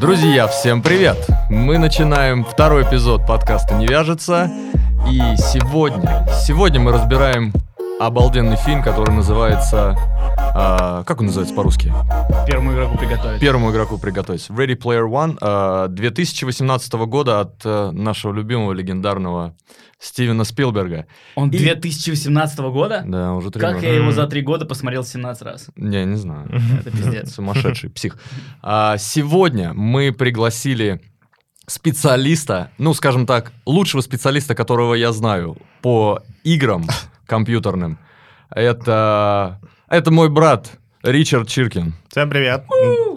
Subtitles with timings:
[0.00, 1.18] Друзья, всем привет!
[1.50, 4.50] Мы начинаем второй эпизод подкаста «Не вяжется».
[5.06, 7.52] И сегодня, сегодня мы разбираем
[8.00, 9.98] обалденный фильм, который называется...
[10.54, 11.92] а, как он называется по-русски?
[12.46, 13.40] Первому игроку приготовить.
[13.40, 14.48] Первому игроку приготовить.
[14.50, 19.54] Ready Player One а, 2018 года от э, нашего любимого легендарного
[19.98, 21.06] Стивена Спилберга.
[21.34, 23.02] Он И- 2018 года?
[23.06, 23.86] Да, уже три Как года.
[23.86, 25.66] я его за три года посмотрел 17 раз?
[25.76, 26.48] Не, не знаю.
[26.80, 27.30] Это пиздец.
[27.34, 28.16] Сумасшедший псих.
[28.62, 31.00] А, сегодня мы пригласили
[31.66, 36.84] специалиста, ну, скажем так, лучшего специалиста, которого я знаю по играм
[37.26, 37.98] компьютерным.
[38.50, 41.94] Это, это мой брат Ричард Чиркин.
[42.10, 42.64] Всем привет.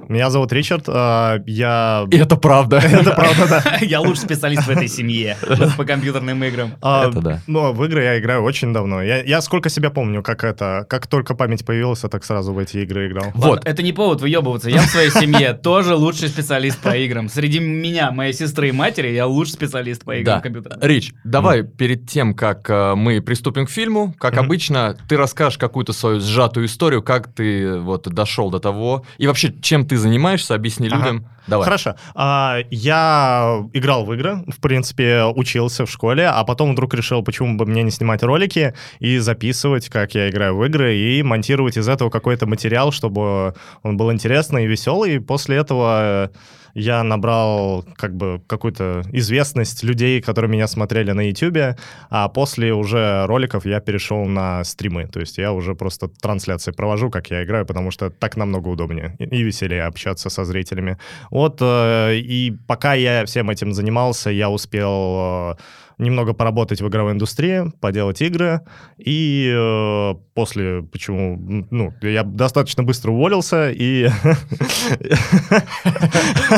[0.08, 0.84] Меня зовут Ричард.
[0.88, 2.06] а, Я...
[2.12, 2.78] И это правда.
[2.84, 3.78] Это правда, да.
[3.82, 5.36] Я лучший специалист в этой семье
[5.78, 6.74] по компьютерным играм.
[6.82, 7.42] А, Это да.
[7.48, 9.02] Ну, в игры я играю очень давно.
[9.02, 10.86] Я, я сколько себя помню, как это...
[10.90, 13.32] Как только память появилась, я так сразу в эти игры играл.
[13.34, 13.66] Вот.
[13.66, 14.70] Это не повод выебываться.
[14.70, 17.28] Я в своей семье тоже лучший специалист по играм.
[17.30, 20.42] Среди меня, моей сестры и матери, я лучший специалист по играм Да.
[20.42, 20.80] компьютерным.
[20.82, 25.92] Рич, давай перед тем, как э, мы приступим к фильму, как обычно, ты расскажешь какую-то
[25.94, 30.56] свою сжатую историю, как ты э, вот дошел до того, и вообще, чем ты занимаешься,
[30.56, 30.98] объясни Ага.
[30.98, 31.28] людям.
[31.48, 31.66] Давай.
[31.66, 31.96] Хорошо.
[32.16, 37.58] А, я играл в игры, в принципе, учился в школе, а потом вдруг решил, почему
[37.58, 41.90] бы мне не снимать ролики и записывать, как я играю в игры, и монтировать из
[41.90, 45.16] этого какой-то материал, чтобы он был интересный и веселый.
[45.16, 46.32] И после этого
[46.74, 51.78] я набрал как бы какую-то известность людей, которые меня смотрели на YouTube,
[52.10, 55.08] а после уже роликов я перешел на стримы.
[55.08, 59.16] То есть я уже просто трансляции провожу, как я играю, потому что так намного удобнее
[59.20, 60.98] и веселее общаться со зрителями.
[61.30, 65.56] Вот, э, и пока я всем этим занимался, я успел э,
[65.98, 68.62] немного поработать в игровой индустрии, поделать игры,
[68.98, 71.38] и э, после, почему,
[71.70, 74.10] ну, я достаточно быстро уволился, и...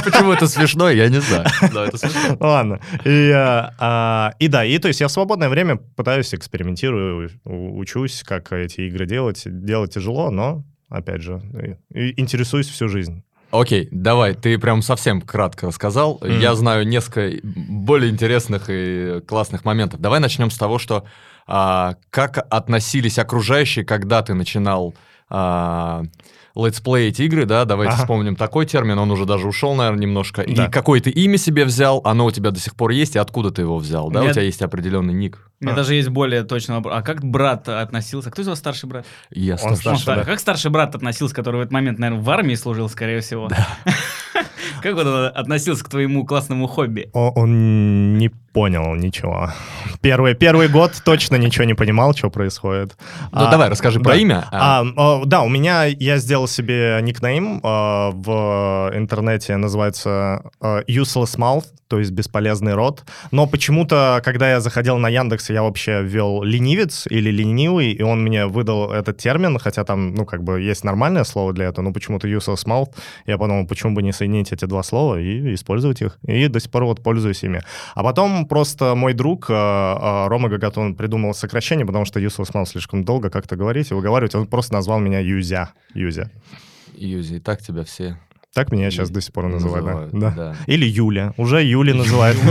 [0.03, 1.45] Почему это смешно, я не знаю.
[1.73, 2.37] Да, это смешно.
[2.39, 2.79] Ладно.
[3.03, 8.23] И, э, а, и да, и то есть я в свободное время пытаюсь, экспериментирую, учусь,
[8.23, 9.43] как эти игры делать.
[9.45, 11.41] Делать тяжело, но, опять же,
[11.91, 13.24] интересуюсь всю жизнь.
[13.59, 16.19] Окей, давай, ты прям совсем кратко рассказал.
[16.21, 16.39] Мгм.
[16.39, 19.99] Я знаю несколько более интересных и классных моментов.
[19.99, 21.05] Давай начнем с того, что
[21.47, 24.95] а, как относились окружающие, когда ты начинал
[25.29, 26.03] а,
[26.55, 28.01] летсплеить игры, да, давайте Ага.
[28.01, 30.43] вспомним такой термин, он уже даже ушел, наверное, немножко.
[30.47, 30.65] Да.
[30.67, 33.51] И какое ты имя себе взял, оно у тебя до сих пор есть, и откуда
[33.51, 34.21] ты его взял, да?
[34.21, 34.33] У Нет.
[34.33, 35.39] тебя есть определенный ник.
[35.61, 35.75] У меня А.
[35.77, 36.93] даже есть более точный вопрос.
[36.97, 38.31] А как брат относился?
[38.31, 39.05] Кто из вас старший брат?
[39.31, 39.73] Я Он старше.
[39.73, 40.23] Он Старший, стар- да.
[40.23, 43.49] Как старший брат относился, который в этот момент, наверное, в армии служил, скорее всего?
[44.81, 47.09] Как он относился к твоему классному хобби?
[47.13, 49.49] Он не понял ничего.
[50.01, 52.95] Первый, первый год точно ничего не понимал, что происходит.
[53.33, 54.17] Ну А, давай, расскажи про да.
[54.17, 54.47] имя.
[54.49, 61.37] а, А, да, у меня, я сделал себе никнейм а, в интернете, называется а, Useless
[61.37, 63.03] Mouth, то есть бесполезный рот.
[63.31, 68.23] Но почему-то, когда я заходил на Яндекс, я вообще ввел ленивец или ленивый, и он
[68.23, 71.93] мне выдал этот термин, хотя там, ну, как бы есть нормальное слово для этого, но
[71.93, 72.89] почему-то Useless Mouth.
[73.27, 76.17] Я подумал, почему бы не соединить эти два слова и использовать их.
[76.25, 77.61] И до сих пор вот пользуюсь ими.
[77.95, 82.65] А потом просто мой друг а, а, Рома Гагатон придумал сокращение, потому что Useless Mouth
[82.67, 84.35] слишком долго как-то говорить и выговаривать.
[84.35, 85.71] Он просто назвал меня Юзя.
[85.93, 86.31] Юзя.
[86.93, 88.17] Юзи, и так тебя все
[88.55, 90.11] Так меня сейчас до сих пор называют.
[90.13, 90.29] да.
[90.29, 90.31] Да.
[90.31, 90.55] да.
[90.65, 91.33] Или Юля.
[91.35, 92.37] Уже Юли называют.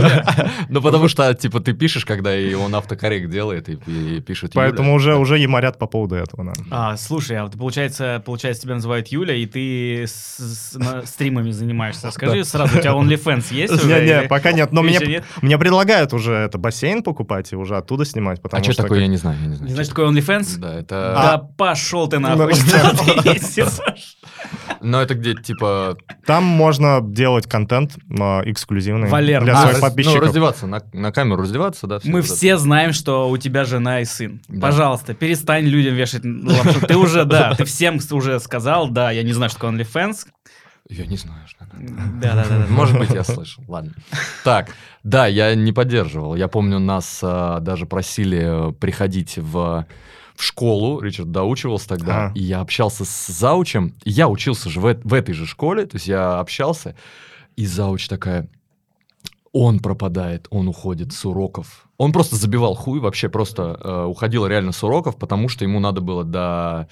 [0.69, 4.51] Ну, потому что, типа, ты пишешь, когда и он автокоррект делает, и, пишет.
[4.53, 6.53] Поэтому уже, уже еморят по поводу этого.
[6.69, 12.11] А, слушай, а вот получается, получается, тебя называют Юля, и ты стримами занимаешься.
[12.11, 14.05] Скажи сразу, у тебя OnlyFans есть уже?
[14.05, 14.71] Или- пока нет.
[14.71, 14.99] Но мне,
[15.41, 15.59] нет?
[15.59, 19.37] предлагают уже это бассейн покупать и уже оттуда снимать, А что такое, я не знаю,
[19.41, 20.59] я не знаешь, что такое OnlyFans?
[20.59, 20.87] Да, это...
[21.15, 23.91] Да пошел ты нахуй, Ну, что ты?
[24.85, 25.97] Но это где, типа...
[26.27, 30.19] Там можно делать контент а, эксклюзивный Валер, для а, своих раз- подписчиков.
[30.21, 31.99] Ну, раздеваться, на, на камеру раздеваться, да?
[31.99, 32.35] всё Мы вот это.
[32.35, 34.41] все знаем, что у тебя жена и сын.
[34.47, 34.67] Да.
[34.67, 36.85] Пожалуйста, перестань людям вешать лапшу.
[36.85, 40.27] Ты уже, да, ты всем уже сказал, да, я не знаю, что такое OnlyFans.
[40.87, 41.77] Я не знаю, что это.
[42.21, 42.65] Да, да, да.
[42.69, 43.63] Может быть, я слышал.
[43.67, 43.93] Ладно.
[44.43, 44.69] Так,
[45.03, 46.35] да, я не поддерживал.
[46.35, 49.87] Я помню, нас а, даже просили э, приходить в,
[50.35, 50.99] в школу.
[51.01, 52.27] Ричард доучивался тогда.
[52.27, 52.31] А.
[52.35, 53.95] И я общался с заучем.
[54.03, 55.85] И я учился же в, в этой же школе.
[55.85, 56.95] То есть я общался.
[57.55, 58.49] И зауч такая...
[59.57, 61.87] Он пропадает, он уходит с уроков.
[61.97, 66.01] Он просто забивал хуй, вообще просто э, уходил реально с уроков, потому что ему надо
[66.01, 66.89] было до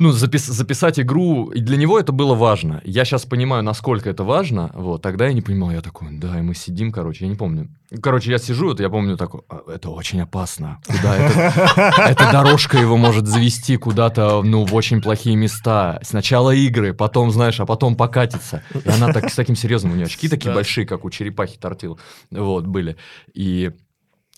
[0.00, 2.80] ну, запис- записать игру, и для него это было важно.
[2.84, 6.42] Я сейчас понимаю, насколько это важно, вот, тогда я не понимал, я такой, да, и
[6.42, 7.68] мы сидим, короче, я не помню.
[8.02, 12.78] Короче, я сижу, вот я помню такой, «А, это очень опасно, куда это, эта дорожка
[12.78, 16.00] его может завести куда-то, ну, в очень плохие места.
[16.02, 18.62] Сначала игры, потом, знаешь, а потом покатится.
[18.84, 22.00] И она так с таким серьезным, у нее очки такие большие, как у черепахи тортил,
[22.30, 22.96] вот, были.
[23.34, 23.72] И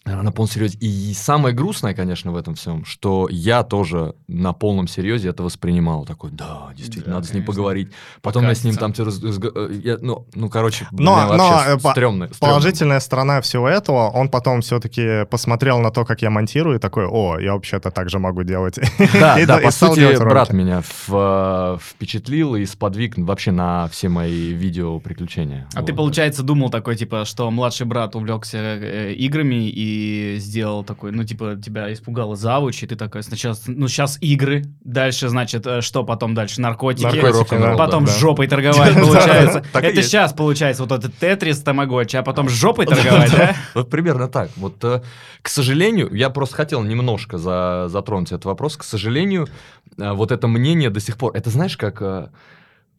[0.05, 0.77] на полном серьезе.
[0.81, 6.05] И самое грустное, конечно, в этом всем, что я тоже на полном серьезе это воспринимал.
[6.05, 7.53] Такой, да, действительно, Да, надо с ним конечно.
[7.53, 7.89] поговорить.
[8.21, 8.93] Потом я с ним там...
[8.99, 12.39] Э, я- ну, ну, короче, Но- блин, но, вообще э, по- стрёмно, стрёмно.
[12.41, 17.07] Положительная сторона всего этого, он потом все-таки посмотрел на то, как я монтирую, и такой,
[17.07, 18.79] о, я вообще-то так же могу делать.
[19.21, 23.87] Да, И да, и по сути, брат меня в- э, впечатлил и сподвиг вообще на
[23.89, 25.69] все мои видео приключения.
[25.75, 25.97] А ты, Вот.
[25.99, 29.92] получается, думал такой, типа, что младший брат увлекся э, играми и
[30.39, 35.29] сделал такой, ну, типа, тебя испугала завуч, и ты такой, сначала, ну, сейчас игры, дальше,
[35.29, 36.61] значит, э, что потом дальше?
[36.61, 38.13] Наркотики, Наркотики, да, потом да.
[38.13, 39.65] с жопой торговать, получается.
[39.73, 43.55] Это сейчас, получается, вот этот Тетрис Тамагочи, а потом с жопой торговать, да?
[43.75, 44.51] Вот примерно так.
[44.57, 45.03] Вот, э,
[45.43, 48.77] к сожалению, я просто хотел немножко за- затронуть этот вопрос.
[48.77, 49.49] К сожалению,
[49.99, 51.37] э, вот это мнение до сих пор.
[51.37, 52.31] Это знаешь, как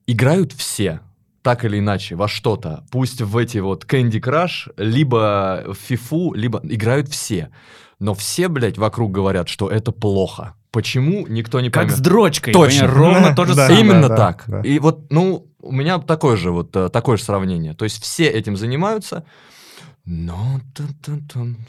[0.06, 1.00] играют все
[1.44, 2.86] так или иначе во что-то.
[2.90, 7.50] Пусть в эти вот Candy Crush, либо в FIFA, либо играют все.
[8.00, 10.56] Но все, блядь, вокруг говорят, что это плохо.
[10.72, 11.96] Почему, никто не Как поймет.
[11.98, 12.88] с дрочкой, Точно.
[12.88, 13.68] ровно то же Да.
[13.68, 13.86] самое.
[13.86, 14.44] Именно да, так.
[14.48, 14.62] да.
[14.62, 17.76] И вот, ну, у меня такое же вот э, такое же сравнение.
[17.76, 19.24] То есть все этим занимаются,
[20.06, 20.60] но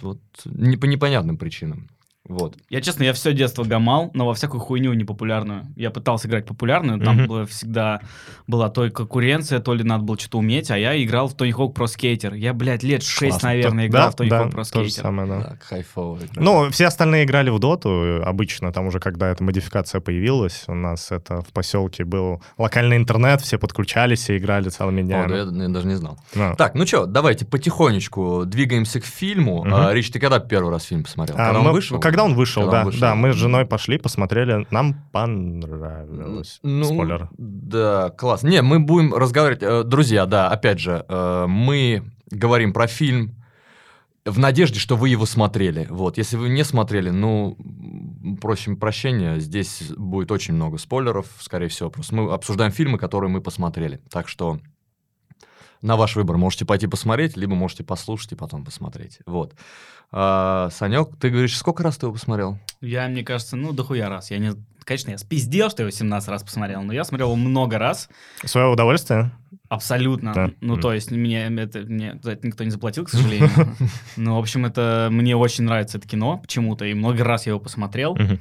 [0.00, 1.88] вот не по непонятным причинам.
[2.26, 2.56] Вот.
[2.71, 5.67] Я, честно, я все детство гамал, но во всякую хуйню непопулярную.
[5.76, 7.26] Я пытался играть популярную, там Мгм.
[7.26, 8.00] было всегда
[8.47, 11.50] была то ли конкуренция, то ли надо было что-то уметь, а я играл в Тони
[11.50, 12.32] Хоук Про Скейтер.
[12.32, 13.49] Я, блядь, лет 6, Классно.
[13.50, 15.03] наверное, Да, играл в Тони да, Хоук Про то же Скейтер.
[15.03, 15.41] самое, да.
[15.50, 16.17] Так, хайфово.
[16.19, 16.43] игра.
[16.43, 21.12] Ну, все остальные играли в доту обычно, там уже когда эта модификация появилась, у нас
[21.12, 25.29] это в поселке был локальный интернет, все подключались и играли целыми О, днями.
[25.29, 26.19] да я, я даже не знал.
[26.35, 26.55] Ну.
[26.56, 29.62] Так, ну что, давайте потихонечку двигаемся к фильму.
[29.65, 29.75] Мгм.
[29.75, 31.37] А, Рич, ты когда первый раз фильм посмотрел?
[31.38, 32.00] А, когда мы- он вышел?
[32.15, 32.81] Когда он вышел, Когда да.
[32.81, 33.01] он вышел.
[33.01, 36.61] Да, мы с женой пошли, посмотрели, нам понравилось.
[36.63, 37.29] Ну, Спойлер.
[37.37, 38.45] Да, класс.
[38.45, 39.63] Не, мы будем разговаривать.
[39.65, 43.35] э, Друзья, да, опять же, э, мы говорим про фильм
[44.25, 45.89] в надежде, что вы его смотрели.
[45.91, 47.59] Вот, если вы не смотрели, ну,
[48.41, 51.91] просим прощения, здесь будет очень много спойлеров, скорее всего.
[51.91, 54.01] Просто мы обсуждаем фильмы, которые мы посмотрели.
[54.09, 54.61] Так что
[55.83, 59.19] на ваш выбор можете пойти посмотреть, либо можете послушать и потом посмотреть.
[59.27, 59.55] Вот.
[60.12, 62.59] А, Санек, ты говоришь, сколько раз ты его посмотрел?
[62.81, 64.31] Я, мне кажется, ну, дохуя раз.
[64.31, 64.53] Я не...
[64.85, 68.09] Конечно, я спиздел, что я его 17 раз посмотрел, но я смотрел его много раз.
[68.45, 69.33] Свое удовольствие?
[69.69, 70.35] Абсолютно.
[70.35, 70.51] Да.
[70.61, 73.51] Ну, то есть, мне, это, мне за это никто не заплатил, к сожалению.
[74.17, 77.61] Ну, в общем, это мне очень нравится это кино почему-то, и много раз я его
[77.61, 78.15] посмотрел.
[78.15, 78.39] Мгм.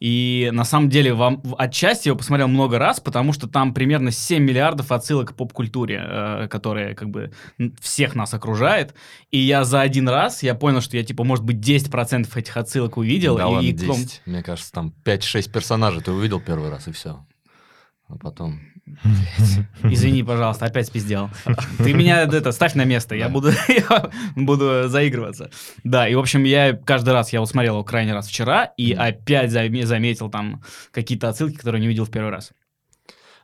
[0.00, 4.42] И на самом деле вам отчасти его посмотрел много раз, потому что там примерно 7
[4.42, 7.32] миллиардов отсылок к поп-культуре, э, которая как бы
[7.80, 8.94] всех нас окружает.
[9.30, 12.96] И я за один раз, я понял, что я типа, может быть, 10% этих отсылок
[12.96, 13.36] увидел.
[13.36, 14.22] Да и, ладно, и потом- 10.
[14.26, 17.24] Мне кажется, там 5-6 персонажей ты увидел первый раз, и все.
[18.08, 18.60] А потом...
[19.82, 21.30] Извини, пожалуйста, опять спиздел.
[21.78, 25.50] Ты меня это ставь на место, я буду, я буду заигрываться.
[25.84, 28.92] Да, и в общем я каждый раз я его смотрел его крайний раз вчера и
[28.92, 32.52] опять заме- заметил там какие-то отсылки, которые не видел в первый раз.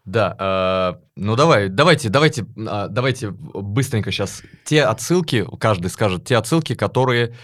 [0.04, 6.36] Да, э, ну давай, давайте, давайте, а, давайте быстренько сейчас те отсылки, каждый скажет те
[6.36, 7.34] отсылки, которые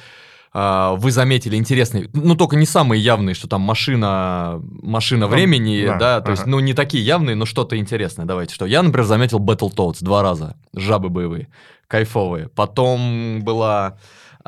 [0.96, 5.98] вы заметили интересные, ну только не самые явные, что там машина, машина Ну, времени, да,
[5.98, 6.50] да, то есть, ага.
[6.50, 8.24] ну не такие явные, но что-то интересное.
[8.24, 11.48] Давайте, что я, например, заметил Battletoads два раза, жабы боевые,
[11.88, 12.48] кайфовые.
[12.48, 13.98] Потом была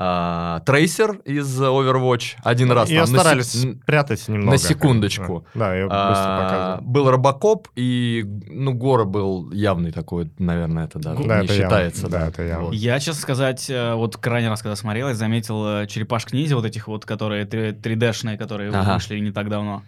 [0.00, 2.88] а, Трейсер из Overwatch один раз.
[2.88, 4.52] Ее там, на старались сек- спрятать немного.
[4.52, 5.44] на секундочку.
[5.54, 6.78] Да, ее быстро а.
[6.82, 11.68] Был Робокоп, и, ну, Гора был явный такой, наверное, это даже Да, не это явно.
[11.68, 12.08] считается.
[12.08, 12.64] Да, это явно.
[12.66, 12.74] Вот.
[12.74, 16.64] Я, честно сказать, э, вот крайний раз, когда смотрел, я заметил э, черепашек ниндзя, вот
[16.64, 18.94] этих вот, которые 3D-шные, которые Ага.
[18.94, 19.82] вышли не так давно.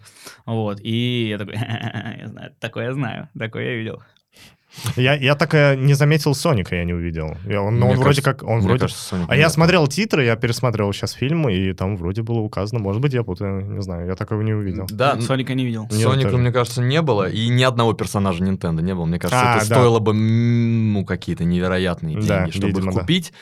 [0.45, 0.79] Вот.
[0.81, 1.53] И я такой,
[2.21, 4.03] я знаю, такое я знаю, такое я видел.
[4.95, 7.35] Я, я так и не заметил Соника, я не увидел.
[7.45, 8.43] Я- он, Мне он вроде кажется- как...
[8.43, 8.79] Он мне вроде...
[8.81, 12.79] кажется, Соник А я смотрел титры, я пересматривал сейчас фильмы, и там вроде было указано.
[12.79, 14.87] Может быть, я путаю, не знаю, я такого не увидел.
[14.89, 15.87] Да, Соника не видел.
[15.91, 16.37] Нет, Соника, тоже.
[16.41, 19.05] мне кажется, не было, и ни одного персонажа Nintendo не было.
[19.05, 19.75] Мне кажется, А, это да.
[19.75, 23.01] стоило бы ну, какие-то невероятные деньги, Да, чтобы видимо, их да.
[23.01, 23.33] купить.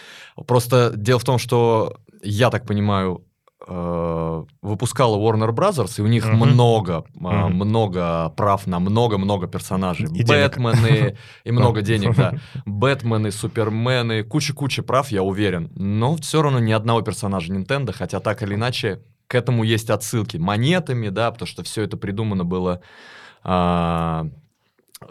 [0.47, 3.28] Просто дело в том, что я так понимаю, э,
[3.67, 6.37] выпускала Warner Brothers, и у них Мгм.
[6.37, 7.55] много, а, Мгм.
[7.55, 10.07] много прав на много-много персонажей.
[10.13, 10.23] И.
[10.23, 12.33] Бэтмены, и много денег, да.
[12.65, 15.69] Бэтмены, Супермены, куча-куча прав, я уверен.
[15.75, 20.37] Но все равно ни одного персонажа Nintendo, хотя так или иначе к этому есть отсылки
[20.37, 22.81] монетами, да, потому что все это придумано было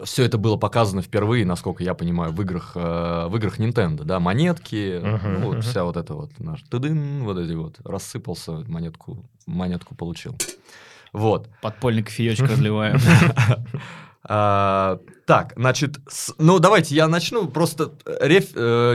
[0.03, 4.19] все это было показано впервые, насколько я понимаю, в играх, э, в играх Nintendo, да,
[4.19, 5.61] монетки, Мгм, ну, вот мгм.
[5.61, 10.37] вся вот эта вот наш тыдын, вот эти вот, рассыпался, монетку, монетку получил.
[11.11, 11.49] Вот.
[11.61, 12.99] Подпольный кофеечек разливаю.
[14.23, 15.97] А, так, значит,
[16.37, 18.27] ну давайте я начну просто э,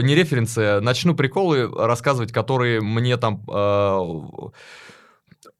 [0.03, 3.99] не референсы, а начну приколы рассказывать, которые мне там, а,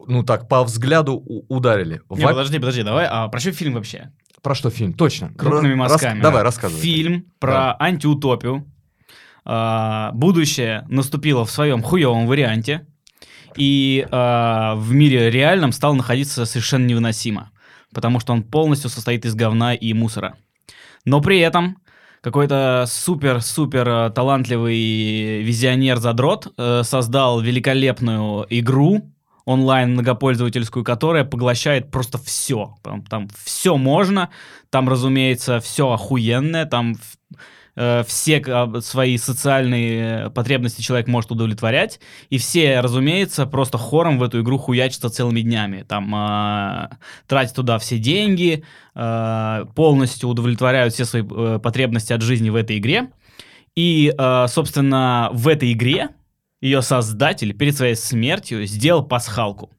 [0.08, 1.18] ну так, по взгляду
[1.50, 2.02] ударили.
[2.10, 3.08] Не, подожди, подожди, давай.
[3.10, 4.12] А про что фильм вообще?
[4.46, 4.94] Про что фильм?
[4.94, 5.34] Точно.
[5.36, 6.22] Крупными Рас- мазками.
[6.22, 6.80] давай, рассказывай.
[6.80, 7.78] Фильм про Да.
[7.80, 8.64] антиутопию.
[9.44, 12.86] А, будущее наступило в своем хуевом варианте.
[13.58, 17.50] И а, в мире реальном стал находиться совершенно невыносимо.
[17.92, 20.36] Потому что он полностью состоит из говна и мусора.
[21.06, 21.78] Но при этом
[22.22, 29.12] какой-то супер-супер э, талантливый визионер-задрот э, создал великолепную игру
[29.46, 32.76] онлайн многопользовательскую, которая поглощает просто все.
[32.84, 34.30] Там, там все можно,
[34.70, 36.96] там, разумеется, все охуенное, там
[37.76, 42.00] э, все э, свои социальные потребности человек может удовлетворять,
[42.30, 45.86] и все, разумеется, просто хором в эту игру хуячатся целыми днями.
[45.88, 46.90] Там э,
[47.28, 48.64] тратят туда все деньги,
[48.96, 53.12] э, полностью удовлетворяют все свои э, потребности от жизни в этой игре.
[53.76, 56.10] И, э, собственно, в этой игре
[56.66, 59.72] ее создатель перед своей смертью сделал пасхалку.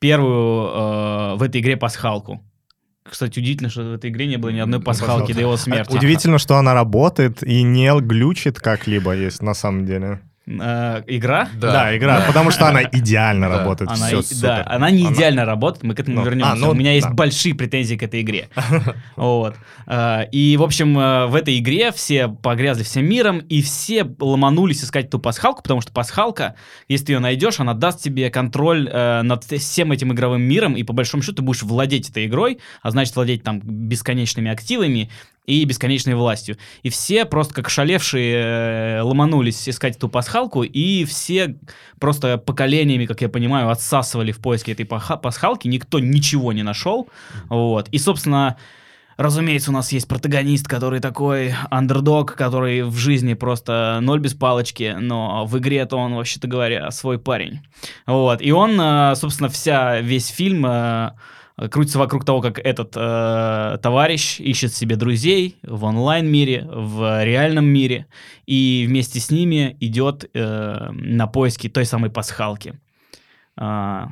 [0.00, 2.42] Первую э, в этой игре пасхалку.
[3.04, 5.32] Кстати, удивительно, что в этой игре не было ни одной пасхалки.
[5.32, 5.94] до его смерти.
[5.94, 10.20] Удивительно, что она работает и не глючит как-либо, есть на самом деле.
[10.60, 11.48] Э, игра?
[11.54, 13.58] Да, игра, потому что она идеально Да.
[13.58, 13.90] работает.
[13.90, 14.40] Она, всё и- супер.
[14.42, 16.52] да, она не Она- идеально работает, мы к этому Ну, вернемся.
[16.52, 17.12] а, ну, У меня есть да.
[17.14, 18.48] большие претензии к этой игре.
[19.16, 19.54] Вот.
[19.86, 24.82] Э, И, в общем, э, в этой игре все погрязли всем миром, и все ломанулись
[24.84, 26.54] искать эту пасхалку, потому что пасхалка,
[26.88, 30.82] если ты ее найдешь, она даст тебе контроль э, над всем этим игровым миром, и
[30.82, 35.10] по большому счету ты будешь владеть этой игрой, а значит владеть там бесконечными активами
[35.46, 36.56] и бесконечной властью.
[36.82, 41.56] И все просто как шалевшие э, ломанулись искать эту пасхалку, и все
[41.98, 47.08] просто поколениями, как я понимаю, отсасывали в поиске этой пасхалки, никто ничего не нашел,
[47.48, 47.88] вот.
[47.88, 48.56] И, собственно,
[49.16, 54.96] разумеется, у нас есть протагонист, который такой андердог, который в жизни просто ноль без палочки,
[54.98, 57.60] но в игре-то он, вообще-то говоря, свой парень.
[58.06, 58.40] Вот.
[58.42, 61.12] И он, э, собственно, вся, весь фильм э,
[61.70, 68.06] крутится вокруг того, как этот э, товарищ ищет себе друзей в онлайн-мире, в реальном мире,
[68.46, 72.78] и вместе с ними идет э, на поиски той самой пасхалки.
[73.56, 74.08] А,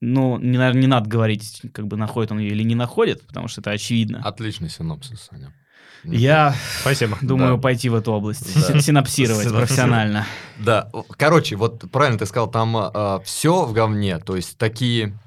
[0.00, 3.48] ну, не, наверное, не надо говорить, как бы находит он ее или не находит, потому
[3.48, 4.20] что это очевидно.
[4.24, 5.52] Отличный синопсис, Саня.
[6.04, 7.18] Я Спасибо.
[7.20, 7.60] думаю Да.
[7.60, 8.60] пойти в эту область, Да.
[8.60, 9.66] си- синапсировать Синапсировать.
[9.68, 10.26] профессионально.
[10.64, 15.18] Да, короче, вот правильно ты сказал, там все в говне, то есть такие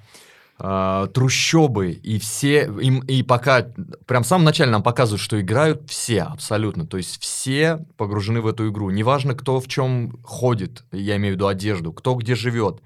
[0.63, 3.65] а, трущобы, и все, им, и пока,
[4.05, 8.47] прям в самом начале нам показывают, что играют все абсолютно, то есть все погружены в
[8.47, 12.79] эту игру, неважно, кто в чем ходит, я имею в виду одежду, кто где живет,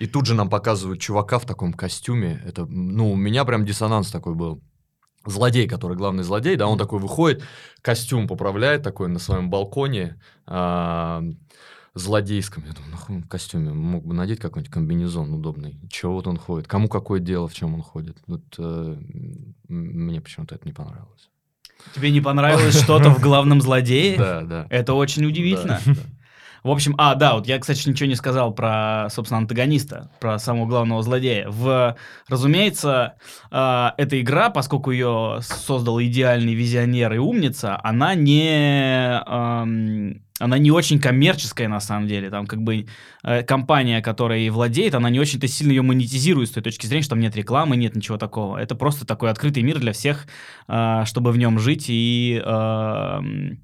[0.00, 4.10] и тут же нам показывают чувака в таком костюме, это, ну, у меня прям диссонанс
[4.10, 4.60] такой был.
[5.24, 7.44] Злодей, который главный злодей, да, он такой выходит,
[7.80, 11.22] костюм поправляет такой на своем балконе, а,
[11.94, 12.64] злодейском.
[12.66, 15.78] Я думаю, нахуй он в костюме мог бы надеть какой-нибудь комбинезон удобный.
[15.90, 16.66] Чего вот он ходит?
[16.66, 18.18] Кому какое дело, в чем он ходит?
[18.26, 18.96] Вот э,
[19.68, 21.30] мне почему-то это не понравилось.
[21.94, 24.16] Тебе не понравилось что-то в главном злодее?
[24.16, 24.66] Да, да.
[24.70, 25.80] Это очень удивительно.
[25.84, 26.00] Да, да.
[26.64, 30.64] В общем, а, да, вот я, кстати, ничего не сказал про, собственно, антагониста, про самого
[30.64, 31.46] главного злодея.
[31.50, 31.94] В,
[32.26, 33.16] разумеется,
[33.50, 40.70] э, эта игра, поскольку ее создал идеальный визионер и умница, она не, эм, она не
[40.70, 42.30] очень коммерческая на самом деле.
[42.30, 42.86] Там как бы
[43.24, 47.02] э, компания, которая ей владеет, она не очень-то сильно ее монетизирует с той точки зрения,
[47.02, 48.56] что там нет рекламы, нет ничего такого.
[48.56, 50.26] Это просто такой открытый мир для всех,
[50.68, 53.60] э, чтобы в нем жить и эм,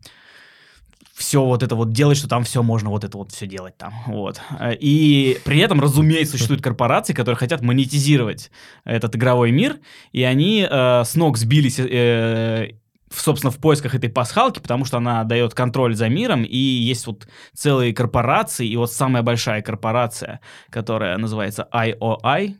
[1.21, 3.93] все вот это вот делать, что там все можно вот это вот все делать там,
[4.07, 4.41] вот.
[4.59, 8.51] Э, И при этом, разумеется, существуют корпорации, которые хотят монетизировать
[8.85, 9.81] этот игровой мир,
[10.13, 12.71] и они э, с ног сбились, э,
[13.15, 17.29] собственно, в поисках этой пасхалки, потому что она дает контроль за миром, и есть вот
[17.55, 22.55] целые корпорации, и вот самая большая корпорация, которая называется IOI,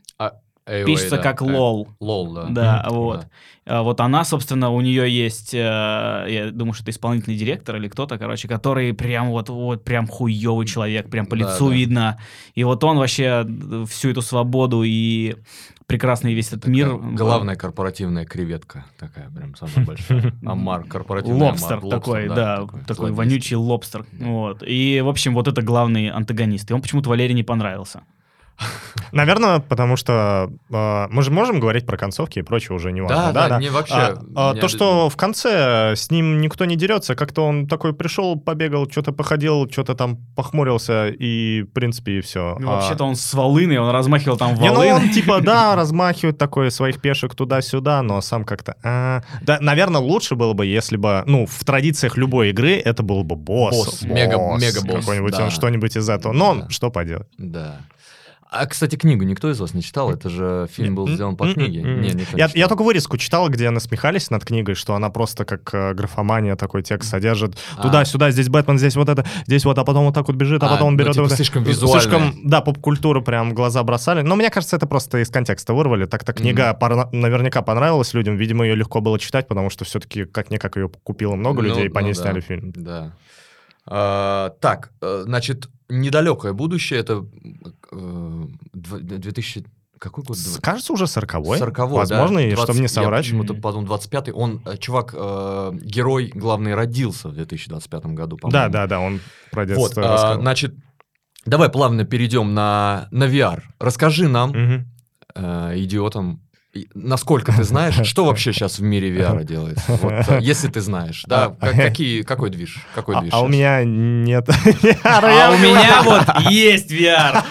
[0.67, 1.21] AOA, пишется да.
[1.23, 1.87] как LOL.
[1.99, 2.47] LOL, да.
[2.49, 2.95] Да, Мгм.
[2.95, 3.27] вот.
[3.65, 7.87] А Вот она, собственно, у нее есть, э, я думаю, что это исполнительный директор или
[7.87, 11.75] кто-то, короче, который прям вот, вот прям хуёвый человек, прям по Да, лицу да.
[11.75, 12.17] видно.
[12.55, 13.45] И вот он вообще
[13.87, 15.35] всю эту свободу и
[15.85, 16.89] прекрасный весь этот мир...
[16.91, 20.33] Такая Главная корпоративная креветка такая, прям самая большая.
[20.45, 23.15] Амар, корпоративный Лобстер такой, да, такой, злодейский.
[23.15, 24.05] вонючий лобстер.
[24.11, 24.25] Да.
[24.25, 24.63] Вот.
[24.65, 26.71] И, в общем, вот это главный антагонист.
[26.71, 28.01] И он почему-то Валерий не понравился.
[29.11, 33.33] Наверное, потому что э, мы же можем говорить про концовки и прочее уже не важно.
[33.33, 33.93] Да, да, не вообще.
[33.95, 38.39] А, а, то, что в конце с ним никто не дерется, как-то он такой пришел,
[38.39, 42.55] побегал, что-то походил, что-то там похмурился, и, в принципе, и все.
[42.59, 46.71] Ну, вообще-то он с волыной, он размахивал там Не, ну он типа, да, размахивает такой
[46.71, 48.75] своих пешек туда-сюда, но сам как-то...
[48.83, 49.23] а.
[49.41, 53.35] Да, наверное, лучше было бы, если бы, ну, в традициях любой игры это был бы
[53.35, 53.75] босс.
[53.75, 55.45] Босс, мега- мега-босс, Какой-нибудь, да.
[55.45, 56.33] он что-нибудь из этого.
[56.33, 56.69] Но Да.
[56.69, 57.27] что поделать.
[57.37, 57.81] Да.
[58.53, 60.11] А, кстати, книгу никто из вас не читал?
[60.11, 61.83] Это же фильм был сделан по книге.
[61.83, 65.45] Не, никто не Я, я только вырезку читал, где насмехались над книгой, что она просто
[65.45, 67.57] как э, графомания такой текст содержит.
[67.77, 67.81] А.
[67.81, 70.67] Туда-сюда, здесь Бэтмен, здесь вот это, здесь вот, а потом вот так вот бежит, а,
[70.67, 71.13] А, потом он ну, берет...
[71.13, 72.01] типа, вот слишком визуальная.
[72.01, 74.21] Слишком, да, поп-культуру прям глаза бросали.
[74.21, 76.05] Но мне кажется, это просто из контекста вырвали.
[76.05, 78.35] Так-то книга пора- наверняка понравилась людям.
[78.35, 82.01] Видимо, ее легко было читать, потому что все-таки как-никак ее купило много Ну, людей, по
[82.01, 82.21] ну ней да.
[82.21, 82.73] сняли фильм.
[82.75, 83.13] Да.
[83.87, 87.25] А, так, э, значит, недалекое будущее, это
[87.91, 87.95] э,
[88.75, 89.65] дв- 2000...
[89.99, 90.35] Какой год?
[90.63, 91.59] Кажется, уже 40-й.
[91.59, 93.25] 40 Возможно, и чтобы не соврать.
[93.25, 94.31] Я почему-то подумал, 25-й.
[94.31, 98.51] Он, э, чувак, э, герой, главный, родился в 2025 году, по-моему.
[98.51, 99.19] Да, да, да, он
[99.51, 100.41] про Вот, детство а, рассказал.
[100.41, 100.75] значит,
[101.45, 103.61] давай плавно перейдем на, на VR.
[103.79, 104.87] Расскажи нам, Мгм.
[105.35, 106.41] э, идиотам,
[106.93, 109.83] насколько ты знаешь, что вообще сейчас в мире VR делается?
[110.01, 112.77] Вот, э, если ты знаешь, да, как- какие, какой движ?
[112.95, 113.51] Какой А, движ а у щас?
[113.53, 114.47] меня нет.
[115.03, 117.43] А у меня вот есть VR.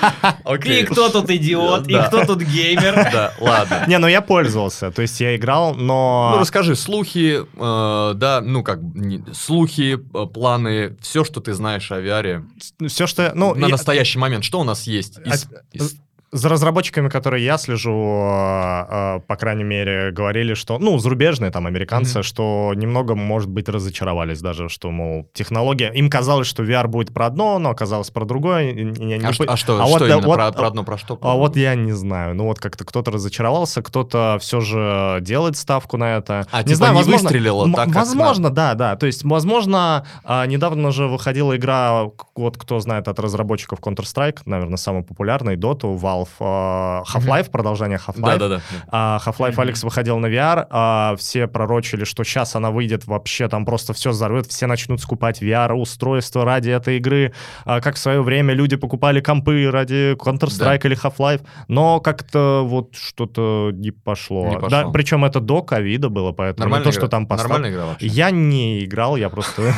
[0.44, 0.82] Окей.
[0.82, 2.08] И кто тут идиот, и Да.
[2.08, 2.94] кто тут геймер.
[3.12, 3.84] Да, ладно.
[3.86, 4.90] Не, ну я пользовался.
[4.90, 6.32] То есть я играл, но...
[6.34, 11.90] Ну, расскажи, слухи, э, да, ну, как, не- слухи, э, планы, все, что ты знаешь
[11.92, 12.44] о VR
[12.88, 13.32] все, что...
[13.34, 15.18] Ну, на я- настоящий момент, что у нас есть?
[15.24, 15.96] из- из-
[16.32, 18.84] За разработчиками, которые я слежу, э,
[19.16, 22.22] э, по крайней мере, говорили, что, ну, зарубежные там американцы, Мгм.
[22.22, 25.90] что немного, может быть, разочаровались даже, что, мол, технология...
[25.92, 28.70] Им казалось, что VR будет про одно, но оказалось про другое.
[28.70, 30.52] и- и я не А, что, а что, а что вот, да, именно, вот, про,
[30.52, 31.18] про одно, про что?
[31.20, 32.36] А вот я не знаю.
[32.36, 36.46] Ну, вот как-то кто-то разочаровался, кто-то все же делает ставку на это.
[36.52, 38.94] А, не типа, знаю, не возможно, выстрелило так, как Возможно, да, да.
[38.94, 42.04] То есть, возможно, а, недавно же выходила игра,
[42.36, 48.38] вот кто знает от разработчиков Counter-Strike, наверное, самый популярный, Dota, Valve, а, Half-Life, продолжение Half-Life.
[48.38, 48.60] Да-да-да.
[48.88, 49.60] А, Half-Life.
[49.60, 54.10] Алекс выходил на VR, а, все пророчили, что сейчас она выйдет вообще, там просто все
[54.10, 57.32] взорвет, все начнут скупать VR-устройства ради этой игры,
[57.64, 62.94] А, как в свое время люди покупали компы ради Counter-Strike или Half-Life, но как-то вот
[62.94, 64.48] что-то не пошло.
[64.48, 64.68] Не пошло.
[64.68, 67.00] Да, причем это до ковида было, поэтому не Нормальная то, игра?
[67.00, 67.52] что там поставили.
[67.52, 68.06] Нормальная игра вообще?
[68.06, 69.72] Я не играл, я просто...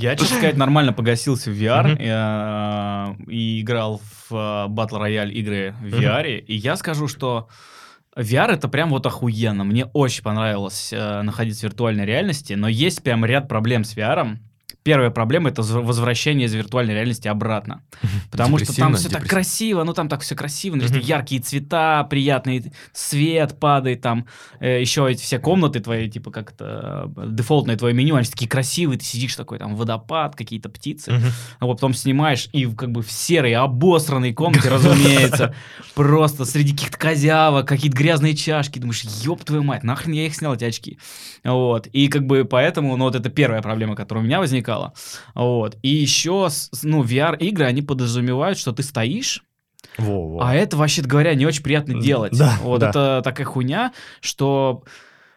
[0.00, 5.74] Я, честно сказать, нормально погасился в VR э, и играл в э, Battle Royale игры
[5.80, 6.38] в VR.
[6.38, 7.48] И я скажу, что
[8.16, 9.64] VR это прям вот охуенно.
[9.64, 14.38] Мне очень понравилось э, находиться в виртуальной реальности, но есть прям ряд проблем с VR.
[14.86, 17.82] Первая проблема это зв- возвращение из виртуальной реальности обратно.
[18.30, 21.00] Потому что там все так красиво, ну там так все красиво, Мгм.
[21.00, 24.26] яркие цвета, приятный свет падает, там
[24.60, 28.48] э, еще эти все комнаты твои, типа как это э, дефолтное твое меню, они такие
[28.48, 31.20] красивые, ты сидишь такой, там водопад, какие-то птицы,
[31.58, 35.54] а вот потом снимаешь и как бы в серой обосранной комнате, разумеется,
[35.94, 40.54] просто среди каких-то козявок, какие-то грязные чашки, думаешь, ёб твою мать, нахрен я их снял,
[40.54, 40.98] эти очки,
[41.42, 44.75] вот, и как бы поэтому, ну вот это первая проблема, которая у меня возникала,
[45.34, 46.48] вот, и еще,
[46.82, 49.42] ну, VR-игры, они подразумевают, что ты стоишь,
[49.98, 50.40] Во-во.
[50.42, 52.36] а это, вообще говоря, не очень приятно делать.
[52.36, 52.90] да, вот да.
[52.90, 54.82] это такая хуйня, что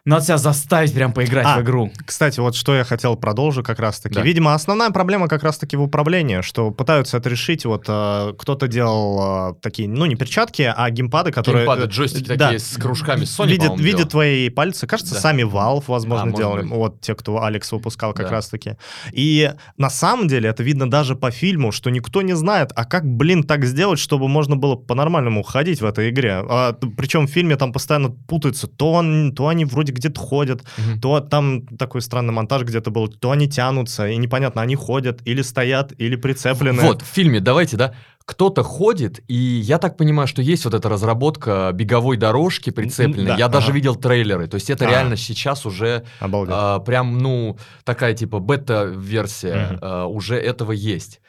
[0.09, 1.91] надо себя заставить прям поиграть А, в игру.
[2.05, 4.15] Кстати, вот что я хотел продолжу как раз-таки.
[4.15, 4.21] Да.
[4.21, 7.65] Видимо, основная проблема как раз-таки в управлении, что пытаются это решить.
[7.65, 11.65] Вот э, кто-то делал э, такие, ну, не перчатки, а геймпады, которые...
[11.65, 13.21] Геймпады, э, джойстики да, такие с кружками.
[13.23, 14.87] Sony, видят, видят твои пальцы.
[14.87, 15.19] Кажется, Да.
[15.19, 16.65] сами Valve, возможно, А, делали.
[16.65, 18.31] Вот те, кто Алекс выпускал как Да.
[18.31, 18.77] раз-таки.
[19.11, 23.05] И на самом деле это видно даже по фильму, что никто не знает, а как,
[23.05, 26.43] блин, так сделать, чтобы можно было по-нормальному ходить в этой игре.
[26.49, 28.67] А, причем в фильме там постоянно путаются.
[28.67, 30.99] То, он, то они вроде где-то ходят, Мгм.
[30.99, 35.41] то там такой странный монтаж где-то был, то они тянутся, и непонятно, они ходят или
[35.43, 36.81] стоят, или прицеплены.
[36.81, 37.93] Вот, в фильме, давайте, да,
[38.25, 43.25] кто-то ходит, и я так понимаю, что есть вот эта разработка беговой дорожки прицепленной.
[43.31, 43.73] да, я даже ага.
[43.75, 44.47] видел трейлеры.
[44.47, 44.89] То есть это А.
[44.89, 46.53] реально сейчас уже Обалдеть.
[46.55, 49.79] а, прям, ну, такая типа бета-версия Мгм.
[49.81, 51.21] а, уже этого есть.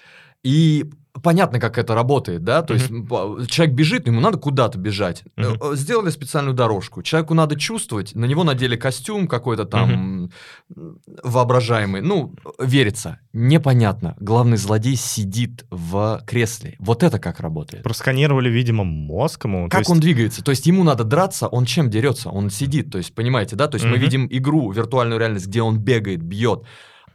[0.42, 0.90] И
[1.22, 5.24] понятно, как это работает, да, то есть м, по- человек бежит, ему надо куда-то бежать.
[5.36, 7.02] Э, Сделали специальную дорожку.
[7.02, 10.30] Человеку надо чувствовать, на него надели костюм какой-то там
[10.76, 12.00] м, воображаемый.
[12.00, 13.18] Ну, верится.
[13.32, 14.16] Непонятно.
[14.20, 16.76] Главный злодей сидит в кресле.
[16.78, 17.82] Вот это как работает.
[17.82, 19.68] Просканировали, видимо, мозг ему.
[19.68, 20.42] Как есть- он двигается?
[20.42, 22.30] То есть ему надо драться, он чем дерется?
[22.30, 23.68] Он сидит, то есть, понимаете, да?
[23.68, 24.00] То есть мы Мгм.
[24.00, 26.62] видим игру, виртуальную реальность, где он бегает, бьет,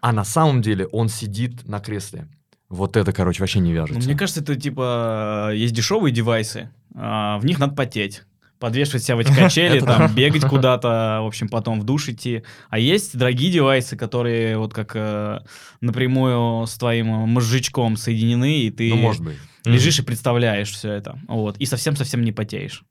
[0.01, 2.27] а на самом деле он сидит на кресле.
[2.75, 4.07] Вот это, короче, вообще не Ну, вяжется.
[4.07, 8.23] мне кажется, это типа есть дешевые девайсы, а, в них надо потеть.
[8.59, 12.43] Подвешивать себя в эти качели, там, бегать куда-то, в общем, потом в душ идти.
[12.69, 15.39] А есть дорогие девайсы, которые вот как э,
[15.81, 19.37] напрямую с твоим мозжечком соединены, и ты Ну, может быть.
[19.65, 21.19] лежишь и представляешь все это.
[21.27, 21.57] Вот.
[21.57, 22.83] И совсем-совсем не потеешь.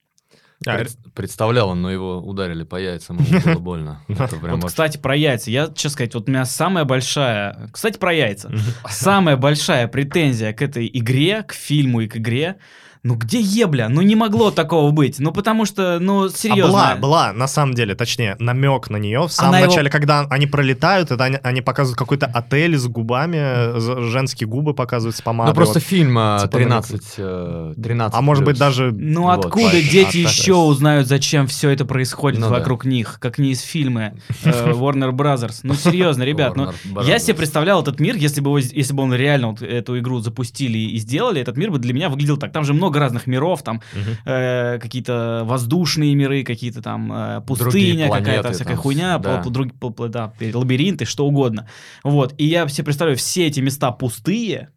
[0.66, 4.00] А, Пред- Представлял он, но его ударили по яйцам, ему было больно.
[4.08, 5.50] Вот, кстати, про яйца.
[5.50, 7.68] Я, честно сказать, вот у меня самая большая...
[7.72, 8.50] Кстати, про яйца.
[8.88, 12.56] Самая большая претензия к этой игре, к фильму и к игре.
[13.04, 13.90] Ну где ебля?
[13.90, 15.18] Ну не могло такого быть.
[15.18, 16.72] Ну потому что, ну А серьезно.
[16.72, 20.20] была, была, на самом деле, точнее, намек на нее в самом Она его- начале, когда
[20.30, 23.78] они пролетают, это они, они показывают какой-то отель с губами,
[24.10, 25.52] женские губы показывают с помадой.
[25.52, 25.82] Ну, просто вот.
[25.82, 28.90] фильм а, типа 13, э, 13 А может быть даже...
[28.90, 29.90] Ну Вот, откуда поэтому.
[29.92, 30.60] дети А еще раз.
[30.76, 32.54] узнают, зачем все это происходит Ну да.
[32.54, 34.14] вокруг них, как не из фильма
[34.44, 35.60] э, Warner Brothers?
[35.62, 36.70] Ну серьезно, ребят, ну
[37.02, 40.20] я себе представлял этот мир, если бы, его- если бы он реально вот эту игру
[40.20, 42.50] запустили и сделали, этот мир бы для меня выглядел так.
[42.52, 44.16] Там же много разных миров, там Мгм.
[44.26, 49.42] э, какие-то воздушные миры, какие-то там э, пустыня, какая-то всякая там, хуйня, да.
[49.42, 51.68] друг- пол- пол- да, лабиринты, что угодно.
[52.02, 52.34] Вот.
[52.38, 54.68] И я себе представляю, все эти места пустые,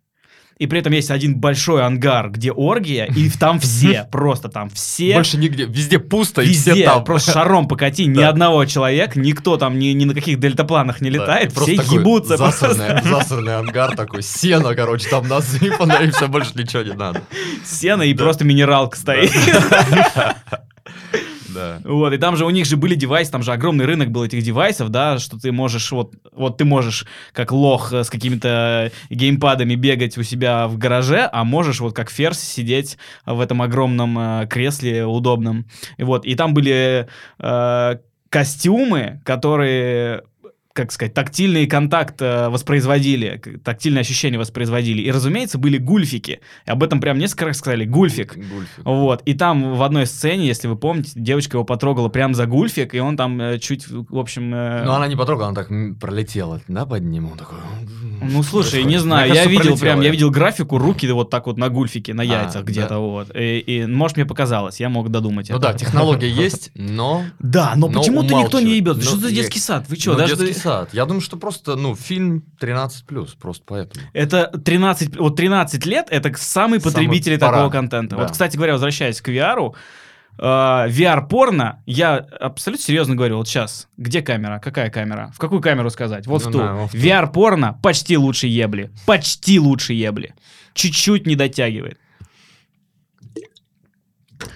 [0.57, 5.15] и при этом есть один большой ангар, где оргия, и там все, просто там все.
[5.15, 7.03] Больше нигде, везде пусто, и Везде, все там.
[7.03, 11.51] просто шаром покати, ни одного человека, никто там ни, ни на каких дельтапланах не летает,
[11.51, 12.37] и все ебутся.
[12.37, 17.21] Засранный, засранный ангар такой, сено, короче, там насыпано, и все, больше ничего не надо.
[17.65, 19.31] Сено и просто минералка стоит.
[21.83, 24.43] Вот, и там же у них же были девайсы, там же огромный рынок был этих
[24.43, 29.75] девайсов, да, что ты можешь, вот, вот ты можешь как лох э, с какими-то геймпадами
[29.75, 34.47] бегать у себя в гараже, а можешь вот как ферзь сидеть в этом огромном э,
[34.47, 35.65] кресле удобном.
[35.97, 37.07] И вот, и там были
[37.39, 37.97] э,
[38.29, 40.23] костюмы, которые
[40.77, 45.01] как сказать, тактильный контакт э, воспроизводили, тактильные ощущения воспроизводили.
[45.01, 46.39] И, разумеется, были гульфики.
[46.67, 47.83] И об этом прям несколько раз сказали.
[47.83, 48.35] Гульфик.
[48.35, 48.85] Гульфик.
[48.85, 52.93] Вот, и там в одной сцене, если вы помните, девочка его потрогала прям за гульфик,
[52.93, 54.51] и он там э, чуть, в общем...
[54.51, 57.31] Ну, она не потрогала, она так пролетела, да, под ним?
[57.31, 57.57] Он такой...
[58.21, 61.31] ну, слушай, не знаю, Мне я кажется, видел пролетела прям, я видел графику, руки вот
[61.31, 62.71] так вот на гульфике, на А, яйцах да.
[62.71, 63.35] где-то, вот.
[63.35, 65.69] И, и, может, мне показалось, я мог додумать Ну это.
[65.69, 67.23] да, технология есть, но...
[67.39, 69.01] Да, но, но почему-то никто не ебет.
[69.01, 69.85] Что за детский сад?
[69.87, 70.35] Вы что, Ну, даже...
[70.67, 70.93] детский сад.
[70.93, 74.05] Я думаю, что просто, ну, фильм 13+, просто поэтому.
[74.13, 77.51] Это 13, вот 13 лет, это Самый потребители пора.
[77.53, 78.15] такого контента.
[78.15, 78.21] Да.
[78.23, 79.73] Вот, кстати говоря, возвращаясь к VR,
[80.39, 85.89] э, VR-порно, я абсолютно серьезно говорю, вот сейчас, где камера, какая камера, в какую камеру
[85.89, 86.57] сказать, вот Ну в ту.
[86.59, 86.97] да, вот в ту.
[86.97, 90.33] VR-порно почти лучше ебли, почти лучше ебли,
[90.73, 91.97] чуть-чуть не дотягивает.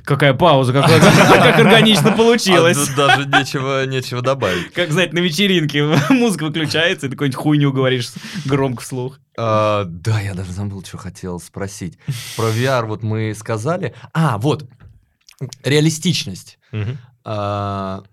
[0.04, 0.86] Какая пауза, как
[1.58, 2.78] органично получилось.
[2.78, 4.72] А тут даже нечего, нечего добавить.
[4.74, 8.10] Как, знаете, на вечеринке музыка выключается, и ты какую-нибудь хуйню говоришь
[8.46, 9.20] громко вслух.
[9.38, 11.98] А, да, я даже забыл, что хотел спросить.
[12.36, 13.94] Про VR вот мы сказали.
[14.14, 14.66] А, вот,
[15.64, 16.58] реалистичность.
[17.24, 18.04] А,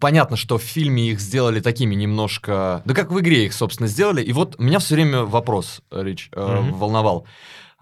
[0.00, 2.82] понятно, что в фильме их сделали такими немножко...
[2.84, 4.22] Да как в игре их, собственно, сделали.
[4.22, 6.74] И вот меня все время вопрос, Рич, э, Мгм.
[6.74, 7.26] волновал.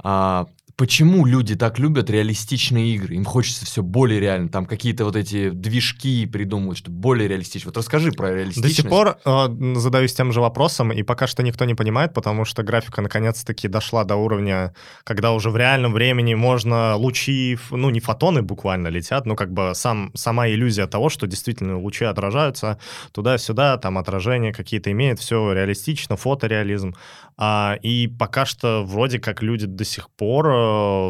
[0.03, 3.15] А, почему люди так любят реалистичные игры?
[3.15, 4.49] Им хочется все более реально.
[4.49, 7.69] Там какие-то вот эти движки придумывают, что более реалистично.
[7.69, 8.77] Вот расскажи про До реалистичность.
[8.77, 12.63] сих пор э, задаюсь тем же вопросом, и пока что никто не понимает, потому что
[12.63, 18.43] графика наконец-таки дошла до уровня, когда уже в реальном времени можно лучи, ну не фотоны
[18.43, 22.79] буквально летят, но как бы сам, сама иллюзия того, что действительно лучи отражаются
[23.13, 26.95] туда-сюда, там отражения какие-то имеют, все реалистично, фотореализм.
[27.37, 30.63] А, и пока что вроде как люди до сих пор, э,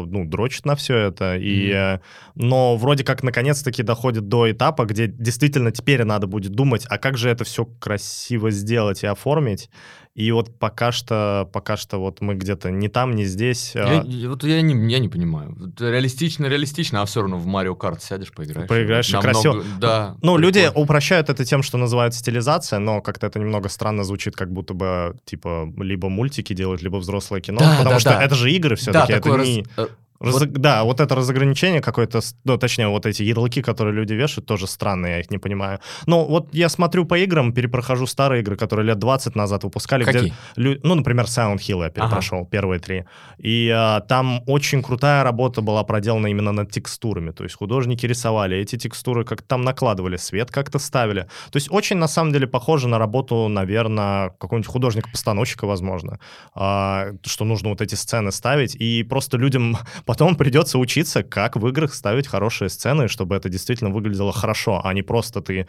[0.07, 1.99] ну, дрочат на все это, и, э,
[2.35, 7.17] но вроде как наконец-таки доходит до этапа, где действительно теперь надо будет думать, а как
[7.17, 9.69] же это все красиво сделать и оформить.
[10.15, 13.73] И вот пока что, пока что вот мы где-то не там, не здесь.
[13.75, 15.57] Я, а, вот я не, я не понимаю.
[15.77, 18.69] Реалистично, реалистично, а все равно в Марио Карт сядешь, поиграешь.
[18.69, 19.63] Поиграешь, и Намного- красиво.
[19.77, 20.15] Да.
[20.21, 20.83] Ну, люди прикольно.
[20.83, 25.17] упрощают это тем, что называют стилизация, но как-то это немного странно звучит, как будто бы,
[25.25, 28.23] типа, либо мультики делают, либо взрослое кино, Да, потому да, что да.
[28.23, 32.21] это же игры Да, все-таки, это такой раз- Разо- Вот- Да, вот это разограничение какое-то,
[32.45, 35.79] ну, точнее, вот эти ярлыки, которые люди вешают, тоже странные, я их не понимаю.
[36.07, 40.03] Но вот я смотрю по играм, перепрохожу старые игры, которые лет 20 назад выпускали.
[40.05, 40.33] Какие?
[40.55, 43.03] Где ну, например, Silent Hill я перепрошел, первые три.
[43.37, 47.31] И а, там очень крутая работа была проделана именно над текстурами.
[47.31, 51.21] То есть художники рисовали эти текстуры, как там накладывали, свет как-то ставили.
[51.51, 56.19] То есть очень, на самом деле, похоже на работу, наверное, какого-нибудь художника-постановщика, возможно.
[56.53, 58.75] А, что нужно вот эти сцены ставить.
[58.75, 63.89] И просто людям потом придется учиться, как в играх ставить хорошие сцены, чтобы это действительно
[63.89, 65.67] выглядело хорошо, а не просто ты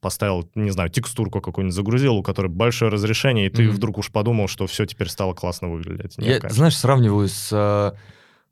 [0.00, 3.72] поставил, не знаю, текстурку какую-нибудь загрузил, у которой большое разрешение, и ты Мгм.
[3.72, 6.18] вдруг уж подумал, что все теперь стало классно выглядеть.
[6.18, 6.54] Нет, Я, конечно.
[6.56, 7.92] знаешь, сравниваю с э,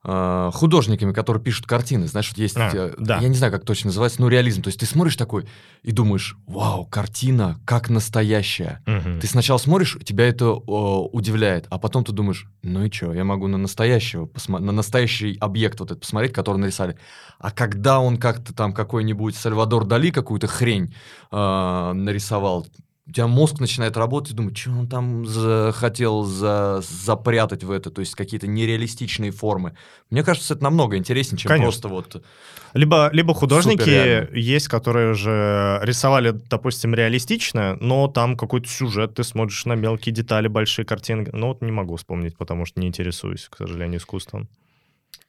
[0.04, 2.06] художниками, которые пишут картины.
[2.06, 3.18] Знаешь, вот есть, А, да.
[3.18, 4.62] я не знаю, как точно называется, но реализм.
[4.62, 5.46] То есть ты смотришь такой
[5.82, 8.82] и думаешь, вау, картина как настоящая.
[8.86, 9.20] Мгм.
[9.20, 13.24] Ты сначала смотришь, тебя это э, удивляет, а потом ты думаешь, ну и что, я
[13.24, 16.98] могу на настоящего, на настоящий объект вот этот посмотреть, который нарисовали.
[17.38, 20.94] А когда он как-то там какой-нибудь Сальвадор Дали какую-то хрень
[21.30, 22.66] э, нарисовал,
[23.06, 25.26] у тебя мозг начинает работать, и думать, что он там
[25.72, 29.76] хотел за- запрятать в это, то есть какие-то нереалистичные формы.
[30.10, 31.70] Мне кажется, это намного интереснее, чем Конечно.
[31.70, 32.24] просто вот...
[32.72, 39.64] Либо, либо художники есть, которые же рисовали, допустим, реалистично, но там какой-то сюжет, ты смотришь
[39.66, 41.30] на мелкие детали, большие картинки.
[41.32, 44.48] Ну вот не могу вспомнить, потому что не интересуюсь, к сожалению, искусством.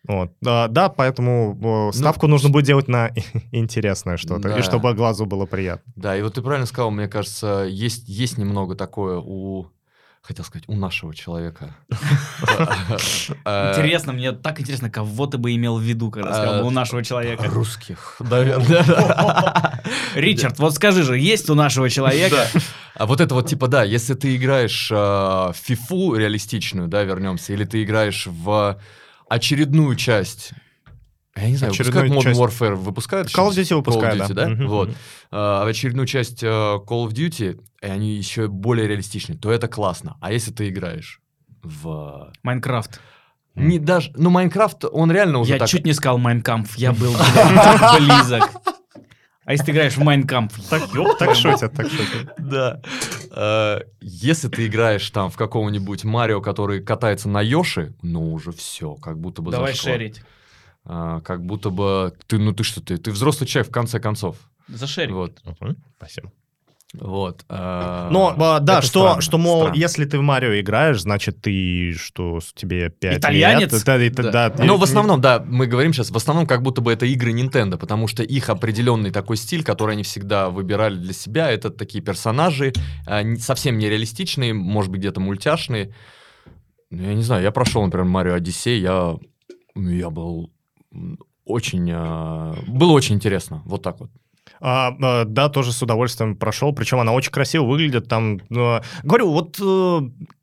[0.07, 0.31] Вот.
[0.45, 3.11] А, да, поэтому э, ставку нужно будет делать на
[3.51, 4.57] интересное что-то, Да.
[4.59, 5.91] и чтобы глазу было приятно.
[5.95, 9.67] Да, и вот ты правильно сказал, мне кажется, есть, есть немного такое у...
[10.21, 11.75] Хотел сказать, у нашего человека.
[13.45, 16.71] Э, Интересно, мне так интересно, кого ты бы имел в виду, когда сказал бы у
[16.71, 17.45] нашего человека.
[17.47, 19.81] Русских, наверное.
[20.15, 22.47] Ричард, вот скажи же, есть у нашего человека...
[22.95, 27.65] А вот это вот типа, да, если ты играешь в фифу реалистичную, да, вернемся, или
[27.65, 28.79] ты играешь в
[29.29, 30.53] очередную часть
[31.35, 32.61] я не знаю, Очередную выпускают Modern часть.
[32.61, 33.27] Warfare, выпускают?
[33.27, 33.51] Call of?
[33.51, 34.45] Duty выпускают, Call of Duty, да.
[34.45, 34.49] да?
[34.49, 34.89] Мгм, Вот.
[35.31, 40.15] А, очередную часть э, Call of Duty, и они еще более реалистичны, то это классно.
[40.21, 41.19] А если ты играешь
[41.61, 42.31] в...
[42.41, 43.01] Minecraft.
[43.55, 44.11] Не даже...
[44.15, 45.67] Ну, Minecraft, он реально уже Я так...
[45.67, 47.11] чуть не сказал Майнкамп, я был
[47.97, 48.49] близок.
[49.45, 50.51] А если ты играешь в Майнкамп?
[50.69, 52.33] Так, так шутят, так шутят.
[52.37, 52.81] Да.
[53.31, 58.95] Э, Если ты играешь там в какого-нибудь Марио, который катается на Йоши, ну уже все,
[58.95, 59.91] как будто бы Давай зашло.
[59.91, 60.21] шерить.
[60.83, 64.37] А, Как будто бы ты, ну ты что ты, ты взрослый человек в конце концов.
[64.67, 65.11] Зашерить.
[65.11, 65.41] Вот,
[65.97, 66.31] Спасибо.
[66.99, 67.43] Вот.
[67.49, 69.77] а, Но, а, да, это что, странно, что, мол, странно.
[69.77, 73.71] если ты в Марио играешь, значит, ты, что, с- тебе 5 Итальянец?
[73.73, 73.83] лет.
[73.85, 74.49] Да, и ты- Да.
[74.49, 77.05] да, Ну, и- в основном, да, мы говорим сейчас, в основном как будто бы это
[77.05, 81.69] игры Nintendo, потому что их определенный такой стиль, который они всегда выбирали для себя, это
[81.69, 82.73] такие персонажи,
[83.07, 85.93] не- совсем нереалистичные, может быть, где-то мультяшные.
[86.91, 89.15] Ну, Я не знаю, я прошел, например, Марио Одиссей, я,
[89.75, 90.51] я был
[91.45, 91.85] очень...
[91.91, 94.09] Было очень интересно, вот так вот.
[94.59, 96.73] А, а, да, тоже с удовольствием прошел.
[96.73, 98.07] Причем она очень красиво выглядит.
[98.07, 100.01] Там, э, говорю, вот э,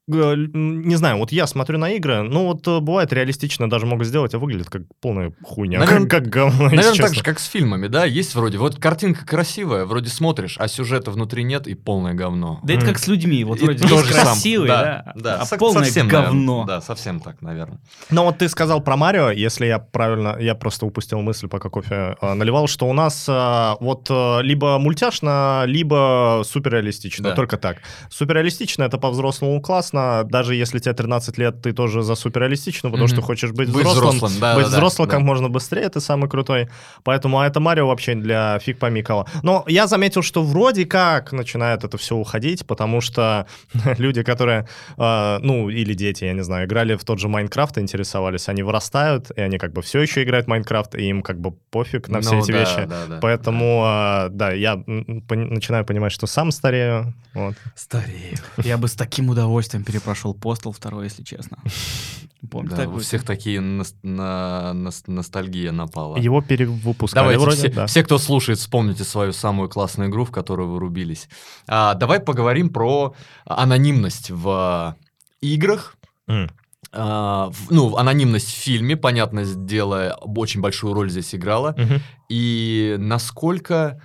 [0.09, 4.35] не знаю, вот я смотрю на игры, ну вот э, бывает реалистично даже могут сделать,
[4.35, 7.87] а выглядит как полная хуйня, Наверно- как, как говно, Наверное, так же, как с фильмами,
[7.87, 12.59] да, есть вроде, вот картинка красивая, вроде смотришь, а сюжета внутри нет и полное говно.
[12.65, 12.93] Да это Мгм.
[12.95, 13.45] как с людьми.
[13.45, 16.31] Вот И вроде то есть же сам- красивый, да, да, а со- полное совсем, говно.
[16.33, 17.79] наверное, да, совсем так, наверное.
[18.11, 22.17] Но вот ты сказал про Марио, если я правильно, я просто упустил мысль, пока кофе
[22.21, 27.35] э, наливал, что у нас э, вот э, либо мультяшно, либо суперреалистично, Да.
[27.37, 27.79] только так.
[28.11, 29.55] Суперреалистично это по-взрослому
[29.93, 33.13] классно, даже если тебе 13 лет, ты тоже за суперреалистично, потому Мгм.
[33.15, 35.17] что хочешь быть, Быть взрослым, взрослым, да, быть да, да, взрослым да.
[35.17, 36.69] как можно быстрее, ты самый крутой.
[37.05, 39.27] Поэтому а это Марио вообще для фиг пойми кого.
[39.43, 43.47] Но я заметил, что вроде как начинает это все уходить, потому что
[43.99, 44.67] люди, которые,
[44.99, 49.31] э, ну, или дети, я не знаю, играли в тот же Майнкрафт, интересовались, они вырастают,
[49.37, 52.21] и они как бы все еще играют в Майнкрафт, и им как бы пофиг на
[52.21, 52.85] все Ну, эти да, вещи.
[52.87, 53.19] да, да.
[53.21, 57.15] Поэтому, э, да, я начинаю понимать, что сам старею.
[57.35, 57.55] Вот.
[57.77, 58.37] Старею.
[58.59, 61.59] Я бы с таким удовольствием перепрошел Постел второй, если честно.
[62.51, 63.01] Помните Да, у такую?
[63.03, 66.17] всех такие нос- на- нос- ностальгия напала.
[66.17, 67.87] Его перевыпускали Давайте вроде, все, да.
[67.87, 71.29] все, кто слушает, вспомните свою самую классную игру, в которую вы рубились.
[71.69, 73.15] А, давай поговорим про
[73.45, 74.97] анонимность в
[75.41, 75.97] играх.
[76.27, 76.51] М.
[76.93, 81.75] А, в- ну, анонимность в фильме, понятное дело, очень большую роль здесь играла.
[81.79, 82.01] Мгм.
[82.29, 84.03] И насколько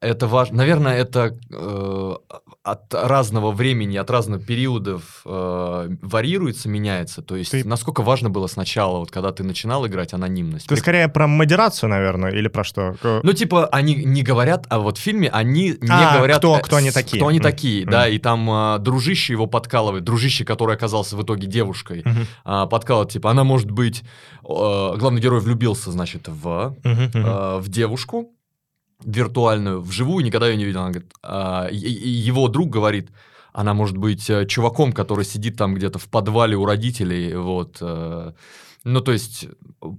[0.00, 0.58] это важно?
[0.58, 2.14] Наверное, это э,
[2.62, 7.22] от разного времени, от разных периодов э, варьируется, меняется.
[7.22, 10.66] То есть, Ты- насколько важно было сначала, вот когда ты начинал играть анонимность?
[10.66, 12.96] Ты При- скорее про модерацию, наверное, или про что?
[13.02, 16.38] Э, Ну, типа, они не говорят, а вот в фильме они не А, говорят...
[16.38, 17.18] кто- э, кто они такие.
[17.18, 17.90] Кто они М, такие, м.
[17.90, 22.26] да, и там а, дружище его подкалывает, дружище, который оказался в итоге девушкой, Мгм.
[22.44, 24.02] а, подкалывает, типа, она может быть...
[24.42, 27.10] э, главный герой влюбился, значит, в, мгм.
[27.14, 28.32] э, в девушку
[29.04, 30.80] виртуальную, вживую никогда ее не видел.
[30.80, 33.10] Она говорит, а, его друг говорит,
[33.52, 37.78] она может быть э, чуваком, который сидит там где-то в подвале у родителей, вот.
[37.80, 38.32] э,
[38.84, 39.46] ну, то есть,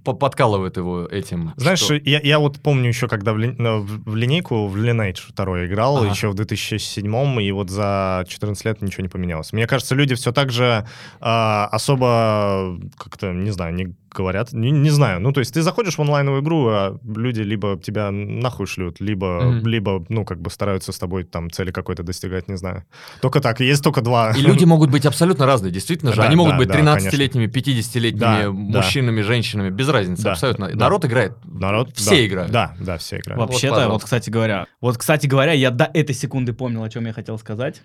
[0.04, 1.52] по- подкалывает его этим.
[1.56, 5.20] Знаешь, что- я, я вот помню еще, когда в, ли- ну, в- линейку, в Lineage
[5.36, 6.08] 2 играл, Ага.
[6.08, 9.52] еще в 2007 и вот за 14 лет ничего не поменялось.
[9.52, 10.84] Мне кажется, люди все так же
[11.20, 14.52] а, особо как-то, не знаю, не говорят.
[14.52, 15.20] Не, не знаю.
[15.20, 19.40] Ну, то есть ты заходишь в онлайновую игру, а люди либо тебя нахуй шлют, либо,
[19.42, 19.66] Мгм.
[19.66, 22.84] либо ну, как бы стараются с тобой там цели какой-то достигать, не знаю.
[23.20, 24.32] Только так, есть только два.
[24.32, 26.18] И люди могут быть абсолютно разные, действительно же.
[26.20, 28.50] Да, Они могут да, быть да, 13-летними, 50-летними Да, да.
[28.52, 30.68] мужчинами, женщинами, без разницы, Да, абсолютно.
[30.68, 30.76] да.
[30.76, 31.32] Народ играет.
[31.44, 32.26] Народ, Все да.
[32.26, 32.50] играют.
[32.52, 33.40] Да, да, все играют.
[33.40, 37.12] Вообще-то, вот, кстати говоря, вот, кстати говоря, я до этой секунды помнил, о чем я
[37.12, 37.82] хотел сказать.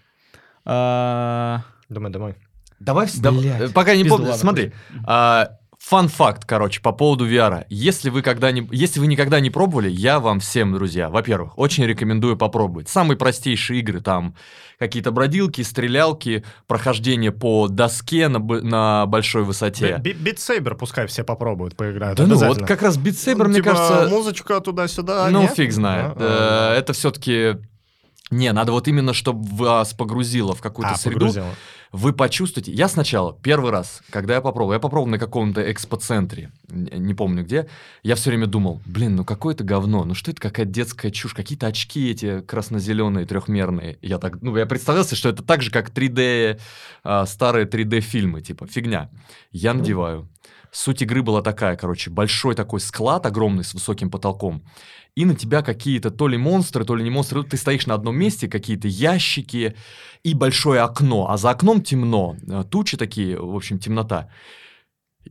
[0.66, 2.36] А, Думай, думай.
[2.80, 3.62] Давай, да- Блядь.
[3.62, 4.34] э, пока не помню.
[4.34, 4.72] Смотри,
[5.06, 5.52] а,
[5.88, 7.66] фан-факт, короче, по поводу VR.
[7.70, 11.86] Если вы, когда не, если вы никогда не пробовали, я вам всем, друзья, во-первых, очень
[11.86, 12.90] рекомендую попробовать.
[12.90, 14.36] Самые простейшие игры, там
[14.80, 19.98] какие-то бродилки, стрелялки, прохождение по доске на, на большой высоте.
[20.04, 22.18] Битсейбер пускай все попробуют, поиграть.
[22.18, 25.56] Да ну, вот как раз Saber, Ну, мне типа, кажется, Музычка туда-сюда, ну нет?
[25.56, 26.14] фиг знает.
[26.18, 27.58] А, Э, Это все-таки...
[28.30, 31.20] Не, надо вот именно, чтобы вас погрузило в какую-то а, среду.
[31.20, 31.56] погрузила.
[31.94, 32.74] Вы почувствуете...
[32.74, 37.70] Я сначала, первый раз, когда я попробовал, я попробовал на каком-то экспоцентре, не помню где,
[38.04, 41.34] я все время думал, блин, ну какое это говно, ну что это какая-то детская чушь,
[41.34, 43.98] какие-то очки эти красно-зеленые, трехмерные.
[44.02, 46.60] Я так, ну, я представлялся, что это так же, как 3D,
[47.04, 49.10] а, старые 3D-фильмы, типа, фигня.
[49.52, 50.30] Я надеваю.
[50.72, 54.64] Суть игры была такая, короче, большой такой склад огромный с высоким потолком,
[55.18, 58.16] и на тебя какие-то то ли монстры, то ли не монстры, ты стоишь на одном
[58.16, 59.76] месте, какие-то ящики
[60.22, 64.30] и большое окно, а за окном темно, э, тучи такие, в общем, темнота.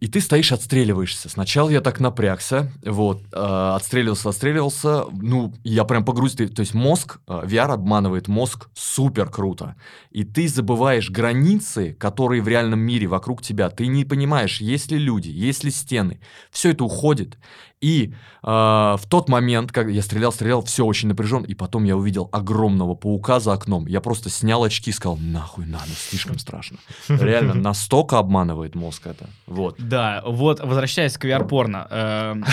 [0.00, 1.28] И ты стоишь, отстреливаешься.
[1.28, 7.20] Сначала я так напрягся, вот, э, отстреливался, отстреливался, ну, я прям погрузил, то есть мозг,
[7.28, 9.76] э, VR обманывает мозг супер круто.
[10.10, 13.70] И ты забываешь границы, которые в реальном мире вокруг тебя.
[13.70, 16.20] Ты не понимаешь, есть ли люди, есть ли стены.
[16.50, 17.38] Все это уходит.
[17.80, 21.96] И э, в тот момент, как я стрелял, стрелял, все очень напряжен, и потом я
[21.96, 23.86] увидел огромного паука за окном.
[23.86, 26.78] Я просто снял очки и сказал, нахуй надо, слишком страшно.
[27.08, 29.28] Реально, настолько обманывает мозг это.
[29.46, 29.76] Вот.
[29.78, 31.86] Да, вот, возвращаясь к VR-порно.
[31.90, 32.44] эм,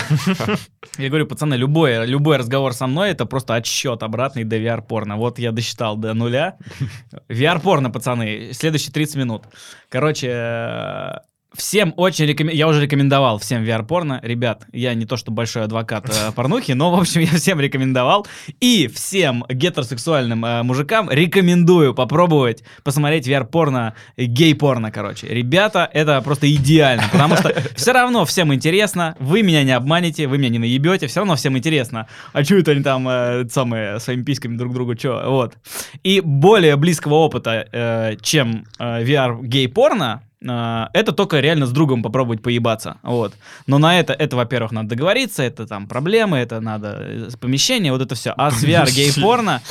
[0.98, 5.16] Я говорю, пацаны, любой, любой разговор со мной это просто отсчет обратный до VR-порно.
[5.16, 6.58] Вот я досчитал до нуля.
[7.28, 9.44] VR-порно, пацаны, следующие 30 минут.
[9.88, 11.20] Короче,
[11.56, 14.18] Всем очень рекомендую, я уже рекомендовал всем VR-порно.
[14.22, 18.26] Ребят, я не то что большой адвокат э, порнухи, но, в общем, я всем рекомендовал.
[18.60, 25.28] И всем гетеросексуальным э, мужикам рекомендую попробовать посмотреть VR-порно, гей-порно, короче.
[25.28, 30.38] Ребята, это просто идеально, потому что все равно всем интересно, вы меня не обманете, вы
[30.38, 32.08] меня не наебете, все равно всем интересно.
[32.32, 35.22] А что это они там э, самые своими письками друг другу, что?
[35.26, 35.56] Вот.
[36.02, 42.98] И более близкого опыта, э, чем э, VR-гей-порно, это только реально с другом попробовать поебаться,
[43.02, 43.34] вот.
[43.66, 48.02] Но на это, это, во-первых, надо договориться, это там проблемы, это надо э, помещение, вот
[48.02, 48.34] это все.
[48.36, 49.62] А с VR гей-порно,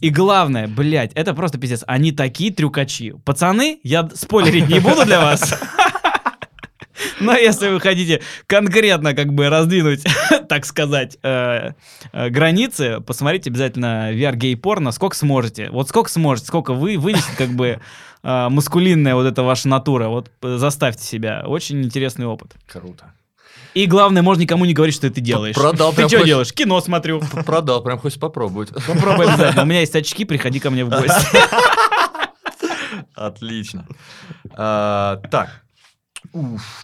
[0.00, 3.14] и главное, блядь, это просто пиздец, они такие трюкачи.
[3.24, 5.58] Пацаны, я спойлерить не буду для вас.
[7.20, 10.04] Но если вы хотите конкретно как бы раздвинуть,
[10.48, 11.70] так сказать, э,
[12.12, 15.70] э, границы, посмотрите обязательно VR гей-порно, сколько сможете.
[15.70, 17.80] Вот сколько сможете, сколько вы вынесет как бы
[18.22, 20.08] э, маскулинная вот эта ваша натура.
[20.08, 21.44] Вот э, заставьте себя.
[21.46, 22.52] Очень интересный опыт.
[22.66, 23.12] Круто.
[23.74, 25.54] И главное, можно никому не говорить, что ты делаешь.
[25.54, 26.52] продал Ты что хоть- делаешь?
[26.52, 27.22] Кино смотрю.
[27.46, 28.68] Продал, прям хочешь попробовать.
[28.86, 29.62] Попробуй обязательно.
[29.62, 31.38] У меня есть очки, приходи ко мне в гости.
[33.14, 33.86] Отлично.
[34.56, 35.61] А, Так.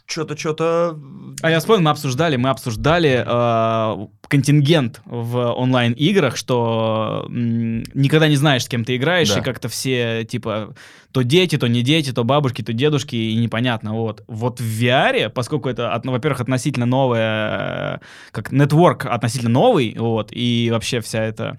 [0.07, 0.98] Что-то, что-то...
[1.42, 8.37] А я вспомнил, мы обсуждали, мы обсуждали э, контингент в онлайн-играх, что м, никогда не
[8.37, 9.38] знаешь, с кем ты играешь, Да.
[9.38, 10.74] и как-то все, типа,
[11.12, 14.24] то дети, то не дети, то бабушки, то дедушки, и непонятно, вот.
[14.27, 17.98] Вот в VR, поскольку это, от- ну, во-первых, относительно новое, э,
[18.33, 21.59] как нетворк относительно новый, вот, и вообще вся эта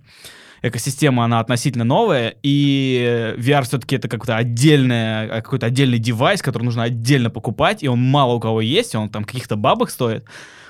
[0.62, 6.84] экосистема, она относительно новая, и VR все-таки это какой-то отдельный, какой-то отдельный девайс, который нужно
[6.84, 10.26] отдельно покупать, и он мало у кого есть, он там каких-то бабок стоит.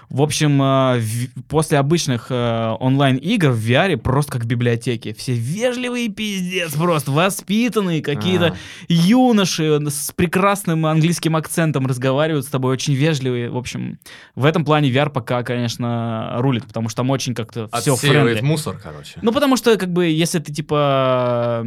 [0.10, 5.14] В общем, э, в- после обычных э, онлайн-игр в VR просто как в библиотеке.
[5.14, 8.56] Все вежливые пиздец, просто воспитанные, какие-то А.
[8.88, 13.52] юноши с прекрасным английским акцентом разговаривают с тобой, очень вежливые.
[13.52, 14.00] В общем,
[14.36, 18.42] в этом плане VR пока, конечно, рулит, потому что там очень как-то все френдли.
[18.42, 19.20] мусор, короче.
[19.22, 21.64] Ну, потому что, как бы, если ты, типа,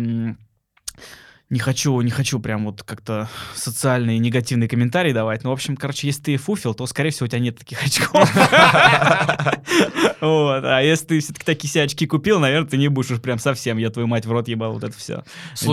[1.53, 5.45] не хочу, не хочу прям вот как-то социальные негативные комментарии давать.
[5.45, 8.27] Ну, в общем, короче, если ты фуфел, то, скорее всего, у тебя нет таких очков.
[10.23, 10.65] Вот.
[10.65, 13.77] А если ты все-таки такие себе очки купил, наверное, ты не будешь уж прям совсем,
[13.77, 15.25] я твою мать в рот ебал, вот это все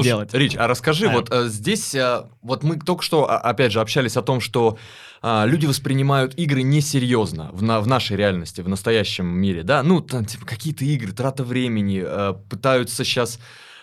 [0.04, 0.34] делать.
[0.34, 4.18] Рич, а расскажи, вот э, здесь, э, вот мы только что, а, опять же, общались
[4.18, 4.78] о том, что
[5.22, 9.84] а, люди воспринимают игры несерьезно в, на- в нашей реальности, в настоящем мире, да?
[9.84, 13.40] Ну, там, типа, какие-то игры, трата времени, э, пытаются сейчас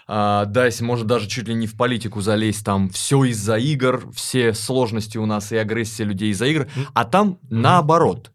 [0.09, 4.09] а, да, если можно даже чуть ли не в политику залезть, там все из-за игр,
[4.14, 8.32] все сложности у нас и агрессия людей из-за игр, а там наоборот.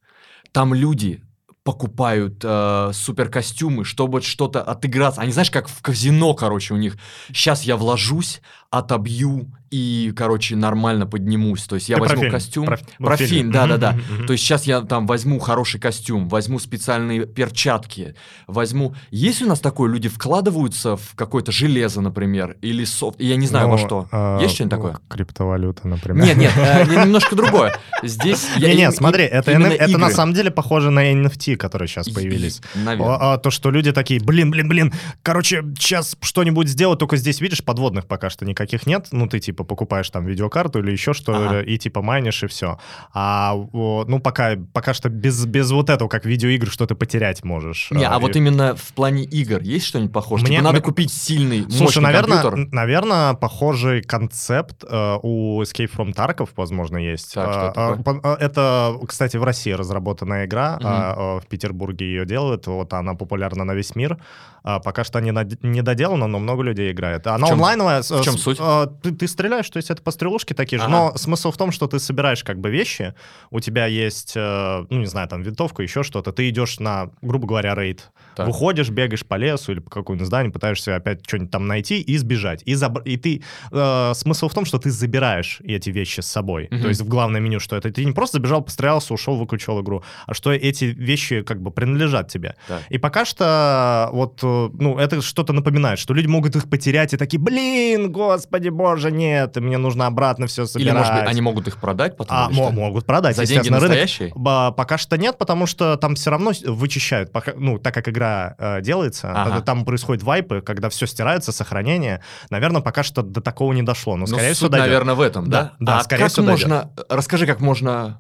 [0.52, 1.24] Там люди
[1.64, 5.22] покупают э, суперкостюмы, чтобы что-то отыграться.
[5.22, 6.98] Они, знаешь, как в казино, короче, у них.
[7.28, 8.42] Сейчас я вложусь,
[8.72, 11.64] отобью и, короче, нормально поднимусь.
[11.64, 12.66] То есть я Ты возьму фильм, костюм.
[12.66, 13.30] про- Про, фильм.
[13.30, 13.98] фильм, да-да-да.
[14.28, 18.16] То есть сейчас я там возьму хороший костюм, возьму специальные перчатки,
[18.48, 18.94] возьму...
[19.12, 23.68] Есть у нас такое, люди вкладываются в какое-то железо, например, или софт, я не знаю
[23.70, 24.08] во Ну, что.
[24.12, 25.00] а, Есть что-нибудь такое?
[25.10, 26.26] Криптовалюта, например.
[26.26, 27.74] Нет, нет, э, немножко другое.
[28.04, 28.48] Здесь...
[28.60, 32.62] Не, не, смотри, это, это на самом деле похоже на NFT, которые сейчас появились.
[32.76, 33.16] Наверное.
[33.20, 34.94] А, то, что люди такие, блин, блин, блин,
[35.24, 39.08] короче, сейчас что-нибудь сделать, только здесь, видишь, подводных пока что никаких нет.
[39.12, 41.62] Ну, ты, типа, покупаешь там видеокарту или еще что Ага.
[41.62, 42.80] и, типа, майнишь, и все.
[43.14, 47.90] А, ну, пока, пока что без, без вот этого, как видеоигр, что ты потерять можешь.
[47.92, 50.48] Не, а и- вот именно в плане игр есть что-нибудь похожее?
[50.48, 52.74] Мне- Типа надо мы- купить сильный, Слушай, мощный наверное, компьютер.
[52.74, 57.34] наверное, похожий концепт э, у Escape from Tarkov, возможно, есть.
[57.34, 62.06] Так, Э, это э, э, это, кстати, в России разработанная игра, а, э, в Петербурге
[62.06, 64.18] ее делают, вот она популярна на весь мир.
[64.64, 67.26] А, Пока что не, над- не доделана, но много людей играет.
[67.26, 68.02] Она В чем- онлайновая.
[68.04, 68.58] в чем с- суть?
[68.60, 70.92] э, Ты, ты стреляешь, то есть это пострелушки такие же, Ага.
[70.92, 73.14] но смысл в том, что ты собираешь как бы вещи,
[73.50, 77.48] у тебя есть, э, ну не знаю, там винтовка, еще что-то, ты идешь на, грубо
[77.48, 78.48] говоря, рейд, Так.
[78.48, 82.64] выходишь, бегаешь по лесу или по какому-нибудь зданию, пытаешься опять что-нибудь там найти и сбежать.
[82.66, 83.44] И, забр- и ты...
[83.72, 86.68] э, смысл в том, что ты забираешь эти вещи с собой.
[86.72, 86.82] Мгм.
[86.82, 90.04] То есть в главное меню, что это ты не просто забежал, пострелялся, ушел, выключил игру,
[90.28, 92.56] а что эти вещи как бы принадлежат тебе.
[92.68, 92.82] Так.
[92.90, 97.18] И пока что вот, э, ну, это что-то напоминает, что люди могут их потерять и
[97.18, 100.98] такие, блин, господи боже, нет, мне нужно обратно все Или, собирать.
[100.98, 102.38] может быть, они могут их продать потом?
[102.38, 104.32] А, или мо- могут продать, За деньги естественно, рынок настоящие?
[104.36, 108.56] Ба- Пока что нет, потому что там все равно вычищают, пока, ну, так как игра
[108.58, 109.62] э, делается, Ага.
[109.62, 112.22] там происходят вайпы, когда все стирается, сохранение.
[112.50, 114.88] Наверное, пока что до такого не дошло, но, Ну, скорее всего, суть, дойдет.
[114.88, 115.74] наверное, в этом, да?
[115.80, 116.68] Да, да, а скорее как всего, дойдет.
[116.68, 116.92] можно...
[117.10, 118.20] Расскажи, как можно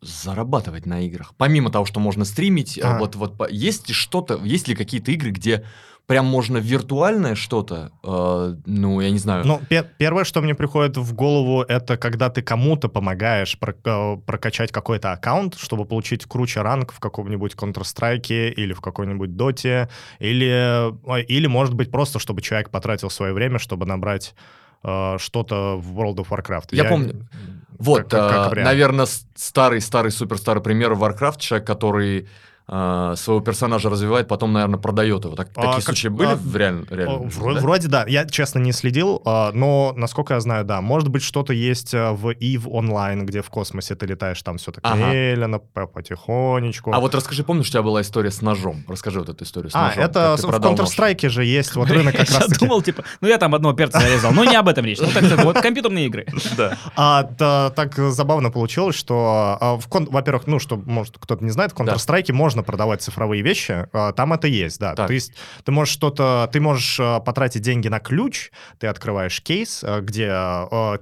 [0.00, 1.32] зарабатывать на играх?
[1.36, 2.98] Помимо того, что можно стримить, э, А.
[2.98, 5.64] вот, вот есть ли что-то, есть ли какие-то игры, где
[6.08, 10.96] прям можно виртуальное что-то, э, ну, я не знаю, Ну, пе- первое, что мне приходит
[10.96, 16.62] в голову, это когда ты кому-то помогаешь про- э, прокачать какой-то аккаунт, чтобы получить круче
[16.62, 22.40] ранг в каком-нибудь Counter-Strike или в какой-нибудь Доте, или, э, или, может быть, просто, чтобы
[22.40, 24.34] человек потратил свое время, чтобы набрать
[24.84, 26.68] э, что-то в World of Warcraft.
[26.70, 27.28] Я помню.
[27.78, 28.66] Вот, как- как- как вариант.
[28.66, 32.28] наверное, старый-старый суперстарый пример Warcraft, человек, который
[32.68, 35.34] э, своего персонажа развивает, потом, наверное, продает его.
[35.34, 37.60] Так, А, такие как- случаи были а, в реально, О, реально вро- да?
[37.60, 38.04] Вроде да.
[38.06, 40.80] Я, честно, не следил, а, но, насколько я знаю, да.
[40.80, 44.70] Может быть, что-то есть а, в EVE онлайн, где в космосе ты летаешь там все
[44.72, 45.12] так Ага.
[45.12, 46.92] медленно, по- потихонечку.
[46.92, 48.84] А вот расскажи, помнишь, у тебя была история с ножом?
[48.88, 50.04] Расскажи вот эту историю с А, ножом.
[50.04, 50.80] это как ты в.
[50.80, 52.64] Counter-Strike же есть вот рынок как Я раз таки.
[52.66, 54.98] думал, типа, ну я там одного перца зарезал, но не об этом речь.
[55.00, 56.26] Ну так вот, компьютерные игры.
[56.56, 56.76] Да.
[56.96, 57.22] А,
[57.70, 61.94] так забавно получилось, что, а, в кон- во-первых, ну, что, может, кто-то не знает, в.
[61.94, 64.94] Counter-Strike можно продавать цифровые вещи, а, там это есть, да.
[64.94, 65.08] Так.
[65.08, 65.32] То есть
[65.64, 70.28] ты можешь что-то, ты можешь а, потратить деньги на ключ, ты открываешь кейс, а, где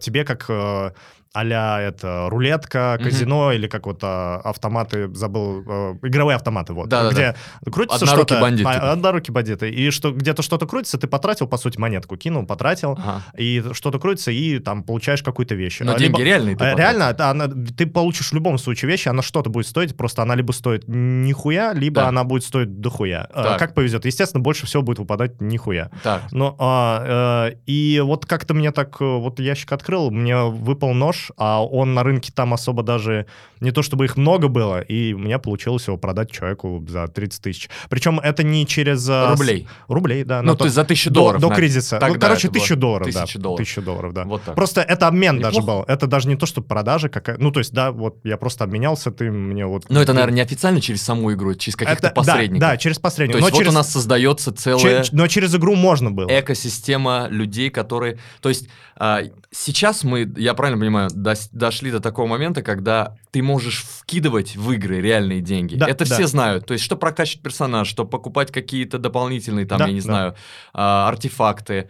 [0.00, 0.94] тебе как
[1.36, 6.88] а а-ля это рулетка, казино или как вот а, автоматы, забыл, а, игровые автоматы, вот,
[6.88, 7.14] Да-да-да.
[7.62, 8.40] где крутится Однорукий что-то.
[8.40, 9.70] бандит, а, однорукий бандиты.
[9.70, 13.22] И что где-то что-то крутится, ты потратил, по сути, монетку кинул, потратил, Ага.
[13.36, 15.80] и что-то крутится, и там получаешь какую-то вещь.
[15.80, 16.56] Но А, деньги либо- реальные.
[16.56, 16.78] ты а, потратил.
[16.98, 20.34] Реально, это она- ты получишь в любом случае вещи, она что-то будет стоить, просто она
[20.34, 22.08] либо стоит нихуя, либо Так.
[22.08, 23.28] она будет стоить дохуя.
[23.32, 23.58] А, Так.
[23.58, 24.04] Как повезет.
[24.06, 25.90] Естественно, больше всего будет выпадать нихуя.
[26.02, 30.94] Так, Но, а, э, и вот как-то мне так, э, вот ящик открыл, мне выпал
[30.94, 33.26] нож, а он на рынке там особо даже,
[33.60, 37.42] не то чтобы их много было, и у меня получилось его продать человеку за 30
[37.42, 37.70] тысяч.
[37.88, 39.06] Причем это не через...
[39.08, 39.66] а, рублей.
[39.88, 40.42] Рублей, да.
[40.42, 41.40] Ну, то есть за тысячу до- долларов.
[41.40, 41.96] До, на- кризиса.
[41.96, 43.24] Ну, Тогда короче, это было тысячу долларов, да.
[43.38, 43.64] долларов.
[43.66, 44.24] Тысячу долларов, да.
[44.24, 44.54] Вот так.
[44.54, 45.78] Просто это обмен даже Неплохо.
[45.78, 45.84] был.
[45.94, 47.36] Это даже не то, что продажа какая.
[47.38, 49.86] Ну, то есть, да, вот я просто обменялся, ты мне вот...
[49.88, 52.60] Но это, ты- наверное, не официально через саму игру, это через каких-то Это- да, посредников.
[52.60, 53.40] Да, через То посредников.
[53.40, 56.28] есть но вот через, у нас создается целая че- но через игру можно было.
[56.28, 58.18] экосистема людей, которые...
[58.40, 58.68] То есть
[58.98, 59.20] а,
[59.50, 64.70] сейчас мы, я правильно понимаю, дос- дошли до такого момента, когда ты можешь вкидывать в
[64.72, 65.74] игры реальные деньги.
[65.76, 66.14] Да, Это да.
[66.14, 66.66] все знают.
[66.66, 70.04] То есть что прокачивать персонаж, что покупать какие-то дополнительные, там, Да, я не да.
[70.04, 70.34] знаю,
[70.72, 71.88] а, артефакты.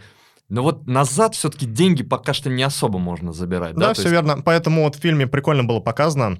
[0.48, 3.74] Но вот назад все-таки деньги пока что не особо можно забирать.
[3.74, 4.40] Да, Да, все есть- верно.
[4.42, 6.38] Поэтому вот в фильме прикольно было показано,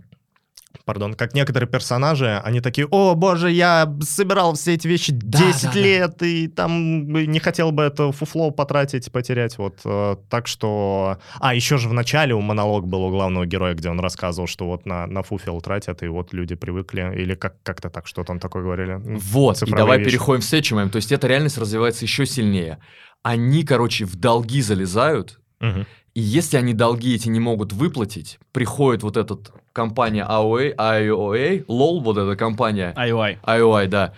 [0.85, 5.63] пардон, как некоторые персонажи, они такие, о, боже, я собирал все эти вещи Да, 10
[5.65, 5.79] да, да.
[5.81, 9.81] лет, и там не хотел бы это фуфло потратить, потерять, вот.
[9.85, 11.19] э, Так что...
[11.41, 14.67] А, еще же в начале у монолог был у главного героя, где он рассказывал, что
[14.67, 18.39] вот на, на фуфел тратят, и вот люди привыкли, или как- как-то так, что-то он
[18.39, 19.01] такое говорили.
[19.05, 20.11] Вот, и Цифровые давай вещи.
[20.11, 20.93] переходим в следующий момент.
[20.93, 22.79] То есть эта реальность развивается еще сильнее.
[23.23, 25.87] они, короче, в долги залезают, Мгм.
[26.17, 32.01] И если они долги эти не могут выплатить, приходит вот этот компания AOA, IOA, LOL,
[32.01, 33.37] вот эта компания, IOI.
[33.45, 34.15] IOI, да,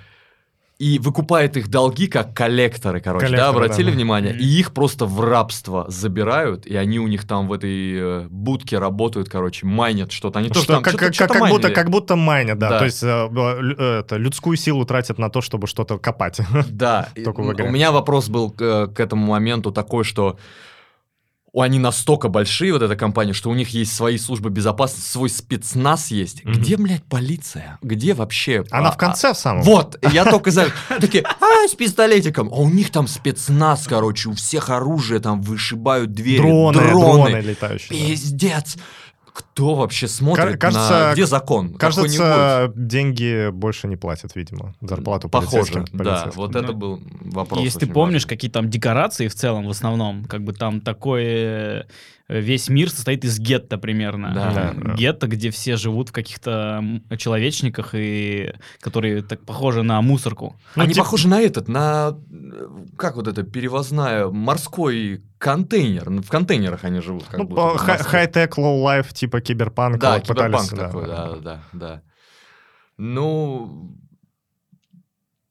[0.78, 3.96] и выкупает их долги как коллекторы, короче, да, Коллекторы, обратили да.
[3.96, 4.36] внимание?
[4.36, 8.78] И их просто в рабство забирают, и они у них там в этой э, будке
[8.78, 10.38] работают, короче, майнят что-то.
[10.38, 12.68] Они тоже Что, там как, что-то- как- что-то как будто, как будто майнят, да.
[12.70, 12.78] Да.
[12.78, 16.40] То есть э, э, это, людскую силу тратят на то, чтобы что-то копать.
[16.68, 20.38] Да, у меня вопрос был к, э, этому моменту такой, что
[21.55, 26.11] они настолько большие, вот эта компания, что у них есть свои службы безопасности, свой спецназ
[26.11, 26.44] есть.
[26.44, 26.55] Мгм.
[26.55, 27.78] Где, блядь, полиция?
[27.82, 28.64] Где вообще?
[28.70, 29.62] Она а, в конце в а, самом.
[29.62, 30.66] Вот, я только за...
[31.01, 32.49] Такие, а, с пистолетиком.
[32.49, 36.38] А у них там спецназ, короче, у всех оружие, там вышибают двери.
[36.38, 37.30] Дроны, дроны.
[37.30, 37.99] дроны летающие.
[37.99, 38.07] да.
[38.07, 38.76] Пиздец.
[39.38, 41.12] Кто вообще смотрит Ка- кажется- на...
[41.12, 41.74] Где закон?
[41.74, 46.30] Кажется, деньги больше не платят, видимо, зарплату Похоже, да.
[46.34, 47.01] Вот Ну, это был
[47.31, 47.62] вопрос.
[47.62, 48.29] Если ты помнишь, важный.
[48.29, 51.87] какие там декорации в целом, в основном, как бы там такое...
[52.29, 54.33] э, Весь мир состоит из гетто примерно.
[54.35, 54.51] Да.
[54.53, 54.95] Да, да.
[54.95, 56.85] Гетто, где все живут в каких-то
[57.16, 60.55] человечниках, и которые так похожи на мусорку.
[60.76, 62.66] Ну, Они тип- похожи на этот, на э,
[62.99, 66.11] как вот это перевозная морской контейнер.
[66.11, 67.79] Ну, В контейнерах они живут, как Ну, будто.
[67.79, 69.99] хай-тек, low-life, типа киберпанк.
[69.99, 72.03] Да, вот пытались, киберпанк такой, да, да, да.
[72.99, 73.97] Ну,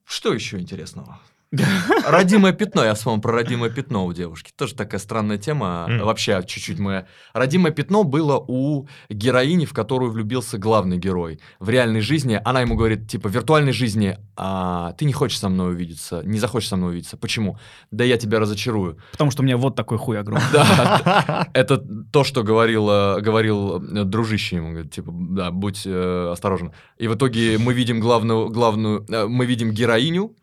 [0.05, 1.19] что еще интересного?
[2.07, 4.51] Родимое пятно, я вспомнил про родимое пятно у девушки.
[4.55, 5.87] Тоже такая странная тема.
[6.01, 7.07] Вообще, чуть-чуть мы...
[7.33, 11.39] Родимое пятно было у героини, в которую влюбился главный герой.
[11.59, 15.47] В реальной жизни она ему говорит, типа, в виртуальной жизни а, ты не хочешь со
[15.47, 17.15] мной увидеться, не захочешь со мной увидеться.
[17.15, 17.57] Почему?
[17.91, 18.97] Да я тебя разочарую.
[19.13, 20.45] Потому что у меня вот такой хуй огромный.
[20.51, 21.77] Да, это
[22.11, 26.73] то, что говорил, э, говорил э, дружище ему, говорит, типа, да, будь э, осторожен.
[26.97, 30.35] И в итоге мы видим главную, главную, э, мы видим героиню,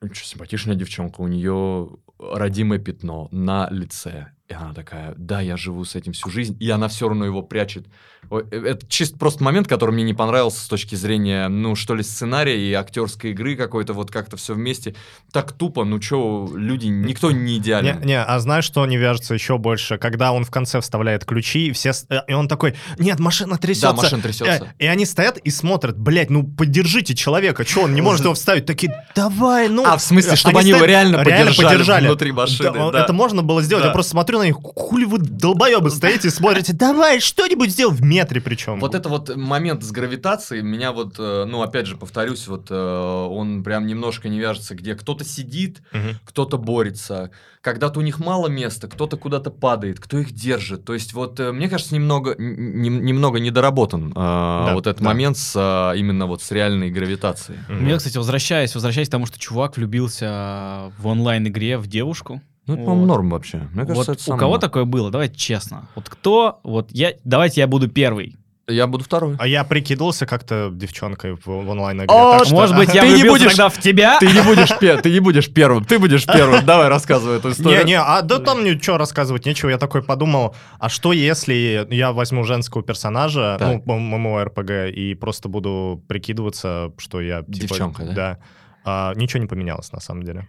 [0.00, 4.28] Чё, симпатичная девчонка, у нее родимое пятно на лице.
[4.48, 7.42] И она такая, да, я живу с этим всю жизнь, и она все равно его
[7.42, 7.84] прячет.
[8.30, 12.02] Э, Это чисто просто момент, который мне не понравился с точки зрения, ну, что ли,
[12.02, 14.94] сценария и актерской игры какой-то, вот как-то все вместе.
[15.32, 18.00] Так тупо, ну, что, люди, никто не Не, идеален.
[18.00, 19.98] не, а знаешь, что не вяжется еще больше?
[19.98, 21.92] Когда он в конце вставляет ключи, и все...
[22.08, 23.88] э, И он такой, нет, машина трясется.
[23.88, 24.64] Да, машина трясется.
[24.78, 28.32] Э, И они стоят и смотрят, блядь, ну поддержите человека, что он не может его
[28.32, 28.64] вставить?
[28.64, 29.84] Такие, давай, ну...
[29.84, 33.04] А, в смысле, чтобы они его реально поддержали внутри машины, Да, да.
[33.04, 33.82] Это можно было сделать.
[33.82, 33.88] Да.
[33.88, 38.02] Я просто смотрю на них, хули вы долбоебы стоите и смотрите, давай, что-нибудь сделай в
[38.02, 38.80] метре причем.
[38.80, 42.74] Вот это вот момент с гравитацией, меня вот, э, ну, опять же, повторюсь, вот э,
[42.74, 46.18] он прям немножко не вяжется, где кто-то сидит, Мгм.
[46.24, 47.30] кто-то борется,
[47.60, 50.84] когда-то у них мало места, кто-то куда-то падает, кто их держит.
[50.84, 55.08] То есть вот, э, мне кажется, немного, немного недоработан э, вот этот да.
[55.08, 57.58] момент с, именно вот с реальной гравитацией.
[57.68, 57.84] Мгм.
[57.84, 62.40] Мне, кстати, возвращаясь, возвращаясь к тому, что чувак влюбился в онлайн-игре в девушку.
[62.68, 62.86] Ну, это, Вот.
[62.86, 63.58] по-моему, норм вообще.
[63.72, 64.60] Мне кажется, вот это у самое кого норм.
[64.60, 65.10] такое было?
[65.10, 65.88] Давайте честно.
[65.94, 66.60] Вот кто?
[66.62, 67.14] Вот я.
[67.24, 68.36] Давайте я буду первый.
[68.70, 69.34] Я буду второй.
[69.38, 72.08] А я прикидывался как-то девчонкой в, в онлайн-игре.
[72.14, 74.18] О, так что- Может быть, я Ты не будешь- тогда в тебя?
[74.20, 76.66] Ты не будешь пе- ты не будешь первым, ты будешь первым.
[76.66, 77.78] Давай рассказывай эту историю.
[77.78, 79.70] Не, не, а да там ничего рассказывать нечего.
[79.70, 83.56] Я такой подумал, а что если я возьму женского персонажа,
[83.86, 88.38] ну, ММО РПГ, и просто буду прикидываться, что я типа, Девчонка, да?
[88.84, 90.46] А, ничего не поменялось на самом деле.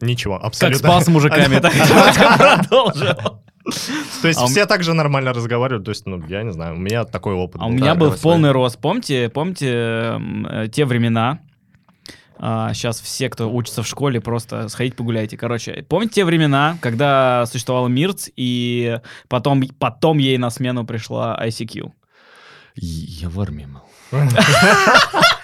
[0.00, 0.78] Ничего, Как абсолютно.
[0.88, 3.16] спал с мужиками, так давайте продолжим.
[4.22, 6.74] То есть А у все так же нормально разговаривают, то есть, ну, я не знаю,
[6.74, 8.78] у меня такой опыт А у меня был в полный рост.
[8.80, 11.40] Помните, помните м, э, те времена?
[12.42, 15.36] сейчас все, кто учится в школе, просто сходите погуляйте.
[15.36, 18.98] Короче, помните те времена, когда существовал Мирц, и
[19.28, 21.92] потом, потом ей на смену пришла ICQ?
[22.76, 23.82] Я в армии был.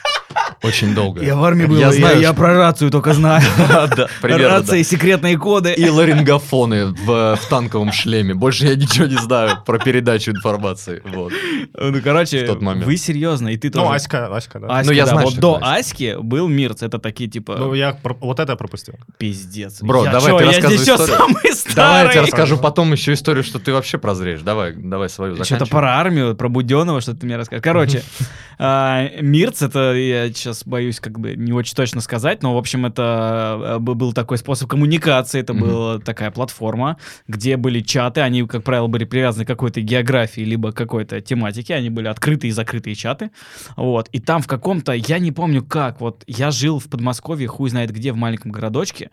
[0.66, 1.20] Очень долго.
[1.20, 3.42] в армии был, я- я про рацию только знаю.
[3.96, 4.82] Да, примерно, да.
[4.82, 5.72] секретные коды.
[5.72, 8.34] И ларингофоны в, в танковом шлеме.
[8.34, 11.02] Больше я ничего не знаю про передачу информации.
[11.04, 11.32] Вот.
[11.78, 12.86] Ну, короче, В тот момент.
[12.86, 13.84] вы серьезно, и ты тоже.
[13.84, 14.66] Ну, Аська, Аська, да.
[14.68, 17.74] Аська, Ну, я да, знаю, вот что до Аськи был Мирц, это такие типа Ну,
[17.74, 18.94] я про- вот это я пропустил.
[19.18, 19.82] пиздец.
[19.82, 21.16] Бро, Я давай ты я рассказывай историю.
[21.16, 21.74] самый старый?
[21.76, 24.40] Давай я тебе расскажу потом еще историю, что ты вообще прозреешь.
[24.42, 27.62] Давай, давай свою Что-то про армию, про Буденова, что ты мне расскажешь.
[27.62, 28.02] Короче,
[28.58, 32.86] а, Мирц, это я сейчас боюсь как бы не очень точно сказать, но, в общем,
[32.86, 35.62] это э, был такой способ коммуникации, это Мгм.
[35.62, 36.96] была такая платформа,
[37.28, 41.90] где были чаты, они, как правило, были привязаны к какой-то географии, либо какой-то тематике, они
[41.90, 43.30] были открытые и закрытые чаты,
[43.76, 47.70] вот, и там в каком-то, я не помню как, вот, я жил в Подмосковье, хуй
[47.70, 49.10] знает где, в маленьком городочке,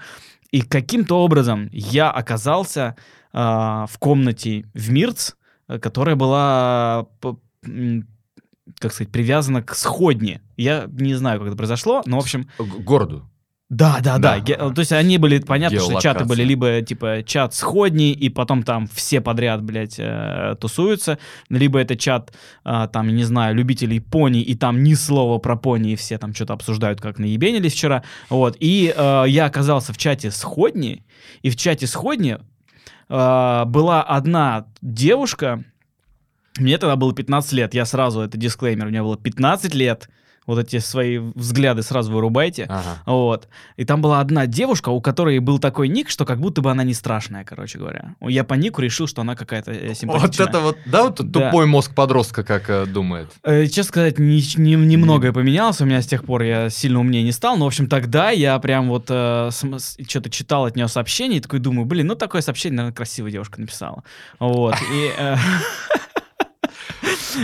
[0.51, 2.95] и каким-то образом я оказался
[3.33, 5.31] а, в комнате в Мирц,
[5.67, 7.07] э, которая была,
[7.65, 8.07] м,
[8.79, 10.41] как сказать, привязана к сходне.
[10.57, 13.29] Я не знаю, как это произошло, но, в общем, Г- Городу.
[13.69, 14.35] Да, да, да.
[14.35, 14.39] Да.
[14.39, 18.61] Ге- То есть они были, понятно, что чаты были либо типа чат сходний, и потом
[18.61, 21.17] там все подряд, блядь, э, тусуются,
[21.49, 22.33] либо это чат,
[22.65, 26.35] э, там, не знаю, любителей пони, и там ни слова про пони, и все там
[26.35, 28.03] что-то обсуждают, как наебенились вчера.
[28.29, 28.55] Вот.
[28.59, 31.03] И э, я оказался в чате сходни,
[31.41, 32.37] и в чате сходни
[33.09, 35.63] э, была одна девушка,
[36.57, 40.09] мне тогда было 15 лет, я сразу, это дисклеймер, мне было 15 лет,
[40.45, 42.65] вот эти свои взгляды сразу вырубайте.
[42.67, 43.01] Ага.
[43.05, 43.47] Вот.
[43.77, 46.83] И там была одна девушка, у которой был такой ник, что как будто бы она
[46.83, 48.15] не страшная, короче говоря.
[48.19, 50.47] Я по нику решил, что она какая-то э, Вот симпатичная.
[50.47, 51.45] это вот, да, вот Да.
[51.45, 53.29] тупой мозг подростка как э, думает.
[53.43, 57.23] Э, Честно сказать, ни- ни- немногое поменялось у меня с тех пор, я сильно умнее
[57.23, 61.41] не стал, но, в общем, тогда я прям вот что-то читал от нее сообщение и
[61.41, 64.03] такой думаю, блин, ну такое сообщение, наверное, красивая девушка написала.
[64.39, 65.09] Вот, и...
[65.17, 65.37] э,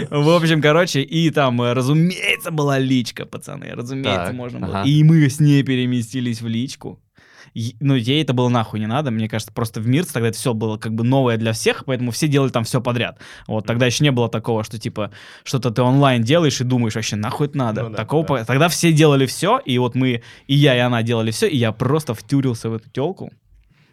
[0.09, 4.83] В общем, короче, и там, э, разумеется, была личка, пацаны, разумеется, Так, можно было.
[4.83, 6.99] И мы с ней переместились в личку.
[7.79, 9.11] Ну, ей это было нахуй не надо.
[9.11, 12.11] Мне кажется, просто в Мирц тогда это все было как бы новое для всех, поэтому
[12.11, 13.19] все делали там все подряд.
[13.47, 15.11] Вот, тогда еще не было такого, что типа
[15.43, 17.83] что-то ты онлайн делаешь и думаешь, вообще нахуй это надо.
[17.83, 18.27] Ну да, такого да.
[18.27, 21.57] по- Тогда все делали все, и вот мы, и я, и она делали все, и
[21.57, 23.31] я просто втюрился в эту телку.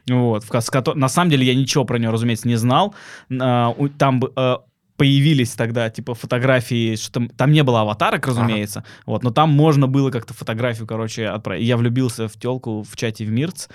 [0.08, 2.94] Вот, в на самом деле я ничего про нее, разумеется, не знал.
[3.40, 4.56] А, Там э,
[4.96, 9.86] появились тогда, типа, фотографии, что там, там не было аватарок, разумеется, вот, но там можно
[9.86, 11.64] было как-то фотографию, короче, отправить.
[11.64, 13.68] Я влюбился в телку в чате в Мирц,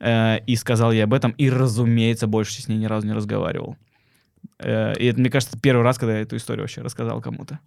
[0.00, 3.76] э, и сказал ей об этом, и, разумеется, больше с ней ни разу не разговаривал.
[4.58, 7.58] Э, и это, мне кажется, первый раз, когда я эту историю вообще рассказал кому-то.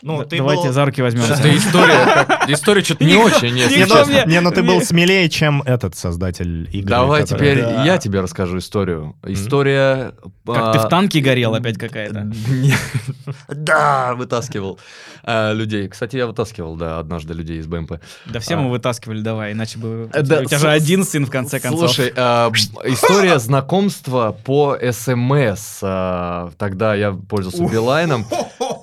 [0.00, 1.34] Ну, Да- ты Давайте был- за руки возьмемся.
[1.34, 4.80] Что-то история, как- история что-то не очень, если Не, ну, мне- не, ну ты был
[4.80, 6.88] смелее, чем этот создатель игры.
[6.88, 7.84] Давай который- теперь Да.
[7.84, 9.16] я тебе расскажу историю.
[9.26, 10.12] История...
[10.46, 12.30] Как ты а, в танке горел опять какая-то.
[13.48, 14.78] Да, вытаскивал
[15.24, 15.88] а, людей.
[15.88, 17.94] Кстати, я вытаскивал, да, однажды людей из БМП.
[18.26, 18.58] Да все А.
[18.58, 20.08] мы вытаскивали, давай, иначе бы...
[20.12, 21.80] Э, да, у тебя с- же один сын, в конце концов.
[21.92, 22.50] Слушай, а,
[22.84, 25.80] история знакомства по СМС.
[25.82, 28.26] а, Тогда я пользовался Билайном.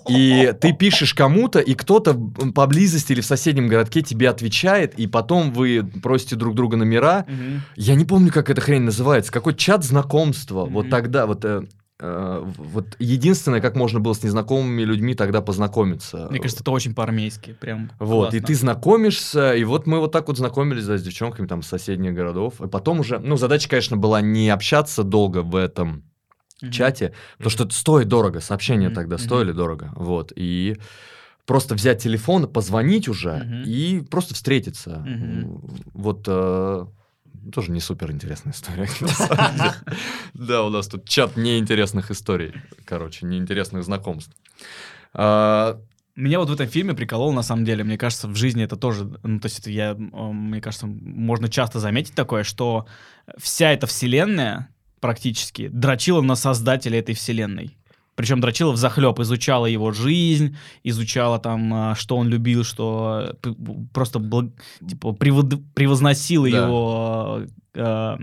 [0.10, 2.14] И ты пишешь кому-то, и кто-то
[2.54, 7.26] поблизости или в соседнем городке тебе отвечает, и потом вы просите друг друга номера.
[7.28, 7.62] Мгм.
[7.76, 9.32] Я не помню, как эта хрень называется.
[9.32, 10.66] Какой чат знакомства.
[10.66, 10.74] Мгм.
[10.74, 11.64] Вот тогда, вот, э,
[12.00, 16.28] э, вот единственное, как можно было с незнакомыми людьми тогда познакомиться.
[16.30, 18.48] Мне кажется, это очень по-армейски, прям Вот, и классно.
[18.48, 22.14] ты знакомишься, и вот мы вот так вот знакомились, да, с девчонками там с соседних
[22.14, 22.62] городов.
[22.62, 26.04] И потом уже, ну, задача, конечно, была не общаться долго в этом
[26.62, 26.72] Мгм.
[26.72, 30.78] чате, потому что это стоит дорого, сообщения Мгм, тогда стоили дорого, вот, и
[31.46, 33.64] просто взять телефон, позвонить уже Мгм.
[33.64, 35.00] и просто встретиться.
[35.00, 35.62] Мгм.
[35.94, 36.86] Вот э,
[37.54, 38.88] тоже не супер интересная история.
[40.34, 42.54] Да, у нас тут чат неинтересных историй,
[42.86, 44.36] короче, неинтересных знакомств.
[45.14, 45.80] А,
[46.16, 49.04] Меня вот в этом фильме приколол, на самом деле, мне кажется, в жизни это тоже,
[49.24, 52.88] ну, то есть это я, мне кажется, можно часто заметить такое, что
[53.38, 54.70] вся эта вселенная
[55.06, 57.78] практически дрочила на создателя этой вселенной.
[58.16, 63.54] Причем дрочила в захлеб, изучала его жизнь, изучала там, а, что он любил, что э,
[63.94, 64.54] просто благ-
[64.90, 66.66] типа, превод- превозносила Да.
[66.66, 67.42] его
[67.76, 68.18] э,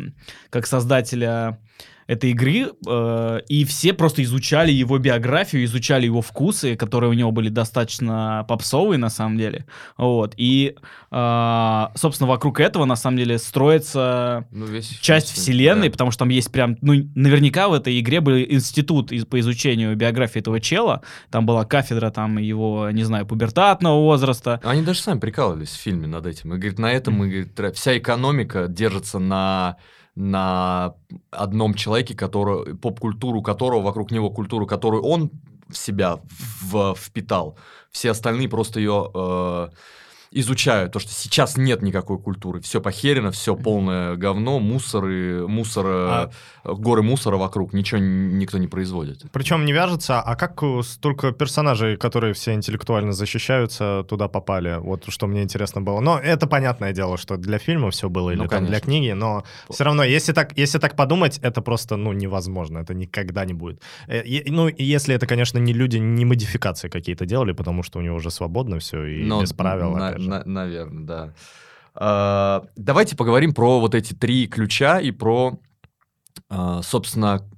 [0.51, 1.59] как создателя
[2.07, 7.31] этой игры, э, и все просто изучали его биографию, изучали его вкусы, которые у него
[7.31, 9.67] были достаточно попсовые на самом деле.
[9.97, 10.35] Вот.
[10.37, 10.75] И,
[11.11, 15.93] э, собственно, вокруг этого на самом деле строится ну, весь часть фильм, вселенной, да.
[15.93, 19.97] потому что там есть прям, ну, наверняка в этой игре был институт из- по изучению
[19.97, 25.19] биографии этого чела, там была кафедра там его, не знаю, пубертатного возраста, Они даже сами
[25.19, 26.55] прикалывались в фильме над этим.
[26.55, 29.77] И говорит, на этом мы, говорит, вся экономика держится на
[30.15, 30.95] на
[31.31, 35.31] одном человеке, который, поп-культуру которого, вокруг него культуру, которую он
[35.69, 36.21] в себя
[36.61, 37.57] в- впитал.
[37.91, 39.69] Все остальные просто ее э,
[40.33, 40.93] изучают.
[40.93, 42.61] То, что сейчас нет никакой культуры.
[42.61, 46.31] Все похерено, все полное говно, мусоры, мусора,
[46.65, 47.73] горы мусора вокруг.
[47.73, 49.25] Ничего никто не производит.
[49.33, 54.79] Причем не вяжется, а как э, столько персонажей, которые все интеллектуально защищаются, туда попали?
[54.81, 56.01] Вот что мне интересно было.
[56.01, 59.45] Но это понятное дело, что для фильма все было или Ну, там для книги, но
[59.71, 63.83] все равно, если так, если так подумать, это просто, ну, невозможно, это никогда не будет.
[64.09, 67.99] Э, и- Ну, и если это, конечно, не люди, не модификации какие-то делали, потому что
[67.99, 70.43] у него уже свободно все и Ну, без правил, на- же.
[70.47, 71.35] наверное, да.
[71.95, 75.59] А, давайте поговорим про вот эти три ключа и про,
[76.49, 77.49] а, собственно,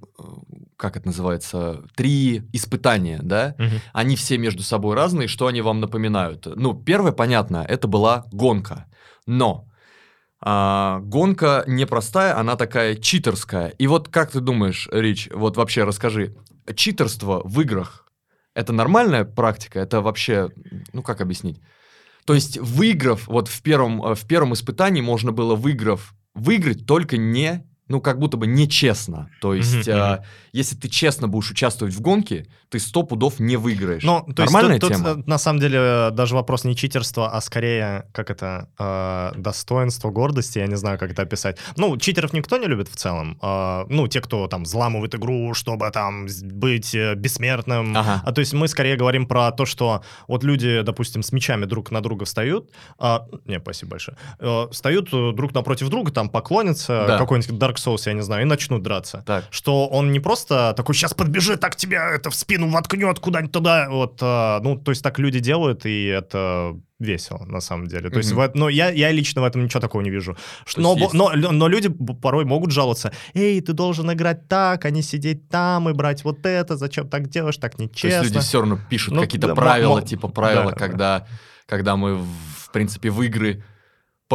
[0.76, 3.54] как это называется, три испытания, да?
[3.58, 3.80] Мгм.
[3.92, 6.46] Они все между собой разные, что они вам напоминают?
[6.46, 8.86] Ну, первое, понятно, это была гонка.
[9.26, 9.68] Но
[10.40, 13.68] а, гонка непростая, она такая читерская.
[13.68, 16.36] И вот как ты думаешь, Рич, вот вообще расскажи,
[16.74, 18.04] читерство в играх
[18.54, 19.80] это нормальная практика?
[19.80, 20.50] Это вообще,
[20.92, 21.60] ну как объяснить?
[22.24, 27.16] То есть, выиграв, вот в первом, э, в первом испытании можно было, выиграв, выиграть только
[27.16, 29.28] не ну, как будто бы нечестно.
[29.40, 30.22] То есть, э,
[30.52, 34.02] если ты честно будешь участвовать в гонке, ты сто пудов не выиграешь.
[34.02, 35.14] Ну, то Нормальная есть тут, тема?
[35.14, 39.32] тут, э, на самом деле э, даже вопрос не читерства, а скорее, как это, э,
[39.38, 41.58] достоинство, гордости, я не знаю, как это описать.
[41.76, 43.38] Ну, читеров никто не любит в целом.
[43.42, 47.96] Э, ну, те, кто там взламывает игру, чтобы там быть э, бессмертным.
[47.96, 48.22] Ага.
[48.24, 51.90] А то есть мы скорее говорим про то, что вот люди, допустим, с мечами друг
[51.90, 57.04] на друга встают, а, не, спасибо большое, э, встают э, друг напротив друга, там поклонятся,
[57.06, 57.18] Да.
[57.18, 59.44] какой-нибудь Dark Souls, я не знаю, и начнут драться Так.
[59.50, 63.88] что он не просто такой, сейчас подбежит, так тебя это в спину воткнет куда-нибудь туда.
[63.90, 68.08] Вот, а, ну, то есть так люди делают, и это весело, на самом деле.
[68.08, 68.40] То есть, Мгм.
[68.40, 70.36] в но я, я лично в этом ничего такого не вижу.
[70.64, 74.84] Ш- То Но, есть но, но люди порой могут жаловаться, эй, ты должен играть так,
[74.84, 78.22] а не сидеть там и брать вот это, зачем так делаешь, так То есть нечестно.
[78.24, 81.26] люди все равно пишут Ну, какие-то да, правила, мо- типа правила, да, когда,
[81.66, 83.62] когда мы, в принципе, в игры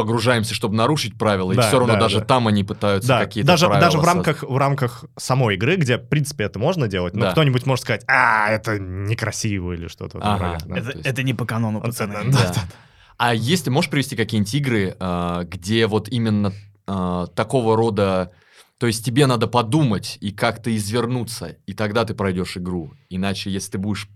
[0.04, 2.24] погружаемся, чтобы нарушить правила, и Да, все равно да, даже да.
[2.24, 5.98] там они пытаются Да, какие-то даже, правила даже в рамках, в рамках самой игры, где,
[5.98, 7.32] в принципе, это можно делать, но Да.
[7.32, 10.58] кто-нибудь может сказать, а, это некрасиво или что-то Ага.
[10.66, 10.76] да.
[10.76, 12.12] Это, то есть- это не по канону, Вот пацаны.
[12.14, 12.54] это, Да.
[13.18, 16.52] А если можешь привести какие-нибудь игры, а, где вот именно
[16.86, 18.32] а, такого рода,
[18.78, 22.94] то есть тебе надо подумать и как-то извернуться, и тогда ты пройдешь игру.
[23.10, 24.08] Иначе, если ты будешь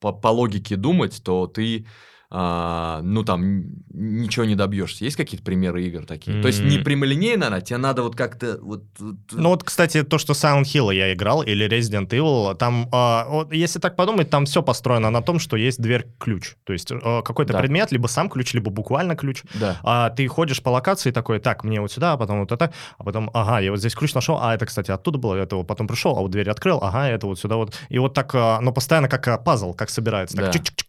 [0.00, 1.84] по, по логике думать, то ты
[2.30, 5.04] а, ну там ничего не добьешься.
[5.04, 6.40] Есть какие-то примеры игр такие?
[6.42, 8.84] То есть не прямолинейно она, тебе надо вот как-то вот.
[8.98, 13.26] вот- Ну вот, кстати, то, что Silent Hill я играл, или Resident Evil, там, а,
[13.28, 16.56] вот, если так подумать, там все построено на том, что есть дверь-ключ.
[16.64, 17.60] То есть а, какой-то Да.
[17.60, 19.42] предмет, либо сам ключ, либо буквально ключ.
[19.54, 19.78] да.
[19.82, 23.04] А ты ходишь по локации такой, так, мне вот сюда, а потом вот это, а
[23.04, 25.86] потом, ага, я вот здесь ключ нашел, а это, кстати, оттуда было, это вот потом
[25.88, 27.74] пришел, а вот дверь открыл, ага, это вот сюда вот.
[27.88, 30.36] И вот так, а, но постоянно как а, пазл, как собирается.
[30.36, 30.50] Так, Да.
[30.52, 30.87] чик-чик-чик-чик-чик.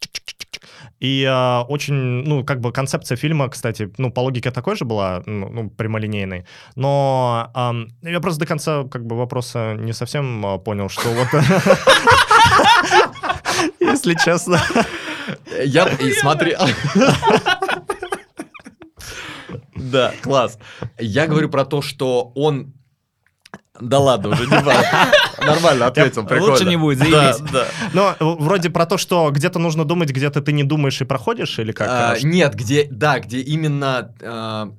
[0.99, 5.23] И а, очень, ну, как бы концепция фильма, кстати, ну, по логике такой же была,
[5.25, 6.45] ну, ну, прямолинейной,
[6.75, 11.27] но ам, я просто до конца, как бы, вопроса не совсем а, понял, что вот...
[13.79, 14.61] Если честно.
[15.65, 15.89] Я
[16.21, 16.55] смотри.
[19.75, 20.59] Да, класс.
[20.99, 22.73] Я говорю про то, что он...
[23.79, 25.11] Да ладно, уже не важно.
[25.45, 26.53] Нормально ответил, прикольно.
[26.53, 27.51] Лучше не будет, Да, заебись.
[27.51, 27.65] да.
[27.93, 31.59] Но э, вроде про то, что где-то нужно думать, где-то ты не думаешь и проходишь,
[31.59, 31.87] или как?
[31.89, 34.71] А, Нет, где, да, где именно а,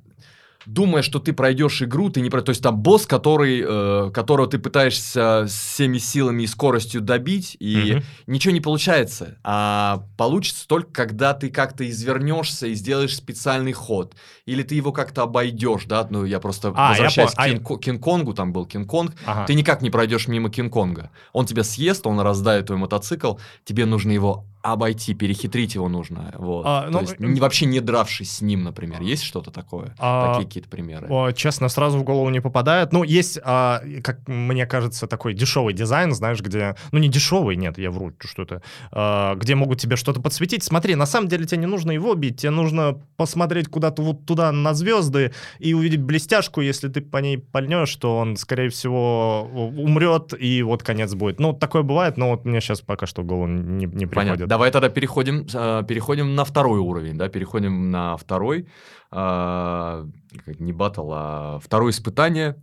[0.65, 2.41] думая, что ты пройдешь игру, ты не про...
[2.41, 7.93] То есть там босс, который, э, которого ты пытаешься всеми силами и скоростью добить, и
[7.95, 8.03] Мгм.
[8.27, 9.37] ничего не получается.
[9.43, 14.15] А получится только, когда ты как-то извернешься и сделаешь специальный ход.
[14.45, 16.05] Или ты его как-то обойдешь, да?
[16.09, 17.55] Ну, я просто А, я возвращаюсь понял.
[17.55, 19.13] А, к Кинг- Кинг-Конгу, там был Кинг-Конг.
[19.25, 19.45] Ага.
[19.45, 21.09] Ты никак не пройдешь мимо Кинг-Конга.
[21.33, 23.35] Он тебя съест, он раздавит твой мотоцикл,
[23.65, 26.33] тебе нужно его обойти, перехитрить его нужно.
[26.37, 26.63] Вот.
[26.65, 29.01] А, ну, То есть, э, не- вообще не дравшись с ним, например.
[29.01, 29.95] Есть что-то такое?
[29.99, 31.07] А, Такие какие-то примеры?
[31.09, 32.93] О, честно, сразу в голову не попадает.
[32.93, 36.75] Ну, есть, а, как мне кажется, такой дешевый дизайн, знаешь, где...
[36.91, 38.61] Ну, не дешевый, нет, я вру что-то.
[38.91, 40.63] а, где могут тебе что-то подсветить.
[40.63, 44.51] Смотри, на самом деле тебе не нужно его бить, тебе нужно посмотреть куда-то вот туда
[44.51, 46.61] на звезды и увидеть блестяшку.
[46.61, 51.39] Если ты по ней пальнешь, то он, скорее всего, умрет, и вот конец будет.
[51.39, 54.45] Ну, такое бывает, но вот мне сейчас пока что в голову не, не Понятно.
[54.51, 58.67] Давай тогда переходим, э, переходим на второй уровень, да, переходим на второй,
[59.09, 62.57] как не батл, а второе испытание,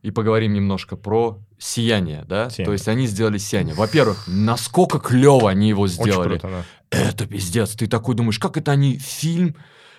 [0.00, 2.64] и поговорим немножко про сияние, да, Сияние.
[2.66, 3.74] то есть они сделали сияние.
[3.74, 6.38] Во-первых, насколько клево они его Очень сделали.
[6.38, 6.48] круто,
[6.90, 6.98] да.
[6.98, 9.54] Это пиздец, ты такой думаешь, как это они фильм...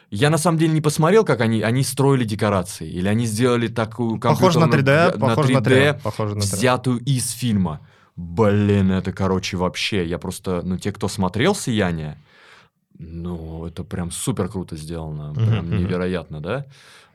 [0.09, 4.19] Я на самом деле не посмотрел, как они, они строили декорации, или они сделали такую
[4.19, 6.01] Похоже на 3D, компьютерную- похоже на 3D.
[6.03, 6.55] Похоже на 3D.
[6.55, 7.81] взятую из фильма.
[8.15, 12.17] Блин, это, короче, вообще, я просто, ну, те, кто смотрел «Сияние»,
[12.97, 15.77] ну, это прям супер круто сделано, прям мгм.
[15.79, 16.65] невероятно, да?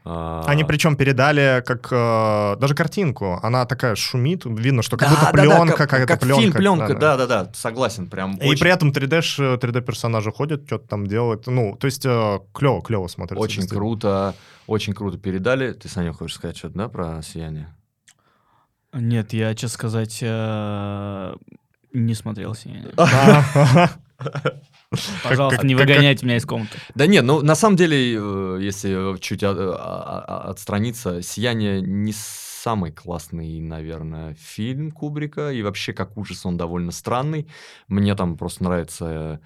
[0.05, 3.38] А, Они причем передали как э, даже картинку.
[3.42, 6.40] Она такая шумит, видно, что как да, будто да, да, пленка, как, какая-то как пленка.
[6.40, 7.16] фильм пленка, Да-да.
[7.16, 11.46] да-да-да, согласен, прям И очень, при этом 3D, ш- 3D персонажи ходят, что-то там делают.
[11.46, 13.42] Ну, то есть клево, клево смотрится.
[13.42, 14.34] очень круто,
[14.66, 15.72] очень круто передали.
[15.72, 17.68] Ты, Саня, хочешь сказать что-то, да, про «Сияние»?
[18.93, 21.34] Нет, я, честно сказать, э,
[21.93, 22.93] не смотрел «Сияние».
[25.22, 26.76] Пожалуйста, как- не как- выгоняйте меня из комнаты.
[26.95, 34.34] Да нет, ну на самом деле, э, если чуть отстраниться, «Сияние» не самый классный, наверное,
[34.34, 37.47] фильм Кубрика, и вообще как ужас он довольно странный.
[37.88, 39.38] Мне там просто нравится э,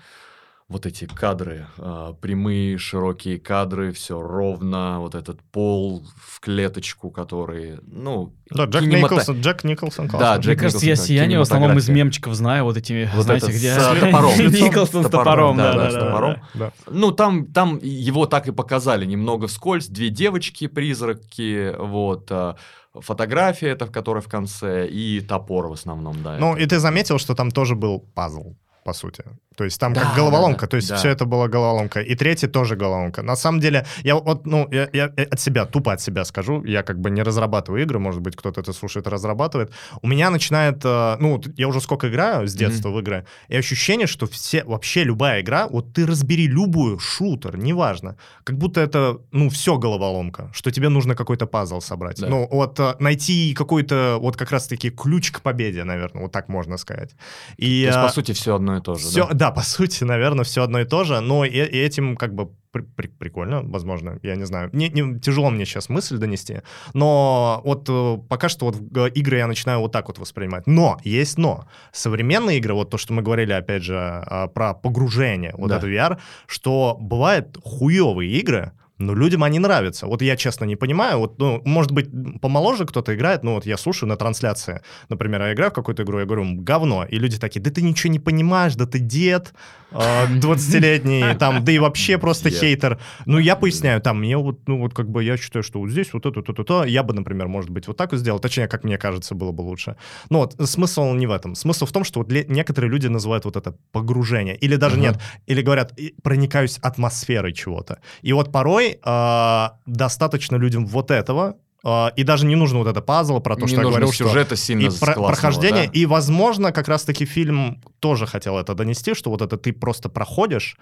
[0.75, 7.79] вот эти кадры, а, прямые, широкие кадры, все ровно, вот этот пол в клеточку, который,
[7.87, 8.35] ну...
[8.51, 10.37] Да, Джек кинемато- Николсон, Джек Николсон Да.
[10.39, 13.47] Джек Мне кажется, я Николсон, сияние в основном из мемчиков знаю, вот эти, Вот знаете,
[13.47, 13.73] это где...
[13.73, 14.33] с топором.
[14.39, 16.37] Николсон с Топором, да, да, да, с топором.
[16.55, 16.73] да.
[16.89, 19.87] Ну, там, там его так и показали, немного вскользь.
[19.87, 22.57] Две девочки-призраки, вот, а,
[22.95, 26.37] фотография это, которая в конце, и топор в основном, да.
[26.41, 26.63] Ну, это.
[26.63, 29.23] и ты заметил, что там тоже был пазл, по сути.
[29.57, 30.97] То есть там Да, как головоломка, да, то есть да.
[30.97, 32.01] все это была головоломка.
[32.01, 33.23] И третий тоже головоломка.
[33.23, 36.83] На самом деле, я вот, ну, я, я от себя, тупо от себя скажу, я
[36.83, 39.73] как бы не разрабатываю игры, может быть, кто-то это слушает, разрабатывает.
[40.03, 44.07] У меня начинает, э, ну, я уже сколько играю с детства в игры, и ощущение,
[44.07, 49.49] что все, вообще любая игра, вот ты разбери любую, шутер, неважно, как будто это, ну,
[49.49, 52.21] все головоломка, что тебе нужно какой-то пазл собрать.
[52.21, 52.29] Да.
[52.29, 56.79] Ну, вот э, найти какой-то, вот как раз-таки ключ к победе, наверное, вот так можно
[56.79, 57.15] сказать.
[57.57, 59.44] И, То есть, э, по сути, все одно и то же, все, да?
[59.49, 59.51] Да?
[59.55, 62.83] по сути, наверное, все одно и то же, но и, и этим как бы при-
[62.83, 64.71] при- прикольно, возможно, я не знаю.
[64.73, 66.63] Не, не- тяжело мне сейчас мысль донести,
[66.95, 68.77] но вот э, пока что вот
[69.17, 70.67] игры я начинаю вот так вот воспринимать.
[70.67, 71.67] Но, есть но.
[71.93, 75.77] Современные игры, вот то, что мы говорили, опять же, э, про погружение, вот Да.
[75.79, 80.07] это VR, что бывает хуевые игры, но людям они нравятся.
[80.07, 81.19] Вот я, честно, не понимаю.
[81.19, 82.09] Вот, ну, может быть,
[82.41, 86.21] помоложе кто-то играет, но вот я слушаю на трансляции, например, я играю в какую-то игру,
[86.21, 87.05] я говорю, «М, говно.
[87.05, 89.53] И люди такие, да ты ничего не понимаешь, да ты дед
[89.91, 92.99] э, 20-летний, там, да и вообще просто хейтер.
[93.27, 96.13] Ну, я поясняю, там, мне вот, ну, вот как бы я считаю, что вот здесь
[96.13, 96.85] вот это, то, то, то.
[96.85, 98.39] Я бы, например, может быть, вот так вот сделал.
[98.39, 99.97] Точнее, как мне кажется, было бы лучше.
[100.31, 101.55] Но вот смысл не в этом.
[101.55, 104.57] Смысл в том, что вот некоторые люди называют вот это погружение.
[104.57, 107.99] Или даже нет, или говорят, «И проникаюсь атмосферой чего-то.
[108.23, 113.01] И вот порой э, достаточно людям вот этого, э, и даже не нужно вот это
[113.01, 115.91] пазл про то, Не что я говорил, что сюжета сильно и про- прохождение, да.
[115.93, 120.77] и, возможно, как раз-таки фильм тоже хотел это донести, что вот это ты просто проходишь,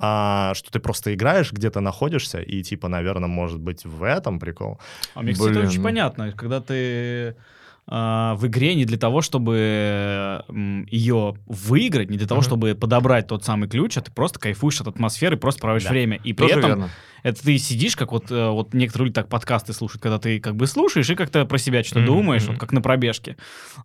[0.00, 4.78] а, что ты просто играешь, где-то находишься, и типа, наверное, может быть в этом прикол.
[5.14, 6.74] А мне, кстати, Блин, очень понятно, когда ты
[7.30, 7.34] а,
[7.90, 10.44] в игре не для того, чтобы
[10.90, 14.88] ее выиграть, не для того, чтобы подобрать тот самый ключ, а ты просто кайфуешь от
[14.88, 15.90] атмосферы, просто проводишь Да.
[15.90, 16.18] время.
[16.22, 16.90] И при этом верно.
[17.22, 20.54] это ты сидишь, как вот, э, вот некоторые люди так подкасты слушают, когда ты как
[20.56, 23.36] бы слушаешь и как-то про себя что-то думаешь, вот как на пробежке.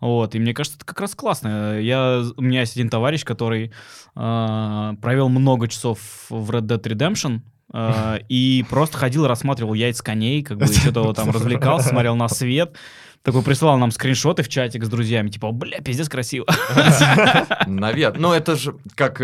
[0.02, 1.80] Вот, и мне кажется, это как раз классно.
[1.80, 3.72] Я, у меня есть один товарищ, который
[4.16, 6.00] а, провел много часов
[6.30, 7.40] в Red Dead Redemption,
[7.72, 12.76] а, и просто ходил, рассматривал яйца коней, как бы что-то там развлекался, смотрел на свет.
[13.24, 16.46] Такой присылал нам скриншоты в чатик с друзьями, типа, бля, пиздец красиво.
[17.68, 18.20] Наверное.
[18.20, 19.22] Но это же как,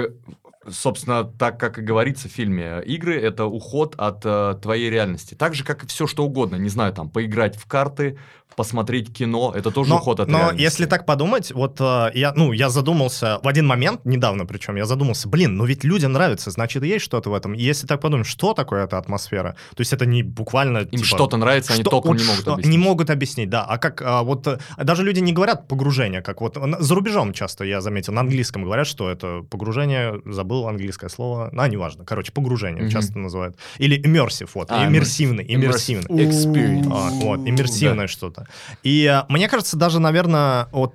[0.70, 5.36] собственно, так как и говорится в фильме, игры— это уход от э, твоей реальности.
[5.36, 6.56] Так же, как и все что угодно.
[6.56, 8.18] Не знаю, там, поиграть в карты,
[8.60, 10.62] посмотреть кино, это тоже Но, уход от но реальности.
[10.64, 14.86] если так подумать, вот э, я, ну, я задумался в один момент, недавно причем, я
[14.86, 17.54] задумался, блин, ну ведь людям нравится, значит, есть что-то в этом.
[17.54, 19.56] И если так подумать, что такое эта атмосфера?
[19.76, 20.80] То есть это не буквально...
[20.80, 22.72] Им типа, что-то нравится, они Что- толком вот не могут что- объяснить.
[22.78, 23.64] Не могут объяснить, да.
[23.64, 27.64] А как а, вот э, даже люди не говорят погружение, как вот за рубежом часто
[27.64, 32.84] я заметил, на английском говорят, что это погружение, забыл английское слово, а неважно, короче, погружение
[32.84, 32.92] Мгм.
[32.92, 33.56] часто называют.
[33.78, 36.26] Или immersive, вот, А, иммерсивный, иммерсивный.
[36.26, 36.88] Experience.
[36.92, 38.48] А, вот, иммерсивное что-то.
[38.84, 40.94] И а, мне кажется, даже, наверное, вот,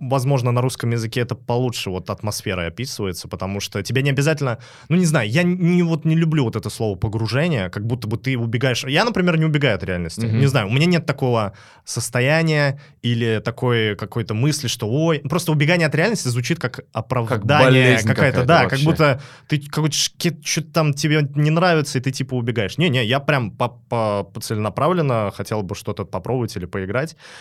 [0.00, 4.96] возможно, на русском языке это получше вот атмосфера описывается, потому что тебе не обязательно, ну,
[4.96, 8.36] не знаю, я не, вот не люблю вот это слово погружение, как будто бы ты
[8.36, 8.84] убегаешь.
[8.84, 10.26] Я, например, не убегаю от реальности.
[10.26, 10.38] Мгм.
[10.38, 11.52] Не знаю, у меня нет такого
[11.84, 18.06] состояния или такой какой-то мысли, что, ой, просто убегание от реальности звучит как оправдание болезнь
[18.06, 18.84] какая-то, какая-то да, как вообще.
[18.84, 22.78] будто ты какой-то что-то там тебе не нравится, и ты типа убегаешь.
[22.78, 26.89] Не-не, я прям по, по- по целенаправленно хотел бы что-то попробовать или поиграть.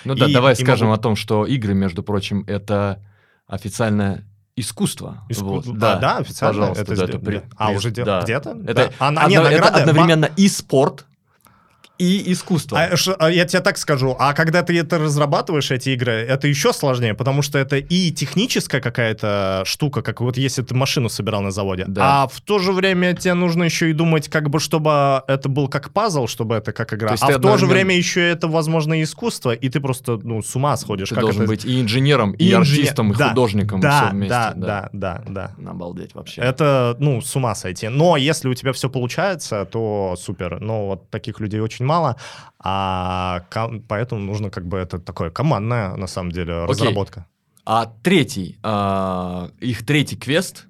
[0.06, 3.00] Ну да, И- давай и скажем могу- о том, что игры, между прочим, это
[3.48, 4.26] официальное
[4.56, 5.24] искусство.
[5.30, 6.60] Иску- Вот, да, да, официально.
[6.60, 8.22] Пожалуйста, это да, это при- А, уже де- да.
[8.22, 8.50] где-то?
[8.66, 8.90] Это, Да.
[9.00, 11.06] А, одно- не, это награды, одновременно и спорт,
[12.00, 12.80] и искусство.
[12.82, 16.48] А, ш- а я тебе так скажу, а когда ты это разрабатываешь, эти игры, это
[16.48, 21.42] еще сложнее, потому что это и техническая какая-то штука, как вот если ты машину собирал
[21.42, 22.24] на заводе, Да.
[22.24, 25.68] а в то же время тебе нужно еще и думать, как бы, чтобы это был
[25.68, 28.94] как пазл, чтобы это как игра, То а в то же время еще это, возможно,
[29.00, 31.10] и искусство, и ты просто, ну, с ума сходишь.
[31.10, 31.50] Ты как должен это...
[31.52, 34.30] быть и инженером, и, И инженер- артистом, и да, художником, да, все вместе.
[34.30, 35.52] да, да, да, да.
[35.70, 36.42] Обалдеть вообще.
[36.42, 37.90] Это, ну, с ума сойти.
[37.90, 40.60] Но если у тебя все получается, то супер.
[40.62, 42.16] Но вот таких людей очень мало,
[42.60, 43.42] а
[43.88, 47.26] поэтому нужно как бы это такое командная, на самом деле, разработка.
[47.66, 50.66] А третий, а, их третий квест,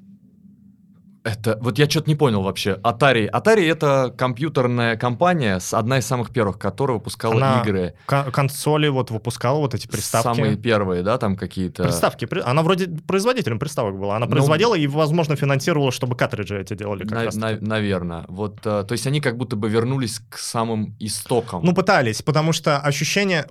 [1.31, 2.79] Это, вот я что-то не понял вообще.
[2.83, 3.29] Atari.
[3.29, 7.93] Atari это компьютерная компания, с- одна из самых первых, которая выпускала Она игры.
[8.05, 10.25] Кон- консоли вот выпускала вот эти приставки.
[10.37, 11.83] Самые первые, да, там какие-то.
[11.83, 12.25] Приставки.
[12.25, 14.15] при- Она вроде производителем приставок была.
[14.15, 18.25] Она Ну, производила и, возможно, финансировала, чтобы картриджи эти делали как На- раз на- наверное.
[18.27, 21.61] Вот, э, то есть они как будто бы вернулись к самым истокам.
[21.63, 23.45] Ну, пытались, потому что ощущение...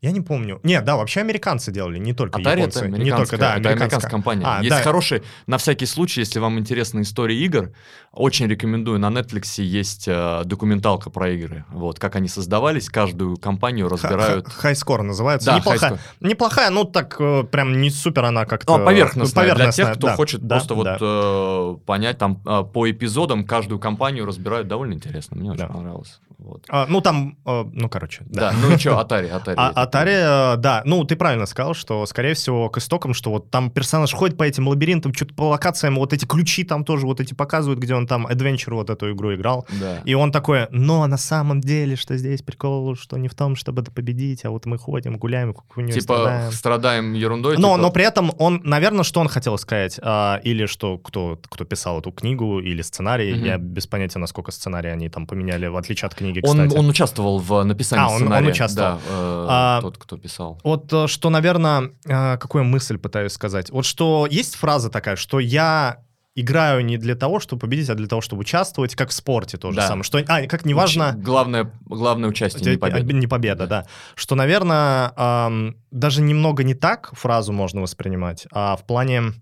[0.00, 0.60] Я не помню.
[0.62, 2.78] Нет, да, вообще американцы делали, не только Atari японцы.
[2.78, 4.10] это не американская, только, да, это американская американская.
[4.10, 4.44] компания.
[4.46, 4.82] А, есть да.
[4.82, 7.72] хороший, на всякий случай, если вам интересна история игр,
[8.12, 8.98] очень рекомендую.
[8.98, 11.66] На Netflix есть э, документалка про игры.
[11.70, 14.48] Вот, как они создавались, каждую компанию разбирают.
[14.48, 15.50] Хайскор называется.
[15.50, 18.78] Да, неплохая, неплохая, ну так э, прям не супер она как-то...
[18.78, 20.74] Ну, поверхностная, для поверхностная, тех, кто да, хочет да, просто да.
[20.74, 25.36] вот э, понять, там э, по эпизодам каждую компанию разбирают довольно интересно.
[25.36, 25.68] Мне очень Да.
[25.68, 26.20] понравилось.
[26.38, 26.64] Вот.
[26.70, 28.50] А, ну там, э, ну короче, да.
[28.50, 29.54] Да, ну и что, Atari, Atari.
[29.56, 33.50] А Atari, э, да, ну ты правильно сказал, что, скорее всего, к истокам, что вот
[33.50, 37.20] там персонаж ходит по этим лабиринтам, что-то по локациям, вот эти ключи там тоже вот
[37.20, 39.66] эти показывают, где он там Adventure вот эту игру играл.
[39.80, 39.98] Да.
[40.04, 43.82] И он такой, но на самом деле, что здесь прикол, что не в том, чтобы
[43.82, 46.52] это победить, а вот мы ходим, гуляем, хуйню Типа страдаем.
[46.52, 47.56] страдаем ерундой.
[47.56, 51.38] Но, типа, но при этом он, наверное, что он хотел сказать, а, или что кто,
[51.48, 53.44] кто писал эту книгу, или сценарий, Мгм.
[53.44, 56.78] я без понятия, насколько сценарий они там поменяли, в отличие от книги, он, кстати.
[56.78, 58.50] он участвовал в написании А, он- он сценария.
[58.50, 58.90] участвовал.
[58.90, 60.60] Да, э, А, тот, кто писал.
[60.64, 63.70] Вот э, что, наверное, э, какую мысль пытаюсь сказать.
[63.70, 66.02] Вот что есть фраза такая, что я
[66.36, 69.78] играю не для того, чтобы победить, а для того, чтобы участвовать, как в спорте тоже
[69.78, 69.88] Да.
[69.88, 70.04] самое.
[70.04, 71.14] Что, а, как неважно...
[71.16, 73.12] Уч- Главное, главное участие, не победа.
[73.12, 73.86] Не победа, да.
[74.14, 79.32] Что, наверное, ам, даже немного не так фразу можно воспринимать, а в плане...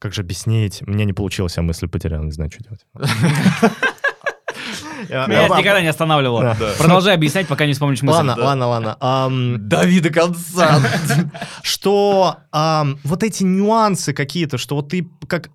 [0.00, 0.80] Как же объяснить?
[0.86, 2.86] Мне не получилось, я мысль потерял, не знаю, что делать.
[5.08, 6.56] Я- Меня это никогда не останавливало.
[6.78, 8.18] Продолжай объяснять, пока не вспомнишь мысль.
[8.26, 9.58] Ладно, ладно, ладно.
[9.58, 10.80] Дави до конца.
[11.62, 12.36] что
[13.04, 15.50] вот эти нюансы какие-то, что вот ты как...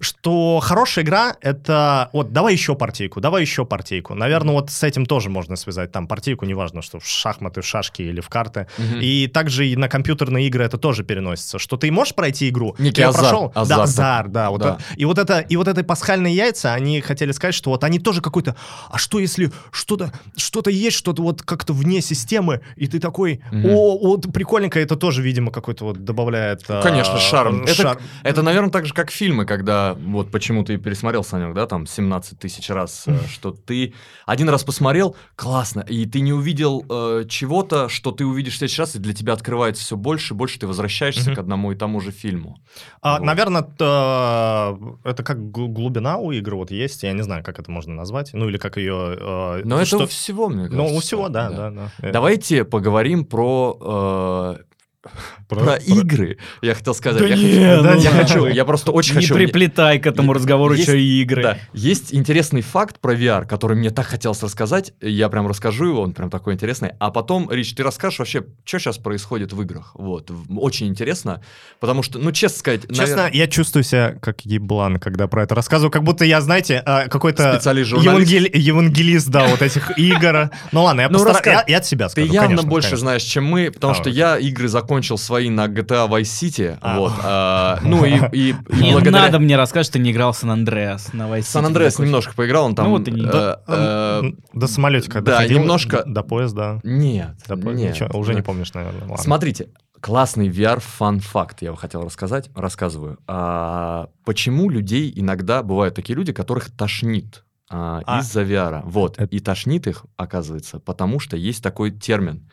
[0.00, 2.08] Что хорошая игра— это...
[2.12, 4.14] Вот, давай еще партийку, давай еще партийку.
[4.14, 5.92] Наверное, вот с этим тоже можно связать.
[5.92, 8.66] Там партийку, неважно, что в шахматы, в шашки или в карты.
[9.00, 11.58] И также и на компьютерные игры это тоже переносится.
[11.58, 15.18] Что ты можешь пройти игру, Некий азарт, прошел, азарт да, азар, да, вот и вот
[15.18, 18.56] это, и вот это пасхальные яйца, они хотели сказать, что вот они тоже какой-то,
[18.88, 23.66] а что если что-то, что-то есть, что-то вот как-то вне системы, и ты такой, Мгм.
[23.66, 26.64] о, вот прикольненько, это тоже, видимо, какой-то вот добавляет.
[26.68, 27.62] а, Конечно, шарм.
[27.64, 31.66] Это, шар- это, наверное, так же, как фильмы, когда вот почему ты пересмотрел, Санек, да,
[31.66, 33.94] там 17 тысяч раз, э, что ты
[34.26, 38.82] один раз посмотрел, классно, и ты не увидел э, чего-то, что ты увидишь в следующий
[38.82, 41.34] раз, и для тебя открывается все больше, и больше ты возвращаешься Мгм.
[41.36, 42.58] к одному и тому же фильму.
[43.02, 43.26] А, Вот.
[43.26, 47.70] Наверное, т- это как гл- глубина у игры вот есть, я не знаю, как это
[47.70, 49.16] можно назвать, ну или как ее...
[49.18, 50.76] э, Но это что- у всего, мне кажется.
[50.92, 51.90] Ну, у всего, да, да, да.
[52.00, 54.62] Э, Давайте поговорим про, э,
[55.02, 55.10] про-
[55.48, 56.38] про про- игры.
[56.62, 57.20] Я хотел сказать.
[57.20, 58.10] Да я не, хочу, ну я, ладно.
[58.10, 59.34] хочу, я просто очень Не хочу.
[59.34, 61.42] приплетай к этому разговору есть- еще и игры.
[61.42, 61.58] Да.
[61.72, 64.92] Есть интересный факт про VR, который мне так хотелось рассказать.
[65.00, 66.90] Я прям расскажу его, он прям такой интересный.
[67.00, 69.92] А потом, Рич, ты расскажешь вообще, что сейчас происходит в играх.
[69.94, 70.30] Вот.
[70.54, 71.42] Очень интересно.
[71.80, 72.82] Потому что, ну, честно сказать...
[72.94, 76.82] Честно, навер- я чувствую себя как еблан, когда про это рассказываю, как будто я, знаете,
[76.84, 80.50] э, какой-то евангели- евангелист, да, вот этих игр.
[80.72, 83.92] Ну ладно, я Ну, от себя Ты скажу, явно конечно, больше знаешь, чем мы, потому
[83.92, 86.78] А, что я игры закончил свои на GTA Vice City.
[86.80, 86.98] А.
[86.98, 87.12] Вот.
[87.22, 89.22] а, ну и, и- и Не благодаря...
[89.26, 91.42] надо мне рассказывать, что ты не играл в Сан-Андреас на Vice City.
[91.42, 92.06] Сан-Андреас Такой.
[92.06, 92.86] немножко поиграл, он там...
[92.86, 96.80] Ну вот и не- э, Да, э, м, До самолетика да, доходил, немножко- До поезда.
[96.82, 97.94] Нет, До по- нет.
[97.94, 99.02] ничего, уже не помнишь, наверное.
[99.02, 99.16] ладно.
[99.18, 99.68] Смотрите,
[100.00, 103.18] классный VR фан-факт, я хотел рассказать, рассказываю.
[103.26, 108.18] А, почему людей иногда бывают такие люди, которых тошнит а, А.
[108.20, 108.82] из-за VR?
[108.84, 112.48] Вот, Это- и тошнит их, оказывается, потому что есть такой термин.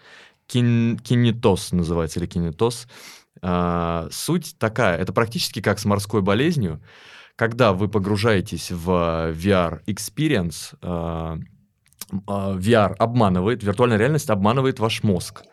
[0.48, 2.88] Кин- кинетоз называется, или кинетоз.
[3.42, 6.82] А, суть такая, это практически как с морской болезнью.
[7.36, 8.90] Когда вы погружаетесь в
[9.32, 11.38] VR experience, а,
[12.26, 15.44] а, VR обманывает, виртуальная реальность обманывает ваш мозг.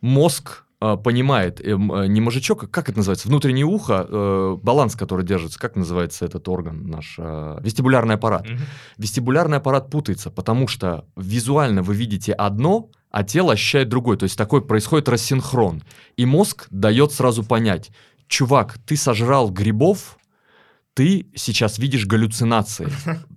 [0.00, 4.94] Мозг а, понимает, эм, э, не мозжечок, а как это называется, внутреннее ухо, э, баланс,
[4.94, 8.48] который держится, как называется этот орган наш, э, вестибулярный аппарат.
[8.48, 8.60] Мгм.
[8.96, 14.16] Вестибулярный аппарат путается, потому что визуально вы видите одно, а тело ощущает другое.
[14.16, 15.82] То есть такой происходит рассинхрон.
[16.16, 17.90] И мозг дает сразу понять,
[18.26, 20.18] чувак, ты сожрал грибов,
[20.94, 22.88] ты сейчас видишь галлюцинации.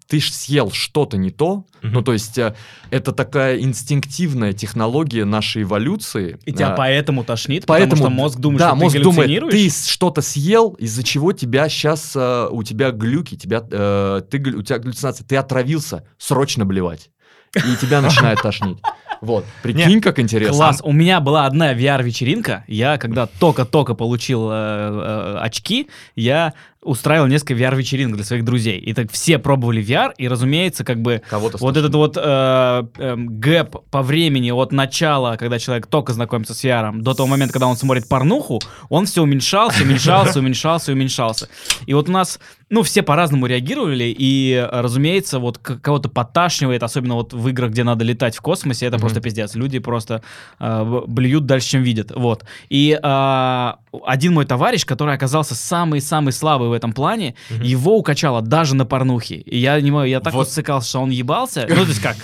[0.08, 1.64] Ты ж съел что-то не то.
[1.82, 1.94] Мгм.
[1.94, 2.54] Ну, то есть э,
[2.90, 6.38] это такая инстинктивная технология нашей эволюции.
[6.44, 9.50] И тебя А, поэтому тошнит, Поэтому, потому что мозг думает, да, что мозг ты думает,
[9.52, 14.80] ты что-то съел, из-за чего тебя сейчас, у тебя глюки, тебя, э, ты, у тебя
[14.80, 17.10] галлюцинация, ты отравился, срочно блевать.
[17.56, 18.80] И тебя начинает тошнить.
[19.22, 20.56] Вот, прикинь, как интересно.
[20.56, 20.82] Класс.
[20.84, 22.64] У меня была одна VR-вечеринка.
[22.68, 26.54] Я, когда только-только получил э, э, очки, я
[26.84, 28.80] устраивал несколько VR-вечеринок для своих друзей.
[28.80, 33.40] И так все пробовали VR, и, разумеется, как бы Кого-то вот этот вот э, эм,
[33.40, 37.68] гэп по времени от начала, когда человек только знакомится с VR, до того момента, когда
[37.68, 38.60] он смотрит порнуху,
[38.90, 41.50] он все уменьшался, уменьшался, уменьшался, уменьшался.
[41.86, 47.14] И вот у нас, ну, все по-разному реагировали, и, э, разумеется, вот кого-то подташнивает, особенно
[47.16, 49.54] вот в играх, где надо летать в космосе, это просто пиздец.
[49.54, 50.24] Люди просто
[50.60, 52.12] э, блюют дальше, чем видят.
[52.16, 52.44] Вот.
[52.70, 53.74] И э,
[54.06, 57.62] один мой товарищ, который оказался самый-самый слабый в этом плане, Мгм.
[57.64, 59.36] его укачало даже на порнухе.
[59.36, 60.48] И я не могу, я так Вот.
[60.48, 61.66] усыкался, что он ебался.
[61.70, 62.16] Ну, то есть как?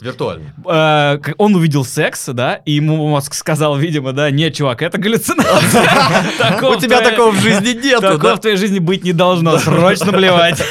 [0.00, 0.54] Виртуально.
[0.66, 5.82] Э, он увидел секс, да, и ему мозг сказал, видимо, да, нет, чувак, это галлюцинация.
[6.70, 10.62] У тебя такого в жизни нету, Такого в твоей жизни быть не должно, срочно плевать.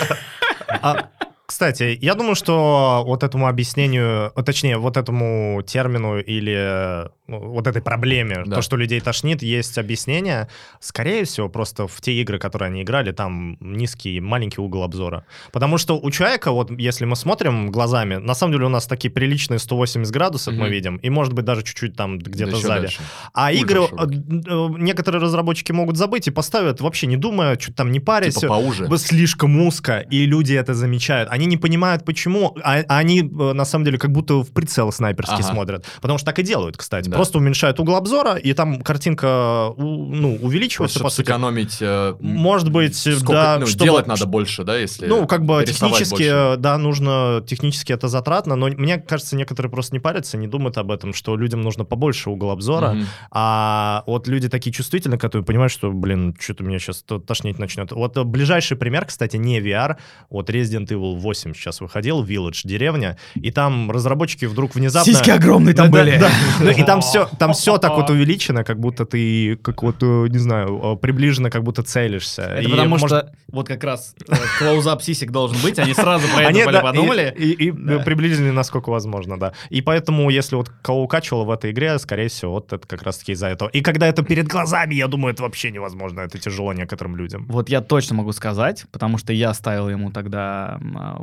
[0.81, 1.09] А,
[1.45, 7.81] кстати, я думаю, что вот этому объяснению, а, точнее, вот этому термину или вот этой
[7.81, 8.55] проблеме, Да.
[8.57, 10.47] то, что людей тошнит, есть объяснение.
[10.79, 15.25] Скорее всего, просто в те игры, которые они играли, там низкий, маленький угол обзора.
[15.51, 19.11] Потому что у человека, вот если мы смотрим глазами, на самом деле у нас такие
[19.11, 20.71] приличные 180 градусов мы Мгм.
[20.71, 22.81] видим, и может быть даже чуть-чуть там где-то Да сзади.
[22.81, 23.01] дальше.
[23.33, 24.15] А Ультра игры широкий.
[24.15, 28.35] э, э, некоторые разработчики могут забыть и поставят, вообще не думая, что там не парясь.
[28.35, 28.87] Типа поуже.
[28.97, 31.29] Слишком узко, и люди это замечают.
[31.31, 32.55] Они не понимают, почему.
[32.63, 35.43] А, а они, э, на самом деле, как будто в прицел снайперский Ага.
[35.51, 35.85] смотрят.
[36.01, 37.09] Потому что так и делают, кстати.
[37.09, 37.17] Да.
[37.19, 41.25] Просто уменьшают угол обзора, и там картинка ну, увеличивается, Чтобы по сути.
[41.27, 41.77] сэкономить...
[41.81, 45.63] э, Может быть, сколько- да, ну, чтобы- делать надо больше, да, если Ну, как бы
[45.67, 46.55] технически, больше.
[46.59, 50.91] да, нужно, технически это затратно, но мне кажется, некоторые просто не парятся, не думают об
[50.91, 53.05] этом, что людям нужно побольше угол обзора, Мгм.
[53.31, 57.91] а вот люди такие чувствительные, которые понимают, что, блин, что-то меня сейчас тошнить начнет.
[57.91, 59.97] Вот э, ближайший пример, кстати, не VR,
[60.29, 65.11] вот Resident Evil 8 сейчас выходил, Village, деревня, и там разработчики вдруг внезапно...
[65.11, 66.11] Сиськи огромные там Да, были.
[66.17, 66.29] да, да.
[66.65, 70.27] Ну, и там все, там все так вот увеличено, как будто ты, как вот, э,
[70.29, 72.41] не знаю, э, приближенно, как будто целишься.
[72.43, 76.27] Это И, потому может, что вот как раз э, клоузап сисек должен быть, они сразу
[76.27, 77.33] про Они, это да, подумали.
[77.37, 77.99] И, и- и Да.
[77.99, 79.53] приблизили, насколько возможно, да.
[79.69, 83.31] И поэтому, если вот кого укачивало в этой игре, скорее всего, вот это как раз-таки
[83.33, 83.69] из-за этого.
[83.69, 86.21] И когда это перед глазами, я думаю, это вообще невозможно.
[86.21, 87.45] Это тяжело некоторым людям.
[87.49, 91.21] Вот я точно могу сказать, потому что я ставил ему тогда а,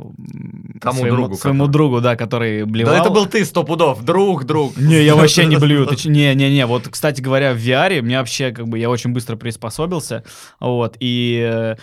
[0.81, 2.93] Тому своему, другу, своему который- другу, да, который блевал.
[2.95, 4.75] Да это был ты, сто пудов, друг, друг.
[4.77, 5.76] Не, я вообще не блюю.
[5.85, 6.65] Ты ч- Не, не, не.
[6.65, 10.23] Вот, кстати говоря, в VR мне вообще как бы я очень быстро приспособился.
[10.59, 10.97] Вот.
[10.99, 11.75] И э,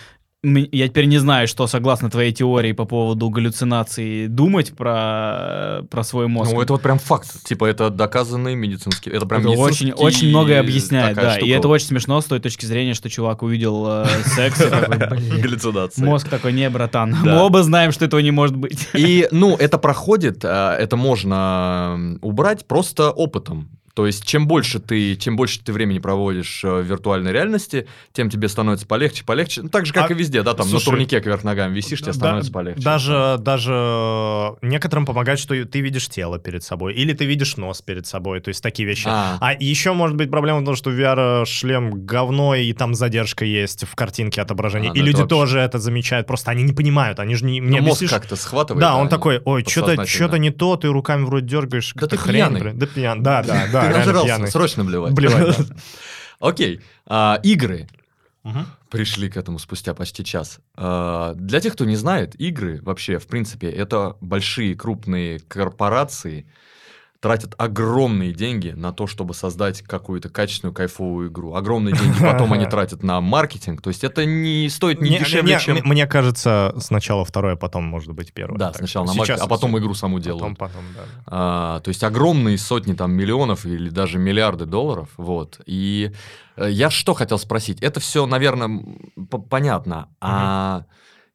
[0.45, 6.27] я теперь не знаю, что согласно твоей теории по поводу галлюцинаций думать про, про свой
[6.27, 6.51] мозг.
[6.53, 7.43] Ну, это вот прям факт.
[7.43, 9.09] Типа, это доказанный медицинский.
[9.09, 11.35] Это прям Это очень, медицинский очень многое объясняет, да.
[11.35, 11.51] И штука.
[11.51, 15.41] это очень смешно с той точки зрения, что чувак увидел э, секс и такой, «Блин».
[15.41, 16.05] Галлюцинация.
[16.05, 18.87] Мозг такой, не, братан, мы оба знаем, что этого не может быть.
[18.93, 23.69] И, ну, это проходит, а, это можно убрать просто опытом.
[23.95, 28.29] То есть, чем больше ты, чем больше ты времени проводишь э, в виртуальной реальности, тем
[28.29, 29.61] тебе становится полегче, полегче.
[29.61, 31.99] Ну, так же, как А, и везде, да, там слушай, на турнике кверх ногами висишь,
[31.99, 32.81] тебе Да- становится полегче.
[32.81, 38.05] Даже, даже некоторым помогает, что ты видишь тело перед собой, или ты видишь нос перед
[38.05, 39.07] собой, то есть такие вещи.
[39.07, 39.37] А.
[39.39, 43.95] А еще может быть проблема в том, что VR-шлем говно, и там задержка есть в
[43.95, 44.91] картинке отображения.
[44.91, 47.45] А, и ну люди это вообще- тоже это замечают, просто они не понимают, они же
[47.45, 47.61] не...
[47.61, 48.81] Ну, мне мозг объяснишь- как-то схватывает.
[48.81, 51.93] Да, он и такой, ой, что-то не то, ты руками вроде дергаешь.
[51.95, 52.59] Да ты хрень, пьяный.
[52.59, 52.77] блин.
[52.77, 54.47] Да пьян, да, да, да, Ты нажрался, пьяный.
[54.49, 55.13] срочно блевать.
[55.13, 55.75] Блевать, да.
[56.39, 56.81] Окей.
[57.05, 57.87] А, игры.
[58.91, 60.59] Пришли к этому спустя почти час.
[60.75, 66.45] А, Для тех, кто не знает, игры вообще, в принципе, это большие крупные корпорации,
[67.25, 71.55] тратят огромные деньги на то, чтобы создать какую-то качественную, кайфовую игру.
[71.55, 73.81] Огромные деньги потом они тратят на маркетинг.
[73.81, 75.79] То есть это не стоит не, Не- дешевле, не, чем...
[75.85, 78.59] Мне кажется, сначала второе, потом, может быть, первое.
[78.59, 80.55] Да, Так сначала на маркетинг, а потом игру саму делают.
[80.55, 81.01] Потом, потом, да.
[81.25, 85.59] А, то есть огромные сотни там миллионов или даже миллиарды долларов, вот.
[85.65, 86.11] И
[86.57, 87.81] э, я что хотел спросить?
[87.81, 88.85] Это все, наверное,
[89.49, 90.09] понятно.
[90.21, 90.83] А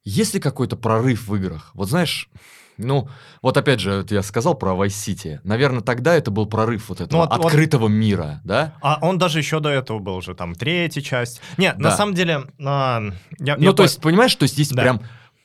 [0.05, 1.73] есть ли какой-то прорыв в играх?
[1.75, 2.31] Вот знаешь,
[2.81, 3.09] ну,
[3.43, 5.39] вот опять же, вот я сказал про Vice City.
[5.45, 8.75] Наверное, тогда это был прорыв вот этого вот- вот- открытого мира, да?
[8.83, 11.41] А он даже еще до этого был уже, там, третья часть.
[11.57, 11.97] Нет, на Да.
[11.97, 13.01] самом деле, а,
[13.39, 14.83] я, Ну, я то по- есть, понимаешь, то есть здесь Да.
[14.83, 15.01] прям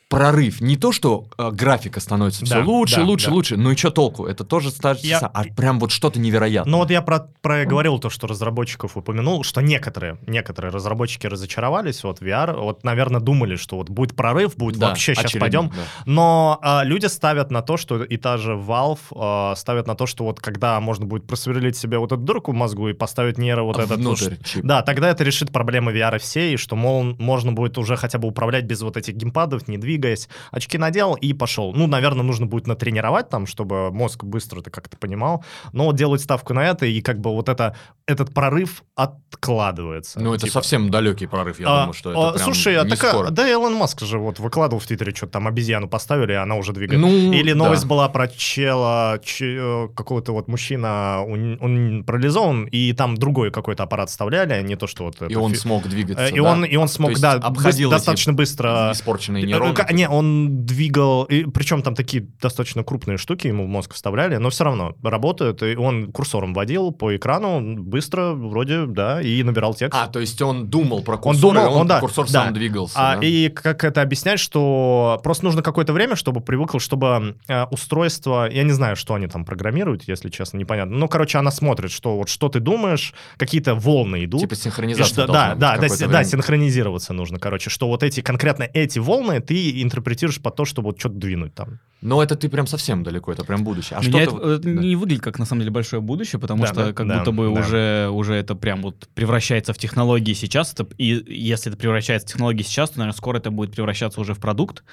[0.08, 0.60] прорыв.
[0.60, 3.32] Не то, что э, графика становится все Да, лучше, да, лучше, да.
[3.32, 3.56] лучше.
[3.56, 4.26] Ну и что толку?
[4.26, 6.70] Это тоже становится, Я- а прям вот что-то невероятное.
[6.70, 12.04] Ну вот я про, про говорил то, что разработчиков упомянул, что некоторые, некоторые разработчики разочаровались
[12.04, 15.70] вот VR, вот, наверное, думали, что вот будет прорыв, будет Да, вообще, сейчас пойдем.
[15.70, 15.82] да.
[16.06, 20.06] Но а, люди ставят на то, что и та же Valve а, ставят на то,
[20.06, 23.62] что вот когда можно будет просверлить себе вот эту дырку в мозгу и поставить нейро
[23.64, 23.90] вот этот...
[23.90, 24.64] вот Внутрь чип.
[24.64, 28.28] Да, тогда это решит проблемы VR все, и что, мол, можно будет уже хотя бы
[28.28, 31.72] управлять без вот этих геймпадов, не двигаться, двигаясь, очки надел и пошел.
[31.74, 36.52] Ну, наверное, нужно будет натренировать там, чтобы мозг быстро ты как-то понимал, но делать ставку
[36.54, 37.74] на это, и как бы вот это,
[38.06, 40.20] этот прорыв откладывается.
[40.20, 42.84] Ну, это Типа, совсем далекий прорыв, я а, думаю, что это а, прям Слушай, а
[42.84, 43.30] не такая- скоро.
[43.30, 46.72] да, Илон Маск же вот выкладывал в Твиттере, что там обезьяну поставили, и она уже
[46.72, 47.06] двигается.
[47.06, 47.58] Ну, Или да.
[47.58, 53.50] новость была про чела, че- э, какого-то вот мужчина, он, он парализован, и там другой
[53.50, 55.20] какой-то аппарат вставляли, не то, что вот...
[55.22, 56.42] И это он фи- смог двигаться, Э, И да?
[56.42, 58.90] он, и он смог, да, обходил достаточно быстро...
[58.92, 59.74] Испорченные Э, нейроны.
[59.92, 64.50] Не, он двигал, и, причем там такие достаточно крупные штуки ему в мозг вставляли, но
[64.50, 69.98] все равно работают, и он курсором водил по экрану быстро, вроде, да, и набирал текст.
[69.98, 72.44] А, то есть он думал про Он курсор, думал, и он, он, да, курсор да.
[72.44, 72.94] сам двигался.
[72.96, 73.26] А, да?
[73.26, 78.62] И как это объяснять, что просто нужно какое-то время, чтобы привыкл, чтобы э, устройство, я
[78.62, 80.96] не знаю, что они там программируют, если честно, непонятно.
[80.96, 84.40] Ну, короче, она смотрит, что вот что ты думаешь, какие-то волны идут.
[84.40, 88.98] Типа синхронизация что- да, да, да, да, синхронизироваться нужно, короче, что вот эти, конкретно эти
[88.98, 91.78] волны ты интерпретируешь под то, чтобы вот что-то двинуть там.
[92.02, 93.98] Но это ты прям совсем далеко, это прям будущее.
[93.98, 96.66] А Меня что это, это не выглядит как на самом деле большое будущее, потому Да,
[96.68, 97.60] что да, как да, будто бы да.
[97.60, 100.72] уже, уже это прям вот превращается в технологии сейчас.
[100.74, 104.34] Это, и если это превращается в технологии сейчас, то, наверное, скоро это будет превращаться уже
[104.34, 104.84] в продукт.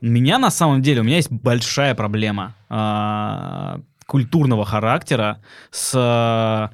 [0.00, 6.70] У меня на самом деле, у меня есть большая проблема а, культурного характера с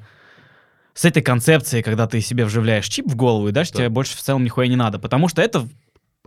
[0.95, 3.79] с этой концепцией, когда ты себе вживляешь чип в голову, и дальше Да.
[3.79, 4.99] тебе больше в целом нихуя не надо.
[4.99, 5.67] Потому что это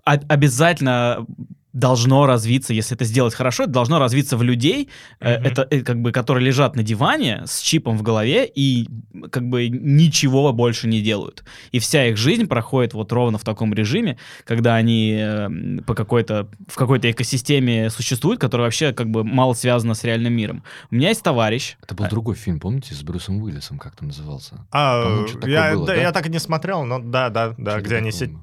[0.07, 1.27] обязательно
[1.73, 4.89] должно развиться, если это сделать хорошо, это должно развиться в людей,
[5.21, 5.29] Мгм.
[5.29, 8.89] это э, как бы, которые лежат на диване с чипом в голове и
[9.31, 11.45] как бы ничего больше не делают.
[11.73, 14.17] И вся их жизнь проходит вот ровно в таком режиме,
[14.47, 15.49] когда они э,
[15.87, 20.63] по какой-то в какой-то экосистеме существуют, которая вообще как бы мало связана с реальным миром.
[20.91, 24.67] У меня есть товарищ, Это был другой фильм, помните, с Брюсом Уиллисом, как там назывался?
[24.73, 26.01] А, я, было, да, да?
[26.01, 28.35] я так и не смотрел, но да, да, да, Что-то где они сидят.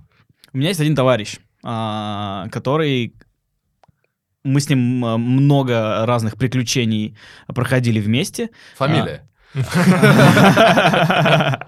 [0.53, 3.15] У меня есть один товарищ, а, который...
[4.44, 7.18] Мы с ним а, много разных приключений
[7.48, 8.49] проходили вместе.
[8.76, 9.30] Фамилия.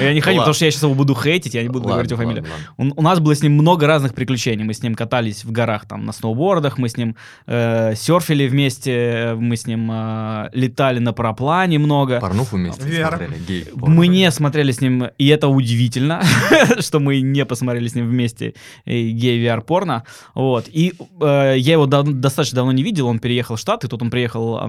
[0.00, 0.42] Я не хочу, Ладно.
[0.42, 2.52] потому что я сейчас его буду хейтить, я не буду Ладно, говорить его ладно, фамилию.
[2.78, 2.94] ладно.
[2.96, 4.64] У, у нас было с ним много разных приключений.
[4.64, 9.34] Мы с ним катались в горах там на сноубордах, мы с ним э, серфили вместе,
[9.36, 12.20] мы с ним э, летали на параплане много.
[12.20, 13.16] Порнуху вместе Вера.
[13.16, 13.66] смотрели, гей.
[13.74, 16.22] Мы не смотрели с ним, и это удивительно,
[16.80, 18.54] что мы не посмотрели с ним вместе
[18.86, 20.04] гей-VR-порно.
[20.34, 20.66] Вот.
[20.68, 24.60] И э, я его достаточно давно не видел, он переехал в Штаты, тут он приехал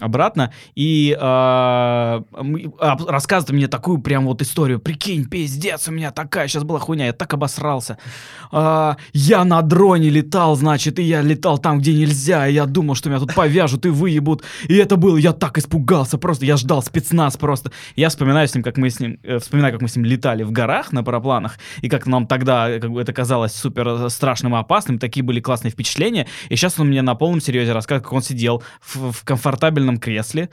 [0.00, 1.63] обратно, и э,
[3.08, 4.78] рассказывает мне такую прям вот историю.
[4.78, 7.98] Прикинь, пиздец, у меня такая сейчас была хуйня, я так обосрался.
[8.52, 12.94] А, я на дроне летал, значит, и я летал там, где нельзя, и я думал,
[12.94, 14.42] что меня тут повяжут и выебут.
[14.68, 17.70] И это было, я так испугался, просто я ждал спецназ просто.
[17.96, 20.42] Я вспоминаю с ним, как мы с ним, э, вспоминаю, как мы с ним летали
[20.42, 24.08] в горах на парапланах, и как нам тогда э, как бы это казалось супер э,
[24.08, 26.26] страшным и опасным, такие были классные впечатления.
[26.48, 30.48] И сейчас он мне на полном серьезе рассказывает, как он сидел в, в комфортабельном кресле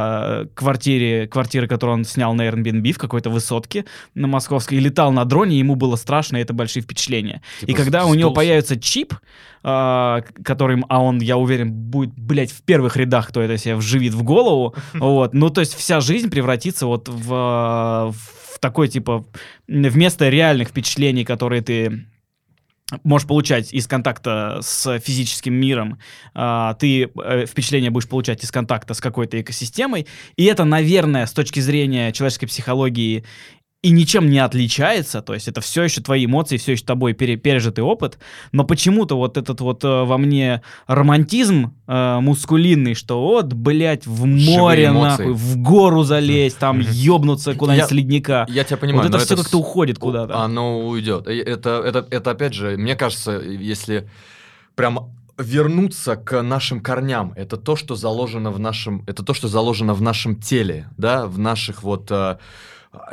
[0.00, 5.12] а, квартире, квартиры, которую он снял на Airbnb в какой-то высотке на московской, и летал
[5.12, 7.42] на дроне, ему было страшно, и это большие впечатления.
[7.60, 8.36] Типа и когда у него сдулся.
[8.36, 9.14] появится чип,
[9.62, 14.14] а, который, а он, я уверен, будет, блядь, в первых рядах, кто это себе вживит
[14.14, 17.28] в голову, вот, ну, то есть вся жизнь превратится вот в,
[18.14, 19.24] в такой, типа,
[19.68, 22.06] вместо реальных впечатлений, которые ты
[23.04, 25.98] можешь получать из контакта с физическим миром,
[26.34, 30.06] а, ты э, впечатление будешь получать из контакта с какой-то экосистемой,
[30.36, 33.24] и это, наверное, с точки зрения человеческой психологии
[33.82, 37.36] и ничем не отличается, то есть это все еще твои эмоции, все еще тобой пере-
[37.36, 38.18] пережитый опыт,
[38.52, 44.26] но почему-то вот этот вот э, во мне романтизм э, мускулинный, что вот, блядь, в
[44.26, 48.46] море, нахуй, в гору залезть, там ёбнуться куда-нибудь с ледника.
[48.50, 50.38] Я тебя понимаю, вот это все как-то уходит куда-то.
[50.38, 51.26] Оно уйдет.
[51.26, 54.10] Это, это, это опять же, мне кажется, если
[54.74, 59.94] прям вернуться к нашим корням, это то, что заложено в нашем, это то, что заложено
[59.94, 62.36] в нашем теле, да, в наших вот, э,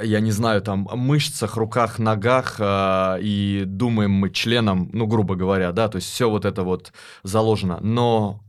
[0.01, 5.71] я не знаю, там мышцах, руках, ногах э, и думаем мы членом, ну грубо говоря,
[5.71, 6.93] да, то есть все вот это вот
[7.23, 8.41] заложено, но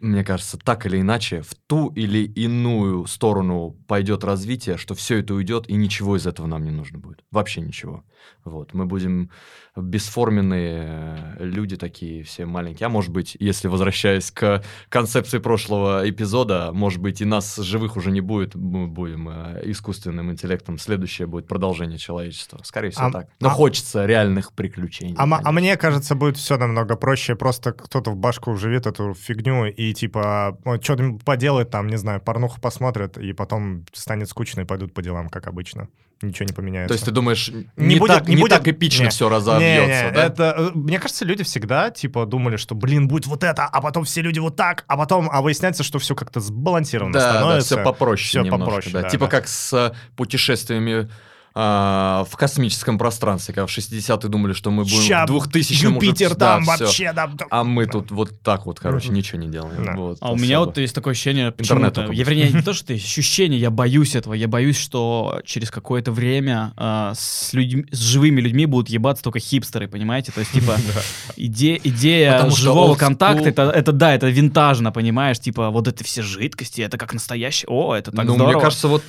[0.00, 5.34] мне кажется, так или иначе, в ту или иную сторону пойдет развитие, что все это
[5.34, 7.22] уйдет, и ничего из этого нам не нужно будет.
[7.30, 8.04] Вообще ничего.
[8.44, 8.74] Вот.
[8.74, 9.30] Мы будем
[9.76, 12.86] бесформенные э, люди такие, все маленькие.
[12.86, 18.10] А может быть, если возвращаясь к концепции прошлого эпизода, может быть, и нас живых уже
[18.10, 20.78] не будет, мы будем э, искусственным интеллектом.
[20.78, 22.60] Следующее будет продолжение человечества.
[22.64, 23.28] Скорее всего, А- так.
[23.40, 25.14] Но а- хочется реальных приключений.
[25.16, 27.36] А, а мне кажется, будет все намного проще.
[27.36, 32.20] Просто кто-то в башку вживит эту фигню, и и типа что-то поделают там, не знаю,
[32.20, 35.88] порнуху посмотрят, и потом станет скучно и пойдут по делам, как обычно.
[36.22, 36.88] Ничего не поменяется.
[36.88, 38.50] То есть ты думаешь, не, будет, так, не, не будет...
[38.50, 40.26] так эпично не, все разобьется, не, не, да?
[40.26, 44.04] Это, э, мне кажется, люди всегда, типа, думали, что, блин, будет вот это, а потом
[44.04, 47.76] все люди вот так, а потом, а выясняется, что все как-то сбалансировано да, становится.
[47.76, 49.02] Да, все попроще Все немножко, попроще, да.
[49.02, 49.30] да типа да.
[49.30, 51.08] как с э, путешествиями
[51.52, 56.28] а, в космическом пространстве, когда в 60-е думали, что мы будем Ща в 2000 Юпитер
[56.28, 59.12] уже, там да, вообще, да, А мы тут вот так вот, короче, mm-hmm.
[59.12, 59.84] ничего не делаем.
[59.84, 59.94] Да.
[59.96, 60.38] Вот, а особо.
[60.38, 63.70] у меня вот есть такое ощущение, почему-то, я, вернее, не то, что это ощущение, я
[63.70, 68.88] боюсь этого, я боюсь, что через какое-то время э, с, людьми, с живыми людьми будут
[68.88, 70.30] ебаться только хипстеры, понимаете?
[70.30, 70.76] То есть, типа,
[71.36, 75.40] иде, идея Потому живого контакта, это, это, да, это винтажно, понимаешь?
[75.40, 78.52] Типа, вот это все жидкости, это как настоящее, о, это так ну, здорово.
[78.52, 79.02] мне кажется, вот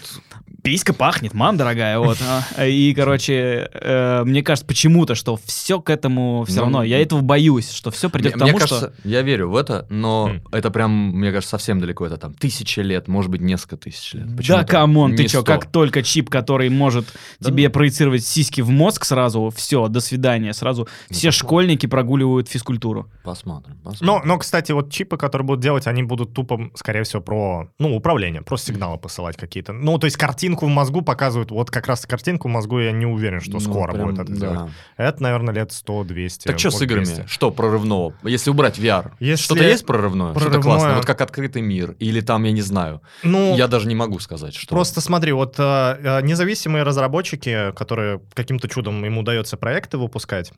[0.62, 2.18] писька пахнет, мам дорогая, вот.
[2.58, 6.84] А, и, короче, э, мне кажется почему-то, что все к этому все ну, равно.
[6.84, 9.08] Я этого боюсь, что все придет к тому, мне кажется, что...
[9.08, 12.06] Я верю в это, но это прям, мне кажется, совсем далеко.
[12.06, 14.36] Это там тысячи лет, может быть, несколько тысяч лет.
[14.48, 17.06] да, come on, ты что, как только чип, который может
[17.44, 23.10] тебе проецировать сиськи в мозг сразу, все, до свидания, сразу ну, все школьники прогуливают физкультуру.
[23.24, 24.08] Посмотрим, посмотрим.
[24.08, 27.96] Но, но, кстати, вот чипы, которые будут делать, они будут тупо, скорее всего, про, ну,
[27.96, 29.74] управление, просто сигналы посылать какие-то.
[29.74, 32.91] Ну, то есть картины картинку в мозгу показывают, вот как раз картинку в мозгу я
[32.91, 34.40] не уверен, что ну, скоро прям, будет это да.
[34.40, 34.72] делать.
[34.98, 36.44] Это, наверное, лет 100-200.
[36.45, 37.06] Так что с играми?
[37.06, 37.28] 200.
[37.28, 38.14] Что прорывного?
[38.23, 39.44] Если убрать VR, Если...
[39.44, 40.34] что-то есть прорывное?
[40.34, 40.52] прорывное?
[40.52, 40.95] Что-то классное?
[40.95, 41.95] Вот как открытый мир?
[41.99, 43.02] Или там, я не знаю.
[43.23, 44.68] Ну, я даже не могу сказать, что...
[44.76, 50.52] Просто смотри, вот э, независимые разработчики, которые каким-то чудом им удается проекты выпускать,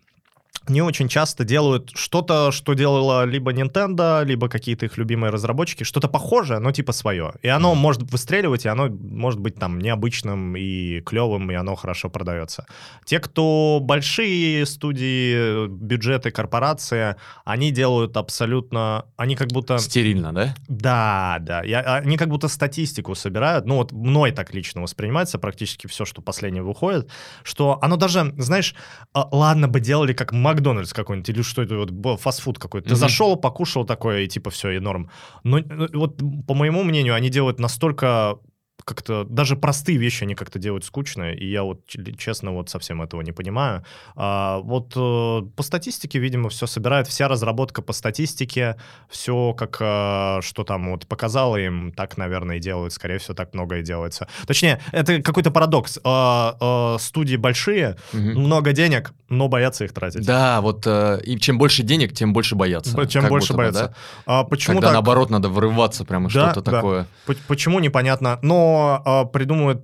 [0.69, 6.07] не очень часто делают что-то, что делала либо Nintendo, либо какие-то их любимые разработчики, что-то
[6.07, 7.33] похожее, но типа свое.
[7.41, 7.77] И оно mm-hmm.
[7.77, 12.65] может выстреливать, и оно может быть там необычным и клевым, и оно хорошо продается.
[13.05, 17.15] Те, кто большие студии, бюджеты, корпорации,
[17.45, 19.05] они делают абсолютно...
[19.17, 19.77] Они как будто...
[19.77, 20.55] Стерильно, да?
[20.67, 21.63] Да, да.
[21.63, 23.65] Я, они как будто статистику собирают.
[23.65, 27.09] Ну вот мной так лично воспринимается практически все, что последнее выходит,
[27.43, 28.75] что оно даже, знаешь,
[29.13, 32.89] а, ладно бы делали как Макдональдс какой-нибудь, или что это, вот фастфуд какой-то.
[32.89, 32.97] Ты mm-hmm.
[32.97, 35.09] зашел, покушал такое, и типа все, и норм.
[35.43, 35.63] Но э,
[35.93, 38.37] вот, по моему мнению, они делают настолько
[38.85, 41.85] как-то даже простые вещи они как-то делают скучно, и я вот
[42.17, 43.85] честно вот совсем этого не понимаю.
[44.15, 48.77] А, вот э, по статистике, видимо, все собирает, вся разработка по статистике,
[49.09, 53.53] все как э, что там вот показало им, так, наверное, и делают, скорее всего, так
[53.53, 54.27] много и делается.
[54.45, 55.99] Точнее, это какой-то парадокс.
[56.03, 58.21] А, а, студии большие, угу.
[58.21, 60.25] много денег, но боятся их тратить.
[60.25, 63.05] Да, вот э, и чем больше денег, тем больше боятся.
[63.07, 63.87] Чем больше боятся.
[63.87, 63.93] Да?
[64.25, 64.93] А почему Когда так?
[64.93, 66.77] наоборот надо врываться прямо да, что-то да.
[66.77, 67.07] такое.
[67.47, 68.39] Почему непонятно?
[68.41, 68.62] Но
[69.05, 69.83] э, придумывают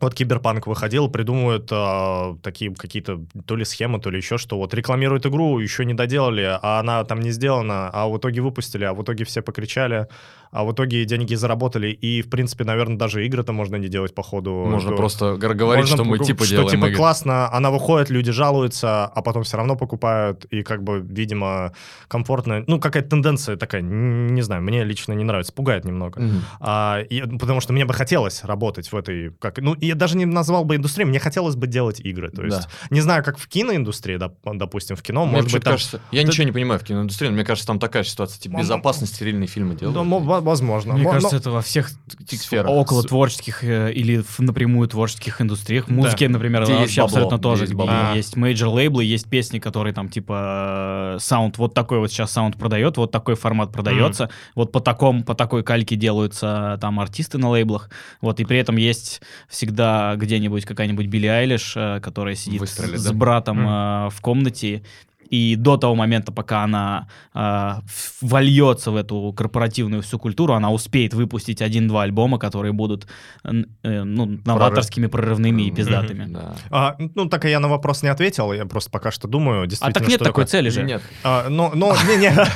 [0.00, 4.56] вот Киберпанк выходил, придумывают э, такие какие-то то ли схемы, то ли еще что.
[4.56, 8.84] Вот рекламируют игру, еще не доделали, а она там не сделана, а в итоге выпустили,
[8.84, 10.06] а в итоге все покричали,
[10.50, 11.88] а в итоге деньги заработали.
[11.88, 14.50] И, в принципе, наверное, даже игры-то можно не делать по ходу.
[14.66, 16.96] Можно просто говорить, можно, что мы типа что, делаем типа игры.
[16.96, 21.72] классно, она выходит, люди жалуются, а потом все равно покупают, и как бы, видимо,
[22.08, 22.64] комфортно.
[22.66, 26.20] Ну, какая-то тенденция такая, не знаю, мне лично не нравится, пугает немного.
[26.20, 26.40] Mm-hmm.
[26.60, 29.30] А, и, потому что мне бы хотелось работать в этой...
[29.38, 32.30] Как, ну, я даже не назвал бы индустрией, мне хотелось бы делать игры.
[32.30, 32.68] То есть, да.
[32.90, 35.74] не знаю, как в киноиндустрии, допустим, в кино, мне может быть, там...
[35.74, 36.28] кажется, я Ты...
[36.28, 39.74] ничего не понимаю в киноиндустрии, но мне кажется, там такая ситуация, типа, безопасность, стерильные фильмы
[39.74, 40.08] делают.
[40.08, 40.94] Да, возможно.
[40.94, 41.40] Мне но, кажется, но...
[41.40, 41.90] это во всех
[42.30, 42.70] сферах.
[42.70, 45.88] около творческих э, или в напрямую творческих индустриях.
[45.88, 46.32] Музыки, да.
[46.32, 47.64] например, Где вообще абсолютно тоже.
[47.64, 48.14] Есть, а.
[48.14, 52.96] есть major лейблы, есть песни, которые там, типа, саунд, вот такой вот сейчас саунд продает,
[52.96, 54.30] вот такой формат продается, mm.
[54.54, 57.90] вот по таком, по такой кальке делаются там артисты на лейблах,
[58.20, 59.79] вот, и при этом есть всегда
[60.16, 63.12] где-нибудь какая-нибудь Билли Айлиш, э, которая сидит Выстрелит, с, да?
[63.12, 64.10] братом mm.
[64.10, 64.82] в комнате
[65.30, 67.80] и до того момента, пока она э,
[68.20, 73.06] вольется в эту корпоративную всю культуру, она успеет выпустить один-два альбома, которые будут
[73.44, 73.52] э,
[73.82, 76.24] ну, новаторскими, прорывными и пиздатыми.
[76.24, 76.56] Mm-hmm, да.
[76.70, 79.96] а, ну, так и я на вопрос не ответил, я просто пока что думаю, действительно.
[79.96, 80.46] А так нет такой такое...
[80.46, 80.82] цели же.
[80.82, 81.02] Нет.
[81.22, 82.32] А, ну, ну, не, не.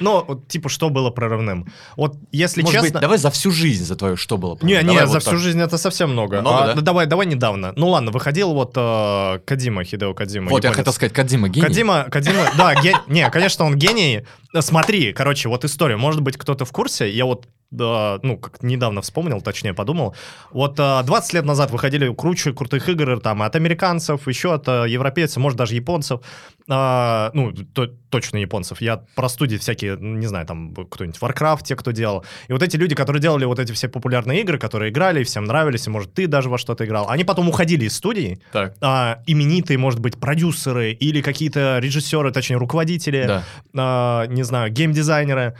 [0.00, 1.66] Ну, типа, что было прорывным?
[1.96, 2.92] Вот, если Может честно...
[2.92, 4.86] Быть, давай за всю жизнь за твою, что было прорывным?
[4.86, 6.40] Не, не, за всю жизнь это совсем много.
[6.40, 6.80] много а, да?
[6.80, 7.72] Давай, давай недавно.
[7.76, 10.50] Ну ладно, выходил вот э, Кадима, Хидео Кадима.
[10.50, 11.68] Вот, я хотел сказать, Кадима гений.
[11.68, 12.74] Кадима, Кадима, да,
[13.06, 14.24] не, конечно, он гений.
[14.60, 15.96] Смотри, короче, вот история.
[15.96, 17.10] Может быть, кто-то в курсе.
[17.10, 20.14] Я вот Uh, ну, как недавно вспомнил, точнее подумал.
[20.52, 24.88] Вот uh, 20 лет назад выходили круче крутых игр там от американцев, еще от uh,
[24.88, 26.20] европейцев, может, даже японцев.
[26.66, 28.80] Uh, ну, то, точно японцев.
[28.80, 32.24] Я про студии всякие, не знаю, там кто-нибудь Warcraft, те, кто делал.
[32.48, 35.86] И вот эти люди, которые делали вот эти все популярные игры, которые играли, всем нравились,
[35.86, 38.40] и, может, ты даже во что-то играл, они потом уходили из студии.
[38.50, 38.78] Так.
[38.78, 43.44] Uh, именитые, может быть, продюсеры или какие-то режиссеры, точнее, руководители, да.
[43.74, 45.54] uh, не знаю, геймдизайнеры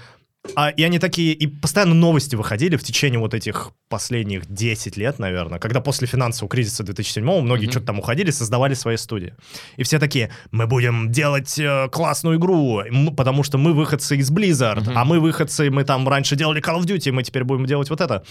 [0.54, 5.18] А, и они такие, и постоянно новости выходили в течение вот этих последних 10 лет,
[5.18, 7.70] наверное, когда после финансового кризиса 2007 многие Мгм.
[7.72, 9.34] что-то там уходили, создавали свои студии.
[9.76, 12.82] И все такие, мы будем делать э, классную игру,
[13.16, 14.92] потому что мы выходцы из Blizzard, Мгм.
[14.98, 18.00] а мы выходцы, мы там раньше делали Call of Duty, мы теперь будем делать вот
[18.00, 18.24] это.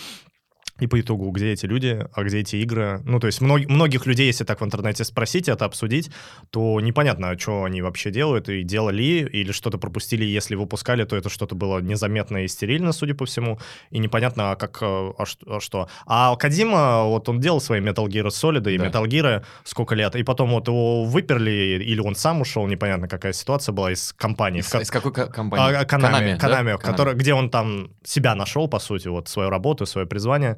[0.79, 3.01] И по итогу, где эти люди, а где эти игры?
[3.05, 6.11] Ну, то есть мног- многих людей, если так в интернете спросить, это обсудить,
[6.51, 11.29] то непонятно, что они вообще делают, и делали, или что-то пропустили, если выпускали, то это
[11.29, 13.59] что-то было незаметно и стерильно, судя по всему,
[13.89, 15.87] и непонятно, а как, а а что.
[16.05, 18.85] А Кадима, вот он делал свои Metal Gear Solid и Да.
[18.87, 23.33] Metal Gear сколько лет, и потом вот его выперли, или он сам ушел, непонятно, какая
[23.33, 24.61] ситуация была из компании.
[24.61, 25.85] в Из, ко- из какой ко- компании?
[25.85, 26.47] Канами, Konami, да?
[26.47, 26.77] Konami, Konami.
[26.91, 30.57] который- где он там себя нашел, по сути, вот свою работу, свое призвание.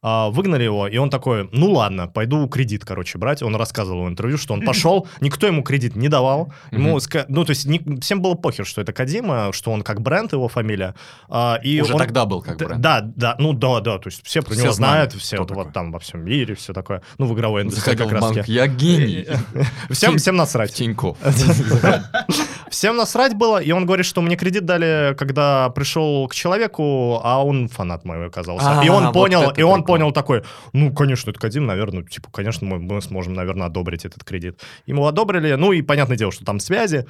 [0.00, 3.42] А, выгнали его, и он такой, ну ладно, пойду кредит, короче, брать.
[3.42, 6.52] Он рассказывал в интервью, что он пошел, никто ему кредит не давал.
[6.70, 10.32] Ему, ну, то есть не- всем было похер, что это Кадима, что он как бренд,
[10.32, 10.94] его фамилия.
[11.28, 12.80] А, и Уже он- тогда был как бренд.
[12.80, 15.72] Да, да, ну да, да, то есть все про Все него знают, все вот, вот
[15.72, 17.02] там во всем мире, все такое.
[17.18, 19.26] Ну, в игровой индустрии как раз я гений.
[19.90, 20.72] Всем, всем насрать.
[20.74, 21.16] Тинькофф.
[22.70, 27.42] Всем насрать было, и он говорит, что мне кредит дали, когда пришел к человеку, а
[27.44, 28.80] он фанат мой оказался.
[28.80, 29.84] А, и он вот понял, и он.
[29.88, 30.42] Понял такой,
[30.74, 34.60] ну, конечно, это Кадим, наверное, типа, конечно, мы, мы сможем, наверное, одобрить этот кредит.
[34.84, 37.06] Ему одобрили, ну, и понятное дело, что там связи,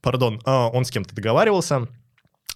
[0.00, 1.86] пардон, а, он с кем-то договаривался,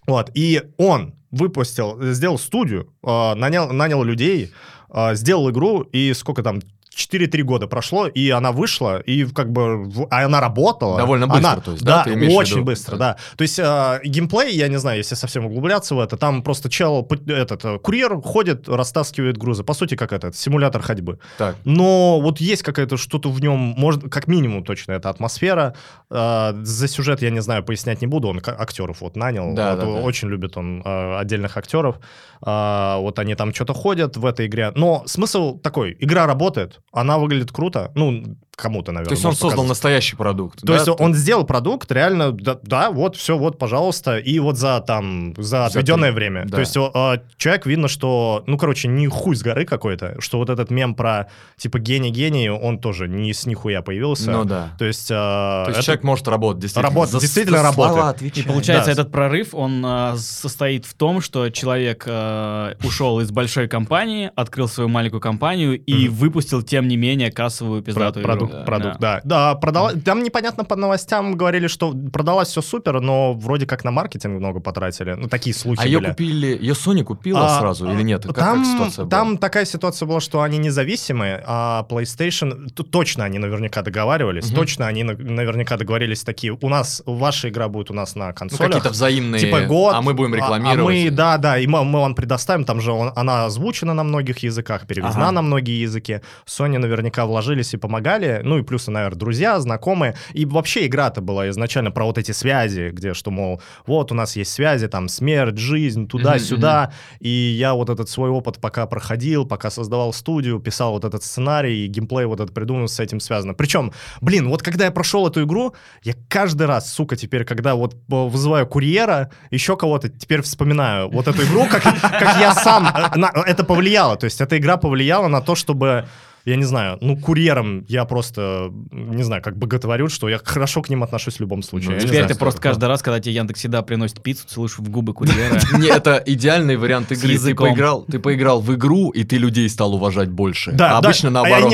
[0.06, 4.54] вот, и он выпустил, сделал студию, а, нанял, нанял людей,
[4.88, 6.60] а, сделал игру, и сколько там,
[6.96, 10.98] 4-3 года прошло, и она вышла, и как бы а она работала.
[10.98, 12.64] Довольно быстро, Она- то есть, да, да, очень виду?
[12.64, 13.16] быстро, да.
[13.36, 17.08] То есть э, геймплей, я не знаю, если совсем углубляться в это, там просто чел,
[17.26, 19.64] этот, э, курьер ходит, растаскивает грузы.
[19.64, 21.18] По сути, как этот, симулятор ходьбы.
[21.38, 25.74] Так, Но вот есть какая-то что-то в нем, может, как минимум точно, это атмосфера.
[26.10, 29.54] Э, за сюжет я не знаю, пояснять не буду, он актеров вот нанял.
[29.54, 29.92] Да, Вот, да, да.
[30.02, 31.96] Очень любит он э, отдельных актеров.
[32.44, 34.72] А, вот они там что-то ходят в этой игре.
[34.74, 39.08] Но смысл такой, игра работает, она выглядит круто, ну, кому-то, наверное.
[39.08, 40.60] то есть он может создал настоящий продукт.
[40.60, 40.74] То да?
[40.74, 45.34] есть он сделал продукт, реально, да, да, вот, все, вот, пожалуйста, и вот за там,
[45.36, 46.44] за За отведенное три- время.
[46.46, 46.52] да.
[46.56, 50.48] То есть а, человек видно, что, ну, короче, не хуй с горы какой-то, что вот
[50.50, 54.30] этот мем про, типа, гений-гений, он тоже не с нихуя появился.
[54.30, 54.70] Ну да.
[54.78, 55.08] То есть...
[55.12, 56.88] а, То есть это- человек может работать действительно.
[56.88, 58.22] Работать, За- действительно за работает.
[58.36, 58.92] И получается, Да.
[58.92, 64.68] этот прорыв, он а, состоит в том, что человек а, ушел из большой компании, открыл
[64.68, 66.14] свою маленькую компанию и Мгм.
[66.14, 69.20] выпустил, тем не менее, кассовую Про- пиздатую продукт, продукт, да.
[69.24, 69.92] Да, продала...
[70.04, 74.60] Там непонятно по новостям говорили, что продалась все супер, но вроде как на маркетинг много
[74.60, 75.14] потратили.
[75.14, 76.10] Ну, такие слухи А ее были.
[76.10, 78.24] купили, ее Sony купила А, сразу или нет?
[78.24, 79.10] Как, там, как ситуация была?
[79.10, 84.56] там такая ситуация была, что они независимые, а PlayStation, точно они наверняка договаривались, Мгм.
[84.56, 88.34] точно они на- наверняка договорились такие, у нас, ваша игра будет у нас на Ну,
[88.34, 88.72] консолях.
[88.72, 90.96] какие-то взаимные, Типа год, а мы будем а- рекламировать.
[90.96, 94.02] А, мы, да, да, и мы, мы вам предоставим, там же он- она озвучена на
[94.04, 95.32] многих языках, переведена Ага.
[95.32, 96.20] на многие языки.
[96.46, 100.14] Sony наверняка вложились и помогали, ну и плюс, наверное, друзья, знакомые.
[100.32, 104.36] И вообще игра-то была изначально про вот эти связи, где что, мол, вот у нас
[104.36, 106.92] есть связи, там смерть, жизнь, туда-сюда.
[107.20, 111.84] И я вот этот свой опыт пока проходил, пока создавал студию, писал вот этот сценарий,
[111.84, 113.54] и геймплей вот этот придумал, с этим связано.
[113.54, 117.96] Причем, блин, вот когда я прошел эту игру, я каждый раз, сука, теперь, когда вот
[118.08, 122.84] вызываю курьера, еще кого-то, теперь вспоминаю вот эту игру, как, как я сам,
[123.16, 126.06] на- это повлияло, то есть эта игра повлияла на то, чтобы
[126.44, 130.88] я не знаю, ну, курьером я просто, не знаю, как боготворю, что я хорошо к
[130.90, 131.90] ним отношусь в любом случае.
[131.90, 132.68] Ну, Я не Теперь знаю, ты просто это.
[132.68, 135.60] каждый раз, когда тебе Яндекс Еда приносит пиццу, целуешь в губы курьера.
[135.78, 137.38] Не, это идеальный вариант игры.
[137.38, 140.72] Ты поиграл, ты поиграл в игру, и ты людей стал уважать больше.
[140.72, 141.72] Да, обычно наоборот.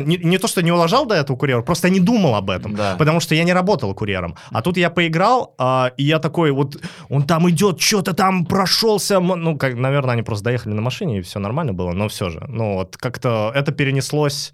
[0.00, 2.76] не- не, то, что не уважал до этого курьера, просто не думал об этом.
[2.98, 4.36] Потому что я не работал курьером.
[4.50, 6.76] А тут я поиграл, а, и я такой, вот
[7.08, 9.20] он там идет, что-то там прошелся.
[9.20, 12.44] Ну, наверное, они просто доехали на машине, и все нормально было, но все же.
[12.48, 14.52] Ну, вот как-то это перенеслось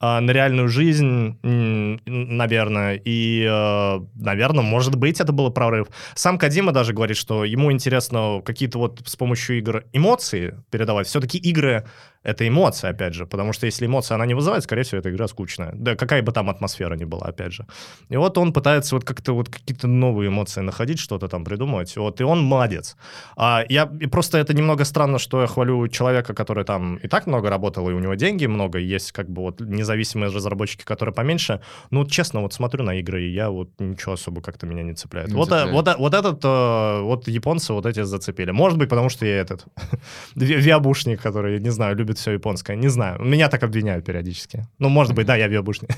[0.00, 5.88] а, на реальную жизнь, наверное, и, э, наверное, может быть, это был прорыв.
[6.14, 11.08] Сам Кадима даже говорит, что ему интересно какие-то вот с помощью игр эмоции передавать.
[11.08, 11.84] Все-таки игры—
[12.22, 15.28] это эмоции, опять же, потому что если эмоция она не вызывает, скорее всего, эта игра
[15.28, 15.72] скучная.
[15.74, 17.66] Да, какая бы там атмосфера ни была, опять же.
[18.10, 22.20] И вот он пытается вот как-то вот какие-то новые эмоции находить, что-то там придумывать, вот,
[22.20, 22.96] и он молодец.
[23.36, 27.26] А я и просто это немного странно, что я хвалю человека, который там и так
[27.26, 31.60] много работал, и у него деньги много, есть как бы вот независимые разработчики, которые поменьше.
[31.90, 35.28] Ну, честно, вот смотрю на игры, и я вот ничего особо как-то меня не цепляет.
[35.28, 35.72] Не вот, а- цепляет.
[35.72, 38.50] вот, а- вот этот, э, вот японцы вот эти зацепили.
[38.50, 39.64] Может быть, потому что я этот
[40.34, 42.76] ви- виабушник, который, не знаю, любит все японское.
[42.76, 43.22] Не знаю.
[43.22, 44.66] Меня так обвиняют периодически.
[44.78, 45.90] Ну, может быть, да, я виабушник.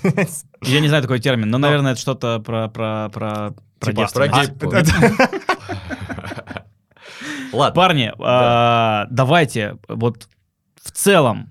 [0.62, 4.26] Я не знаю такой термин, но, наверное, это что-то про про про про Типа, про
[4.26, 4.84] А.
[7.52, 7.74] Ладно.
[7.74, 10.28] Парни, а, давайте вот
[10.82, 11.50] в целом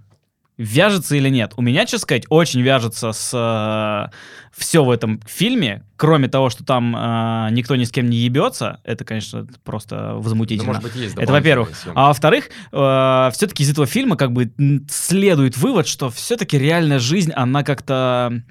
[0.59, 1.53] вяжется или нет?
[1.55, 4.11] У меня, честно сказать, очень вяжется с
[4.59, 8.79] все в этом фильме, кроме того, что там э, никто ни с кем не ебется.
[8.83, 10.67] Это, конечно, просто Ну, возмутительно.
[10.67, 11.71] может быть, есть Это во-первых.
[11.95, 14.51] А во-вторых, э, все-таки из этого фильма как бы
[14.89, 18.41] следует вывод, что все-таки реальная жизнь, она как-то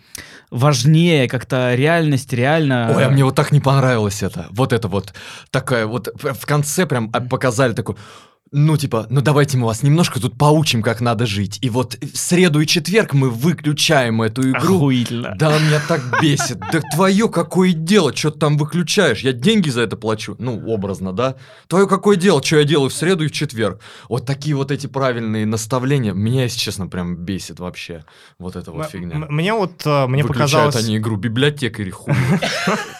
[0.50, 2.92] важнее, как-то реальность реально...
[2.96, 4.46] Ой, а мне вот так не понравилось это.
[4.50, 5.12] Вот это вот
[5.50, 7.96] такая вот в конце прям а, показали такой.
[8.50, 11.58] Ну, типа, ну давайте мы вас немножко тут поучим, как надо жить.
[11.60, 14.76] И вот в среду и четверг мы выключаем эту игру.
[14.76, 15.34] Охуительно.
[15.38, 16.58] Да, меня так бесит.
[16.72, 19.20] Да твое какое дело, что ты там выключаешь?
[19.20, 20.34] Я деньги за это плачу.
[20.38, 21.36] Ну, образно, да?
[21.66, 23.80] Твое какое дело, что я делаю в среду и в четверг?
[24.08, 26.12] Вот такие вот эти правильные наставления.
[26.12, 28.04] Меня, если честно, прям бесит вообще.
[28.38, 29.26] Вот эта вот фигня.
[29.28, 30.76] Мне вот, э, мне Выключают показалось...
[30.76, 32.14] они игру библиотекари хуй.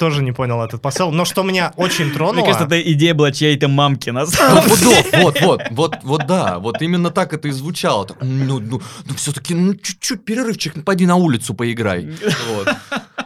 [0.00, 1.12] Тоже не понял этот посыл.
[1.12, 2.46] Но что меня очень Мне тронуло...
[2.46, 5.04] кажется, эта идея была чьей-то мамки, на Вот, самом вот, деле.
[5.22, 8.06] вот, вот, вот, вот, да, вот именно так это и звучало.
[8.06, 12.08] Так, ну, ну, ну все-таки, ну, чуть-чуть перерывчик, ну, пойди на улицу поиграй.
[12.50, 12.68] Вот.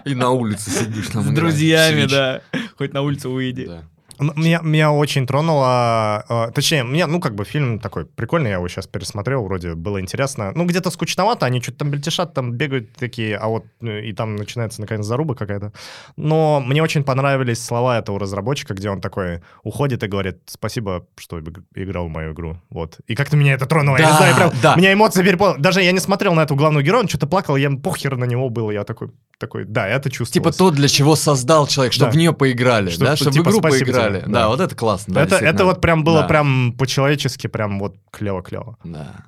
[0.04, 1.22] И на улице сидишь там.
[1.22, 2.40] С друзьями, да.
[2.76, 3.66] Хоть на улицу выйди.
[3.66, 3.84] Да.
[4.18, 8.68] Меня, меня очень тронуло, э, точнее, мне, ну, как бы фильм такой прикольный, я его
[8.68, 10.52] сейчас пересмотрел, вроде было интересно.
[10.54, 14.36] Ну, где-то скучновато, они что-то там мельтешат, там бегают такие, а вот ну, и там
[14.36, 15.72] начинается, наконец, заруба какая-то.
[16.16, 21.38] Но мне очень понравились слова этого разработчика, где он такой уходит и говорит, спасибо, что
[21.38, 22.56] иг- играл в мою игру.
[22.70, 22.98] Вот.
[23.06, 24.76] И как-то меня это тронуло, я Да, не знаю, прям, да.
[24.76, 25.60] меня эмоции переполнили.
[25.62, 28.70] Даже я не смотрел на эту главную героиню, что-то плакал, я похер на него был,
[28.70, 30.54] я такой, такой, да, это чувствовалось.
[30.56, 32.14] Типа то, для чего создал человек, чтобы Да.
[32.14, 34.03] в нее поиграли, Что- да, что, чтобы в типа, игру спасибо поиграли.
[34.08, 34.48] Тебе, Да, да.
[34.48, 35.14] вот это классно.
[35.14, 36.26] да, это, это вот прям было Да.
[36.28, 38.76] прям по-человечески, прям вот клево-клево.
[38.84, 39.24] Да.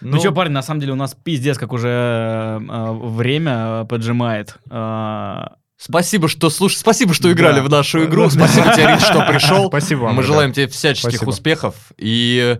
[0.00, 4.56] Ну, что, парень, на самом деле у нас пиздец, как уже э, время поджимает.
[4.70, 5.40] Э,
[5.80, 6.76] Спасибо, что слуш...
[6.76, 7.62] Спасибо, что играли Да.
[7.62, 8.28] в нашу игру.
[8.30, 9.66] Спасибо тебе, Рич, что пришел.
[9.68, 11.28] Спасибо вам, Мы желаем тебе всяческих Спасибо.
[11.30, 11.74] успехов.
[11.96, 12.58] И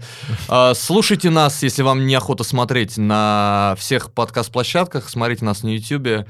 [0.49, 5.09] э, слушайте нас, если вам неохота смотреть на всех подкаст-площадках.
[5.09, 6.27] Смотрите нас на YouTube.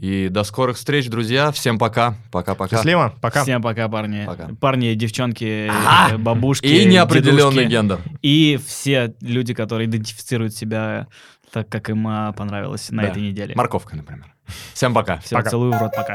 [0.00, 1.50] И до скорых встреч, друзья.
[1.52, 2.14] Всем пока.
[2.30, 2.76] Пока-пока.
[2.76, 3.42] Счастливо, пока.
[3.42, 4.24] Всем пока, парни.
[4.26, 4.48] Пока.
[4.60, 6.14] Парни, девчонки, Ага.
[6.14, 7.68] э, бабушки, И неопределенный дедушки.
[7.70, 8.00] гендер.
[8.22, 11.06] И все люди, которые идентифицируют себя
[11.52, 13.08] так, как им а, понравилось на Да.
[13.08, 13.54] этой неделе.
[13.54, 14.26] Морковка, например.
[14.74, 15.18] Всем пока.
[15.18, 15.50] Все, Пока.
[15.50, 16.14] целую в рот, пока.